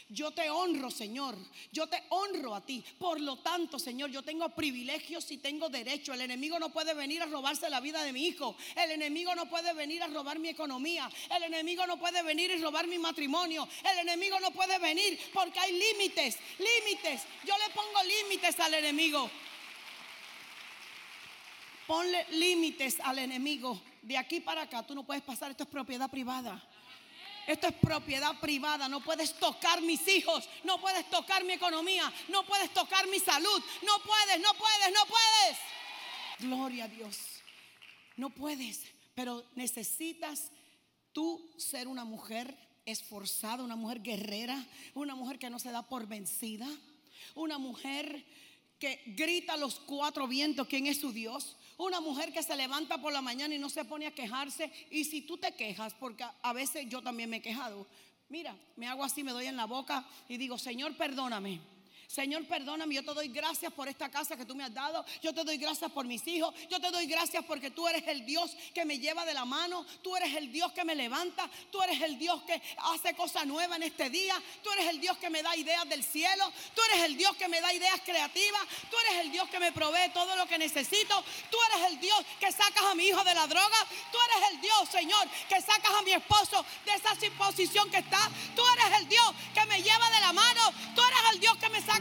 Yo 0.09 0.31
te 0.31 0.49
honro, 0.51 0.89
Señor. 0.91 1.37
Yo 1.73 1.89
te 1.89 2.01
honro 2.11 2.55
a 2.55 2.65
ti. 2.65 2.85
Por 2.99 3.21
lo 3.21 3.39
tanto, 3.39 3.77
Señor, 3.79 4.11
yo 4.11 4.23
tengo 4.23 4.49
privilegios 4.51 5.29
y 5.33 5.39
tengo 5.39 5.69
derecho. 5.69 6.15
El 6.15 6.21
enemigo 6.21 6.61
no 6.61 6.69
puede 6.69 6.95
venir 6.95 7.23
a 7.23 7.27
robarse 7.27 7.69
la 7.69 7.81
vida 7.81 8.05
de 8.05 8.13
mi 8.13 8.27
hijo. 8.27 8.57
El 8.77 8.93
enemigo 8.93 9.35
no 9.35 9.49
puede 9.49 9.73
venir 9.73 10.03
a 10.05 10.07
robar 10.07 10.39
mi 10.39 10.49
economía. 10.49 11.11
El 11.35 11.43
enemigo 11.43 11.85
no 11.89 11.99
puede 11.99 12.23
venir 12.23 12.53
y 12.53 12.63
robar 12.63 12.87
mi 12.87 12.99
matrimonio. 12.99 13.69
El 13.83 13.99
enemigo 13.99 14.39
no 14.39 14.53
puede 14.53 14.79
venir 14.79 15.19
porque 15.33 15.59
hay 15.59 15.73
límites, 15.73 16.39
límites. 16.59 17.23
Yo 17.45 17.55
le 17.59 17.75
pongo 17.75 18.03
límites 18.05 18.61
al 18.61 18.75
enemigo. 18.75 19.29
Ponle 21.89 22.27
límites 22.31 23.01
al 23.01 23.19
enemigo. 23.19 23.81
De 24.03 24.17
aquí 24.17 24.39
para 24.39 24.63
acá 24.63 24.87
tú 24.87 24.95
no 24.95 25.03
puedes 25.03 25.25
pasar. 25.25 25.51
Esto 25.51 25.65
es 25.65 25.69
propiedad 25.69 26.09
privada. 26.09 26.63
Esto 27.47 27.69
es 27.69 27.75
propiedad 27.75 28.39
privada. 28.41 28.89
No 28.89 29.03
puedes 29.03 29.35
tocar 29.35 29.81
mis 29.83 30.07
hijos. 30.09 30.49
No 30.65 30.81
puedes 30.81 31.09
tocar 31.11 31.45
mi 31.45 31.53
economía. 31.53 32.13
No 32.29 32.45
puedes 32.45 32.73
tocar 32.73 33.07
mi 33.09 33.19
salud. 33.21 33.63
No 33.83 34.03
puedes, 34.03 34.41
no 34.41 34.53
puedes, 34.55 34.93
no 34.93 35.07
puedes. 35.07 35.59
Gloria 36.41 36.85
a 36.85 36.89
Dios. 36.89 37.19
No 38.17 38.31
puedes. 38.31 38.85
Pero 39.15 39.45
necesitas 39.55 40.51
tú 41.13 41.51
ser 41.57 41.89
una 41.89 42.05
mujer 42.05 42.57
esforzada, 42.85 43.65
una 43.65 43.77
mujer 43.77 44.01
guerrera, 44.03 44.65
una 44.95 45.15
mujer 45.15 45.39
que 45.39 45.51
no 45.51 45.59
se 45.59 45.71
da 45.71 45.83
por 45.83 46.07
vencida, 46.07 46.69
una 47.35 47.59
mujer 47.59 48.25
que 48.79 49.03
grita 49.07 49.55
a 49.55 49.57
los 49.57 49.77
cuatro 49.81 50.27
vientos 50.27 50.67
quién 50.69 50.87
es 50.87 51.01
su 51.01 51.13
Dios, 51.13 51.57
una 51.79 52.01
mujer 52.01 52.33
que 52.33 52.43
se 52.43 52.57
levanta 52.57 53.01
por 53.01 53.13
la 53.13 53.23
mañana 53.23 53.55
y 53.55 53.59
no 53.59 53.69
se 53.69 53.85
pone 53.85 54.07
a 54.07 54.15
quejarse. 54.15 54.71
Y 54.91 55.05
si 55.05 55.23
tú 55.23 55.39
te 55.39 55.53
quejas, 55.53 55.95
porque 55.95 56.25
a 56.43 56.53
veces 56.53 56.87
yo 56.89 57.03
también 57.03 57.31
me 57.31 57.39
he 57.39 57.43
quejado, 57.43 57.87
mira, 58.29 58.57
me 58.77 58.87
hago 58.87 59.05
así, 59.05 59.23
me 59.23 59.33
doy 59.33 59.47
en 59.47 59.57
la 59.57 59.67
boca 59.67 60.07
y 60.29 60.37
digo, 60.37 60.59
Señor, 60.59 60.97
perdóname. 60.97 61.61
Señor, 62.07 62.47
perdóname, 62.47 62.95
yo 62.95 63.05
te 63.05 63.13
doy 63.13 63.29
gracias 63.29 63.73
por 63.73 63.89
esta 63.89 64.09
casa 64.09 64.37
que 64.37 64.45
tú 64.45 64.55
me 64.55 64.63
has 64.63 64.73
dado. 64.73 65.05
Yo 65.23 65.35
te 65.35 65.43
doy 65.43 65.57
gracias 65.57 65.91
por 65.91 66.07
mis 66.07 66.27
hijos. 66.27 66.55
Yo 66.71 66.81
te 66.81 66.91
doy 66.91 67.07
gracias 67.07 67.45
porque 67.45 67.71
tú 67.71 67.89
eres 67.89 68.07
el 68.07 68.25
Dios 68.25 68.57
que 68.73 68.85
me 68.85 68.99
lleva 68.99 69.25
de 69.25 69.35
la 69.35 69.45
mano. 69.45 69.85
Tú 70.03 70.17
eres 70.17 70.35
el 70.37 70.53
Dios 70.53 70.73
que 70.73 70.85
me 70.85 70.95
levanta. 70.95 71.51
Tú 71.71 71.83
eres 71.83 72.01
el 72.03 72.19
Dios 72.19 72.43
que 72.45 72.63
hace 72.79 73.15
cosas 73.15 73.45
nuevas 73.47 73.77
en 73.77 73.83
este 73.83 74.09
día. 74.09 74.41
Tú 74.63 74.71
eres 74.71 74.89
el 74.89 75.01
Dios 75.01 75.19
que 75.19 75.31
me 75.31 75.43
da 75.43 75.57
ideas 75.57 75.89
del 75.89 76.05
cielo. 76.05 76.51
Tú 76.75 76.83
eres 76.93 77.07
el 77.07 77.17
Dios 77.17 77.37
que 77.37 77.49
me 77.49 77.61
da 77.61 77.73
ideas 77.73 78.01
creativas. 78.05 78.63
Tú 78.89 78.97
eres 79.07 79.25
el 79.25 79.33
Dios 79.33 79.49
que 79.49 79.59
me 79.59 79.73
provee 79.73 80.11
todo 80.15 80.37
lo 80.37 80.47
que 80.47 80.59
necesito. 80.59 81.25
Tú 81.51 81.59
eres 81.73 81.89
el 81.89 82.01
Dios 82.01 82.25
que 82.39 82.53
sacas 82.53 82.85
a 82.85 82.95
mi 82.95 83.09
hijo 83.09 83.23
de 83.25 83.35
la 83.35 83.49
droga. 83.49 83.87
Tú 84.13 84.19
eres 84.31 84.51
el 84.53 84.61
Dios, 84.61 84.89
Señor, 84.91 85.29
que 85.49 85.61
sacas 85.61 85.91
a 85.91 86.03
mi 86.03 86.13
esposo 86.13 86.65
de 86.85 86.93
esa 86.93 87.17
posición 87.37 87.91
que 87.91 87.99
está. 87.99 88.31
Tú 88.55 88.63
eres 88.75 89.01
el 89.01 89.09
Dios 89.09 89.35
que 89.53 89.67
me 89.67 89.83
lleva 89.83 90.09
de 90.11 90.21
la 90.21 90.33
mano. 90.33 90.73
Tú 90.95 91.03
eres 91.03 91.21
el 91.33 91.41
Dios 91.41 91.57
que 91.57 91.69
me 91.69 91.81
saca 91.81 91.96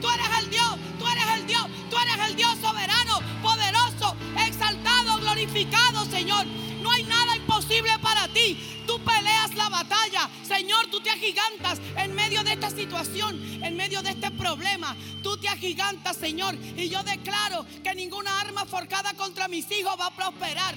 Tú 0.00 0.08
eres 0.08 0.38
el 0.38 0.50
Dios, 0.50 0.76
tú 0.98 1.06
eres 1.06 1.26
el 1.38 1.46
Dios, 1.46 1.66
tú 1.90 1.96
eres 1.96 2.28
el 2.28 2.36
Dios 2.36 2.58
soberano, 2.60 3.20
poderoso, 3.42 4.16
exaltado, 4.46 5.18
glorificado, 5.18 6.04
Señor. 6.06 6.46
No 6.80 6.90
hay 6.90 7.04
nada 7.04 7.36
imposible 7.36 7.98
para 8.00 8.28
ti. 8.28 8.84
Tú 8.86 8.98
peleas 9.04 9.54
la 9.54 9.68
batalla. 9.68 10.28
Señor, 10.46 10.86
tú 10.88 11.00
te 11.00 11.10
agigantas 11.10 11.80
en 11.96 12.14
medio 12.14 12.42
de 12.44 12.52
esta 12.52 12.70
situación, 12.70 13.40
en 13.62 13.76
medio 13.76 14.02
de 14.02 14.10
este 14.10 14.30
problema. 14.32 14.96
Tú 15.22 15.36
te 15.36 15.48
agigantas, 15.48 16.16
Señor. 16.16 16.54
Y 16.54 16.88
yo 16.88 17.02
declaro 17.02 17.66
que 17.82 17.94
ninguna 17.94 18.40
arma 18.40 18.64
forjada 18.64 19.14
contra 19.14 19.48
mis 19.48 19.70
hijos 19.70 19.94
va 19.98 20.06
a 20.06 20.14
prosperar. 20.14 20.74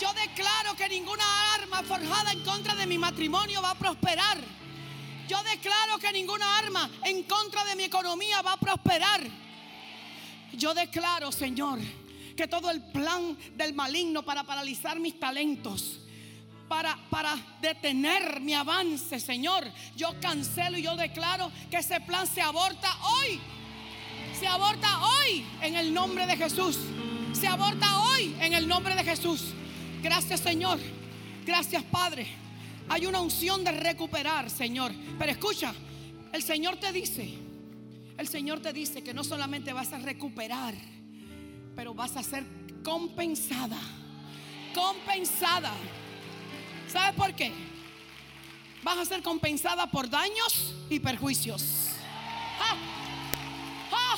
Yo 0.00 0.12
declaro 0.14 0.76
que 0.76 0.88
ninguna 0.88 1.24
arma 1.54 1.82
forjada 1.82 2.32
en 2.32 2.44
contra 2.44 2.74
de 2.74 2.86
mi 2.86 2.98
matrimonio 2.98 3.60
va 3.60 3.70
a 3.70 3.74
prosperar. 3.74 4.38
Yo 5.28 5.42
declaro 5.42 5.98
que 5.98 6.10
ninguna 6.10 6.58
arma 6.58 6.90
en 7.04 7.22
contra 7.24 7.62
de 7.64 7.76
mi 7.76 7.84
economía 7.84 8.40
va 8.40 8.54
a 8.54 8.56
prosperar. 8.56 9.20
Yo 10.54 10.72
declaro, 10.72 11.30
Señor, 11.30 11.78
que 12.34 12.48
todo 12.48 12.70
el 12.70 12.82
plan 12.82 13.36
del 13.54 13.74
maligno 13.74 14.22
para 14.22 14.44
paralizar 14.44 14.98
mis 14.98 15.20
talentos, 15.20 16.00
para, 16.66 16.96
para 17.10 17.36
detener 17.60 18.40
mi 18.40 18.54
avance, 18.54 19.20
Señor, 19.20 19.70
yo 19.94 20.18
cancelo 20.20 20.78
y 20.78 20.82
yo 20.82 20.96
declaro 20.96 21.52
que 21.70 21.76
ese 21.76 22.00
plan 22.00 22.26
se 22.26 22.40
aborta 22.40 22.88
hoy. 23.02 23.38
Se 24.38 24.46
aborta 24.46 25.00
hoy 25.00 25.44
en 25.60 25.76
el 25.76 25.92
nombre 25.92 26.26
de 26.26 26.36
Jesús. 26.36 26.78
Se 27.32 27.46
aborta 27.46 28.00
hoy 28.00 28.34
en 28.40 28.54
el 28.54 28.66
nombre 28.66 28.94
de 28.94 29.04
Jesús. 29.04 29.52
Gracias, 30.02 30.40
Señor. 30.40 30.78
Gracias, 31.44 31.82
Padre. 31.84 32.47
Hay 32.88 33.06
una 33.06 33.20
unción 33.20 33.64
de 33.64 33.72
recuperar, 33.72 34.50
Señor. 34.50 34.92
Pero 35.18 35.32
escucha, 35.32 35.74
el 36.32 36.42
Señor 36.42 36.76
te 36.76 36.92
dice, 36.92 37.34
el 38.16 38.28
Señor 38.28 38.60
te 38.60 38.72
dice 38.72 39.02
que 39.02 39.14
no 39.14 39.24
solamente 39.24 39.72
vas 39.72 39.92
a 39.92 39.98
recuperar, 39.98 40.74
pero 41.76 41.94
vas 41.94 42.16
a 42.16 42.22
ser 42.22 42.44
compensada. 42.82 43.78
Compensada. 44.74 45.72
¿Sabes 46.88 47.14
por 47.14 47.34
qué? 47.34 47.52
Vas 48.82 48.98
a 48.98 49.04
ser 49.04 49.22
compensada 49.22 49.90
por 49.90 50.08
daños 50.08 50.74
y 50.88 50.98
perjuicios. 51.00 51.90
¡Ja! 52.58 52.76
¡Ja, 53.90 54.16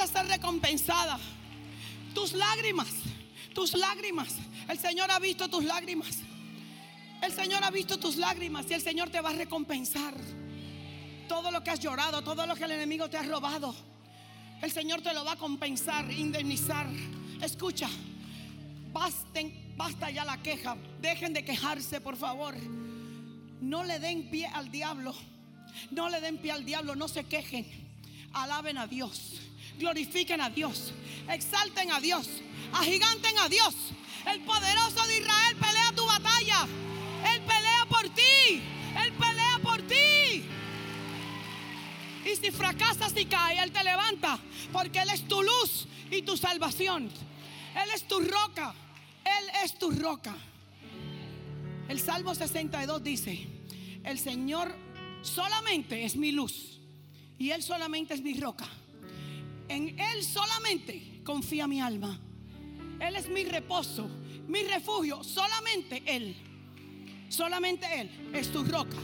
a 0.00 0.06
ser 0.06 0.26
recompensada. 0.26 1.18
Tus 2.14 2.32
lágrimas, 2.32 2.88
tus 3.54 3.74
lágrimas. 3.74 4.34
El 4.68 4.78
Señor 4.78 5.10
ha 5.10 5.18
visto 5.18 5.48
tus 5.48 5.64
lágrimas. 5.64 6.18
El 7.22 7.32
Señor 7.32 7.62
ha 7.62 7.70
visto 7.70 7.98
tus 7.98 8.16
lágrimas 8.16 8.66
y 8.70 8.74
el 8.74 8.80
Señor 8.80 9.10
te 9.10 9.20
va 9.20 9.30
a 9.30 9.34
recompensar. 9.34 10.14
Todo 11.28 11.50
lo 11.50 11.62
que 11.62 11.70
has 11.70 11.80
llorado, 11.80 12.22
todo 12.22 12.46
lo 12.46 12.56
que 12.56 12.64
el 12.64 12.72
enemigo 12.72 13.08
te 13.08 13.16
ha 13.16 13.22
robado, 13.22 13.74
el 14.62 14.72
Señor 14.72 15.02
te 15.02 15.12
lo 15.14 15.24
va 15.24 15.32
a 15.32 15.36
compensar, 15.36 16.10
indemnizar. 16.10 16.88
Escucha, 17.40 17.88
basta 18.92 20.10
ya 20.10 20.24
la 20.24 20.42
queja. 20.42 20.76
Dejen 21.00 21.32
de 21.32 21.44
quejarse, 21.44 22.00
por 22.00 22.16
favor. 22.16 22.56
No 23.60 23.84
le 23.84 23.98
den 23.98 24.30
pie 24.30 24.46
al 24.46 24.70
diablo. 24.70 25.14
No 25.90 26.08
le 26.08 26.20
den 26.20 26.38
pie 26.38 26.52
al 26.52 26.64
diablo, 26.64 26.96
no 26.96 27.06
se 27.06 27.24
quejen. 27.24 27.66
Alaben 28.32 28.78
a 28.78 28.86
Dios 28.86 29.40
glorifiquen 29.80 30.40
a 30.40 30.50
Dios, 30.50 30.92
exalten 31.28 31.90
a 31.90 32.00
Dios, 32.00 32.28
agiganten 32.72 33.36
a 33.38 33.48
Dios. 33.48 33.74
El 34.30 34.40
poderoso 34.42 35.04
de 35.08 35.18
Israel 35.18 35.56
pelea 35.56 35.92
tu 35.96 36.06
batalla. 36.06 36.68
Él 37.34 37.42
pelea 37.42 37.86
por 37.88 38.08
ti. 38.10 38.62
Él 39.02 39.12
pelea 39.14 39.58
por 39.62 39.82
ti. 39.82 40.44
Y 42.24 42.36
si 42.36 42.50
fracasas 42.50 43.14
y 43.16 43.24
caes, 43.24 43.62
Él 43.62 43.72
te 43.72 43.82
levanta. 43.82 44.38
Porque 44.72 45.00
Él 45.00 45.08
es 45.10 45.26
tu 45.26 45.42
luz 45.42 45.88
y 46.10 46.22
tu 46.22 46.36
salvación. 46.36 47.10
Él 47.74 47.90
es 47.94 48.06
tu 48.06 48.20
roca. 48.20 48.74
Él 49.24 49.64
es 49.64 49.78
tu 49.78 49.90
roca. 49.90 50.36
El 51.88 51.98
Salmo 51.98 52.34
62 52.34 53.02
dice, 53.02 53.48
el 54.04 54.18
Señor 54.18 54.72
solamente 55.22 56.04
es 56.04 56.14
mi 56.14 56.30
luz. 56.30 56.78
Y 57.38 57.50
Él 57.50 57.62
solamente 57.62 58.14
es 58.14 58.20
mi 58.20 58.38
roca. 58.38 58.68
En 59.70 59.96
Él 60.00 60.24
solamente 60.24 61.22
confía 61.22 61.68
mi 61.68 61.80
alma. 61.80 62.20
Él 62.98 63.14
es 63.14 63.28
mi 63.28 63.44
reposo, 63.44 64.10
mi 64.48 64.64
refugio. 64.64 65.22
Solamente 65.22 66.02
Él. 66.06 66.36
Solamente 67.28 67.86
Él 68.00 68.10
es 68.34 68.50
tu 68.50 68.64
roca. 68.64 68.96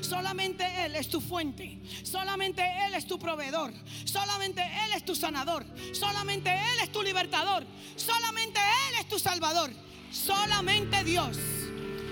Solamente 0.00 0.64
Él 0.86 0.96
es 0.96 1.10
tu 1.10 1.20
fuente. 1.20 1.78
Solamente 2.02 2.62
Él 2.86 2.94
es 2.94 3.06
tu 3.06 3.18
proveedor. 3.18 3.74
Solamente 4.06 4.62
Él 4.62 4.92
es 4.96 5.04
tu 5.04 5.14
sanador. 5.14 5.66
Solamente 5.92 6.48
Él 6.48 6.80
es 6.82 6.90
tu 6.90 7.02
libertador. 7.02 7.66
Solamente 7.94 8.58
Él 8.88 8.94
es 9.00 9.08
tu 9.08 9.18
salvador. 9.18 9.70
Solamente 10.10 11.04
Dios. 11.04 11.36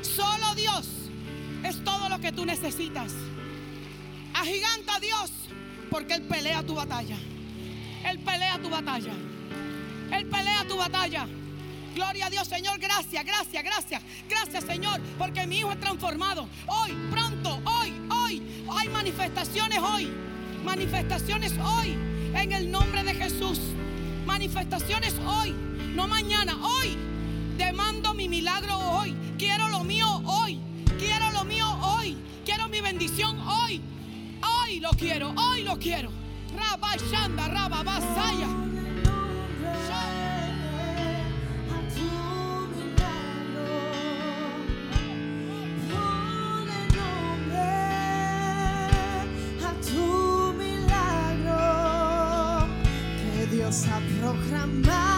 Solo 0.03 0.55
Dios 0.55 0.87
es 1.65 1.83
todo 1.83 2.11
lo 2.11 2.21
que 2.21 2.33
tú 2.33 2.45
necesitas. 2.45 3.15
Agiganta 4.35 4.97
a 4.97 5.01
Dios 5.01 5.31
porque 5.91 6.13
Él 6.13 6.23
pelea 6.25 6.63
tu 6.63 6.75
batalla. 6.75 7.17
Él 8.05 8.19
pelea 8.19 8.59
tu 8.59 8.69
batalla. 8.69 9.13
Él 10.13 10.27
pelea 10.27 10.65
tu 10.69 10.77
batalla. 10.77 11.27
Gloria 11.95 12.27
a 12.27 12.31
Dios, 12.31 12.49
Señor. 12.49 12.79
Gracias, 12.79 13.25
gracias, 13.25 13.63
gracias. 13.63 14.03
Gracias, 14.29 14.65
Señor, 14.65 15.01
porque 15.17 15.47
mi 15.47 15.59
hijo 15.59 15.71
es 15.73 15.81
transformado. 15.81 16.49
Hoy, 16.67 16.93
pronto, 17.11 17.61
hoy, 17.65 17.93
hoy. 18.11 18.43
Hay 18.77 18.89
manifestaciones 18.89 19.79
hoy. 19.79 20.11
Manifestaciones 20.65 21.53
hoy. 21.59 21.97
En 22.35 22.53
el 22.53 22.71
nombre 22.71 23.05
de 23.05 23.15
Jesús. 23.15 23.61
Manifestaciones 24.27 25.15
hoy. 25.27 25.53
No 25.95 26.09
mañana, 26.09 26.57
hoy. 26.63 26.97
Demando 27.57 28.13
mi 28.15 28.29
milagro 28.29 28.77
hoy. 28.77 29.15
Quiero 29.39 29.69
lo 29.69 29.85
mío 29.85 30.07
hoy. 30.27 30.59
Quiero 30.99 31.31
lo 31.31 31.45
mío 31.45 31.67
hoy. 31.81 32.17
Quiero 32.45 32.69
mi 32.69 32.81
bendición 32.81 33.39
hoy. 33.41 33.81
Hoy 34.43 34.81
lo 34.81 34.91
quiero, 34.91 35.33
hoy 35.37 35.63
lo 35.63 35.79
quiero. 35.79 36.24
Rabba 36.57 36.91
Shanda, 37.09 37.45
Rabba 37.55 37.81
Basaya. 37.85 38.49
A 41.71 41.79
tu 41.95 42.11
milagro, 42.75 43.71
ponle 45.91 46.81
nombre 46.97 47.71
a 49.63 49.71
tu 49.87 50.07
milagro, 50.59 51.65
que 53.21 53.47
Dios 53.55 53.77
ha 53.89 53.99
programado 54.21 55.14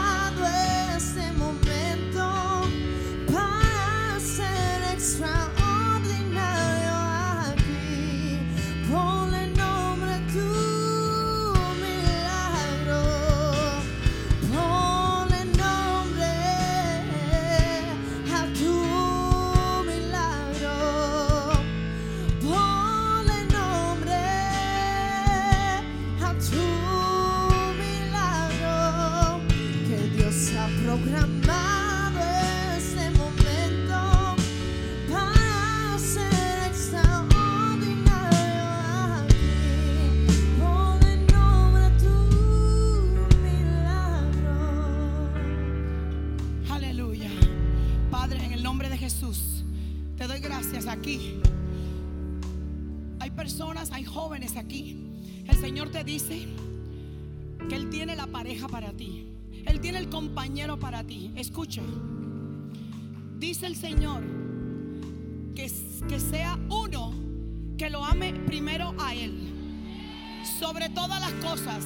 Sobre 70.59 70.89
todas 70.89 71.21
las 71.21 71.33
cosas. 71.35 71.85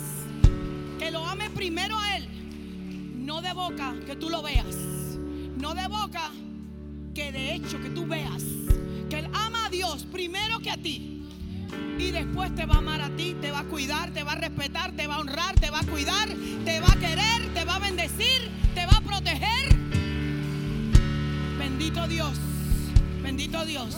Que 0.98 1.10
lo 1.10 1.26
ame 1.26 1.50
primero 1.50 1.98
a 1.98 2.16
Él. 2.16 2.28
No 3.16 3.42
de 3.42 3.52
boca 3.52 3.94
que 4.06 4.14
tú 4.14 4.30
lo 4.30 4.42
veas. 4.42 4.76
No 5.56 5.74
de 5.74 5.88
boca 5.88 6.30
que 7.14 7.32
de 7.32 7.54
hecho 7.54 7.80
que 7.80 7.90
tú 7.90 8.06
veas. 8.06 8.42
Que 9.08 9.18
Él 9.18 9.28
ama 9.32 9.66
a 9.66 9.70
Dios 9.70 10.06
primero 10.12 10.60
que 10.60 10.70
a 10.70 10.76
ti. 10.76 11.26
Y 11.98 12.10
después 12.12 12.54
te 12.54 12.64
va 12.64 12.76
a 12.76 12.78
amar 12.78 13.00
a 13.02 13.10
ti, 13.10 13.36
te 13.40 13.50
va 13.50 13.60
a 13.60 13.64
cuidar, 13.64 14.10
te 14.12 14.22
va 14.22 14.32
a 14.32 14.36
respetar, 14.36 14.92
te 14.92 15.06
va 15.06 15.16
a 15.16 15.20
honrar, 15.20 15.54
te 15.58 15.70
va 15.70 15.80
a 15.80 15.86
cuidar, 15.86 16.28
te 16.64 16.80
va 16.80 16.88
a 16.88 16.96
querer, 16.96 17.52
te 17.54 17.64
va 17.64 17.76
a 17.76 17.78
bendecir, 17.78 18.50
te 18.74 18.86
va 18.86 18.96
a 18.96 19.00
proteger. 19.00 19.76
Bendito 21.58 22.06
Dios, 22.08 22.38
bendito 23.22 23.64
Dios. 23.64 23.96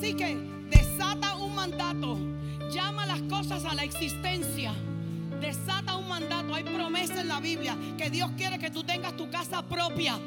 Así 0.00 0.14
que 0.14 0.34
desata 0.70 1.36
un 1.36 1.54
mandato, 1.54 2.16
llama 2.72 3.04
las 3.04 3.20
cosas 3.28 3.66
a 3.66 3.74
la 3.74 3.84
existencia. 3.84 4.72
Desata 5.42 5.96
un 5.96 6.08
mandato, 6.08 6.54
hay 6.54 6.64
promesa 6.64 7.20
en 7.20 7.28
la 7.28 7.38
Biblia 7.38 7.76
que 7.98 8.08
Dios 8.08 8.30
quiere 8.34 8.58
que 8.58 8.70
tú 8.70 8.82
tengas 8.82 9.14
tu 9.14 9.28
casa 9.28 9.60
propia. 9.60 10.18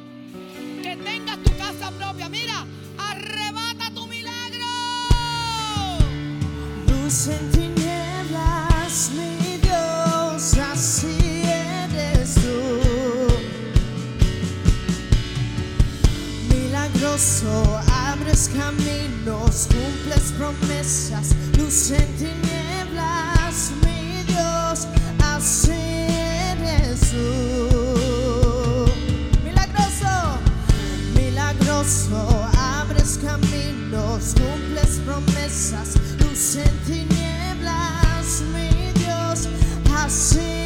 Que 0.84 0.96
tengas 0.98 1.40
tu 1.40 1.58
casa 1.58 1.90
propia. 1.90 2.30
Mira, 2.30 2.64
arrebata 3.00 3.90
tu 3.96 4.06
milagro. 4.06 4.68
Luz 6.88 7.30
en 7.30 7.52
tinieblas, 7.52 9.10
mi 9.16 9.58
Dios, 9.58 10.54
así 10.72 11.42
eres 11.46 12.36
tú. 12.36 12.62
Milagroso, 16.54 17.82
abres 18.34 18.50
caminos, 18.50 19.68
cumples 19.68 20.32
promesas, 20.36 21.36
luz 21.56 21.92
en 21.92 22.08
tinieblas, 22.18 23.72
mi 23.84 24.24
Dios, 24.24 24.88
así 25.24 25.72
eres. 25.72 27.14
Milagroso, 29.44 30.40
milagroso, 31.16 32.50
abres 32.58 33.20
caminos, 33.24 34.34
cumples 34.34 35.00
promesas, 35.06 35.96
luz 36.18 36.56
en 36.56 36.76
tinieblas, 36.88 38.42
mi 38.52 39.00
Dios, 39.00 39.48
así 39.96 40.63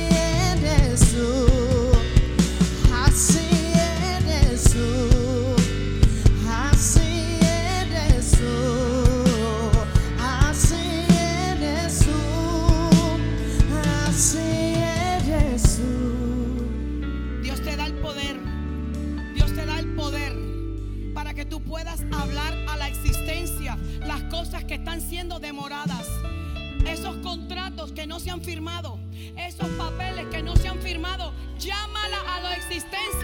que 24.68 24.76
están 24.76 25.00
siendo 25.00 25.40
demoradas, 25.40 26.06
esos 26.86 27.16
contratos 27.18 27.94
que 27.94 28.06
no 28.06 28.20
se 28.20 28.32
han 28.32 28.42
firmado, 28.42 29.00
esos 29.38 29.68
papeles 29.70 30.28
que 30.28 30.44
no 30.44 30.58
se 30.58 30.68
han 30.68 30.82
firmado, 30.82 31.34
llámala 31.58 32.18
a 32.36 32.42
la 32.42 32.54
existencia. 32.54 33.17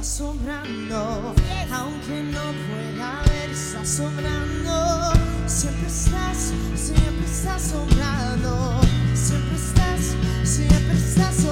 está 0.00 0.64
aunque 1.72 2.22
no 2.22 2.40
pueda 2.40 3.22
ver, 3.28 3.50
está 3.50 3.80
asombrando. 3.82 5.12
Siempre 5.46 5.88
estás, 5.88 6.54
siempre 6.74 7.26
estás 7.26 7.66
asombrando, 7.66 8.80
siempre 9.14 9.56
estás, 9.56 10.16
siempre 10.42 10.96
estás 10.96 11.28
asombrando. 11.28 11.49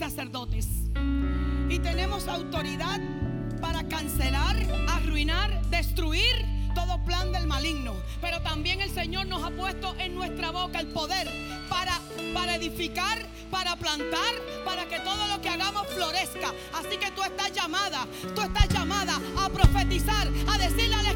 sacerdotes. 0.00 0.66
Y 1.68 1.78
tenemos 1.78 2.26
autoridad 2.26 2.98
para 3.60 3.86
cancelar, 3.86 4.56
arruinar, 4.88 5.60
destruir 5.68 6.34
todo 6.74 7.04
plan 7.04 7.30
del 7.32 7.46
maligno. 7.46 7.94
Pero 8.22 8.40
también 8.40 8.80
el 8.80 8.90
Señor 8.90 9.26
nos 9.26 9.44
ha 9.44 9.50
puesto 9.50 9.94
en 9.98 10.14
nuestra 10.14 10.52
boca 10.52 10.80
el 10.80 10.86
poder 10.86 11.28
para, 11.68 12.00
para 12.32 12.54
edificar, 12.56 13.18
para 13.50 13.76
plantar, 13.76 14.32
para 14.64 14.88
que 14.88 15.00
todo 15.00 15.28
lo 15.28 15.42
que 15.42 15.50
hagamos 15.50 15.86
florezca. 15.88 16.48
Así 16.72 16.96
que 16.96 17.10
tú 17.10 17.22
estás 17.22 17.52
llamada, 17.52 18.06
tú 18.34 18.40
estás 18.40 18.68
llamada 18.70 19.20
a 19.38 19.50
profetizar, 19.50 20.28
a 20.48 20.56
decirle 20.56 20.94
a 20.94 21.02
la 21.02 21.09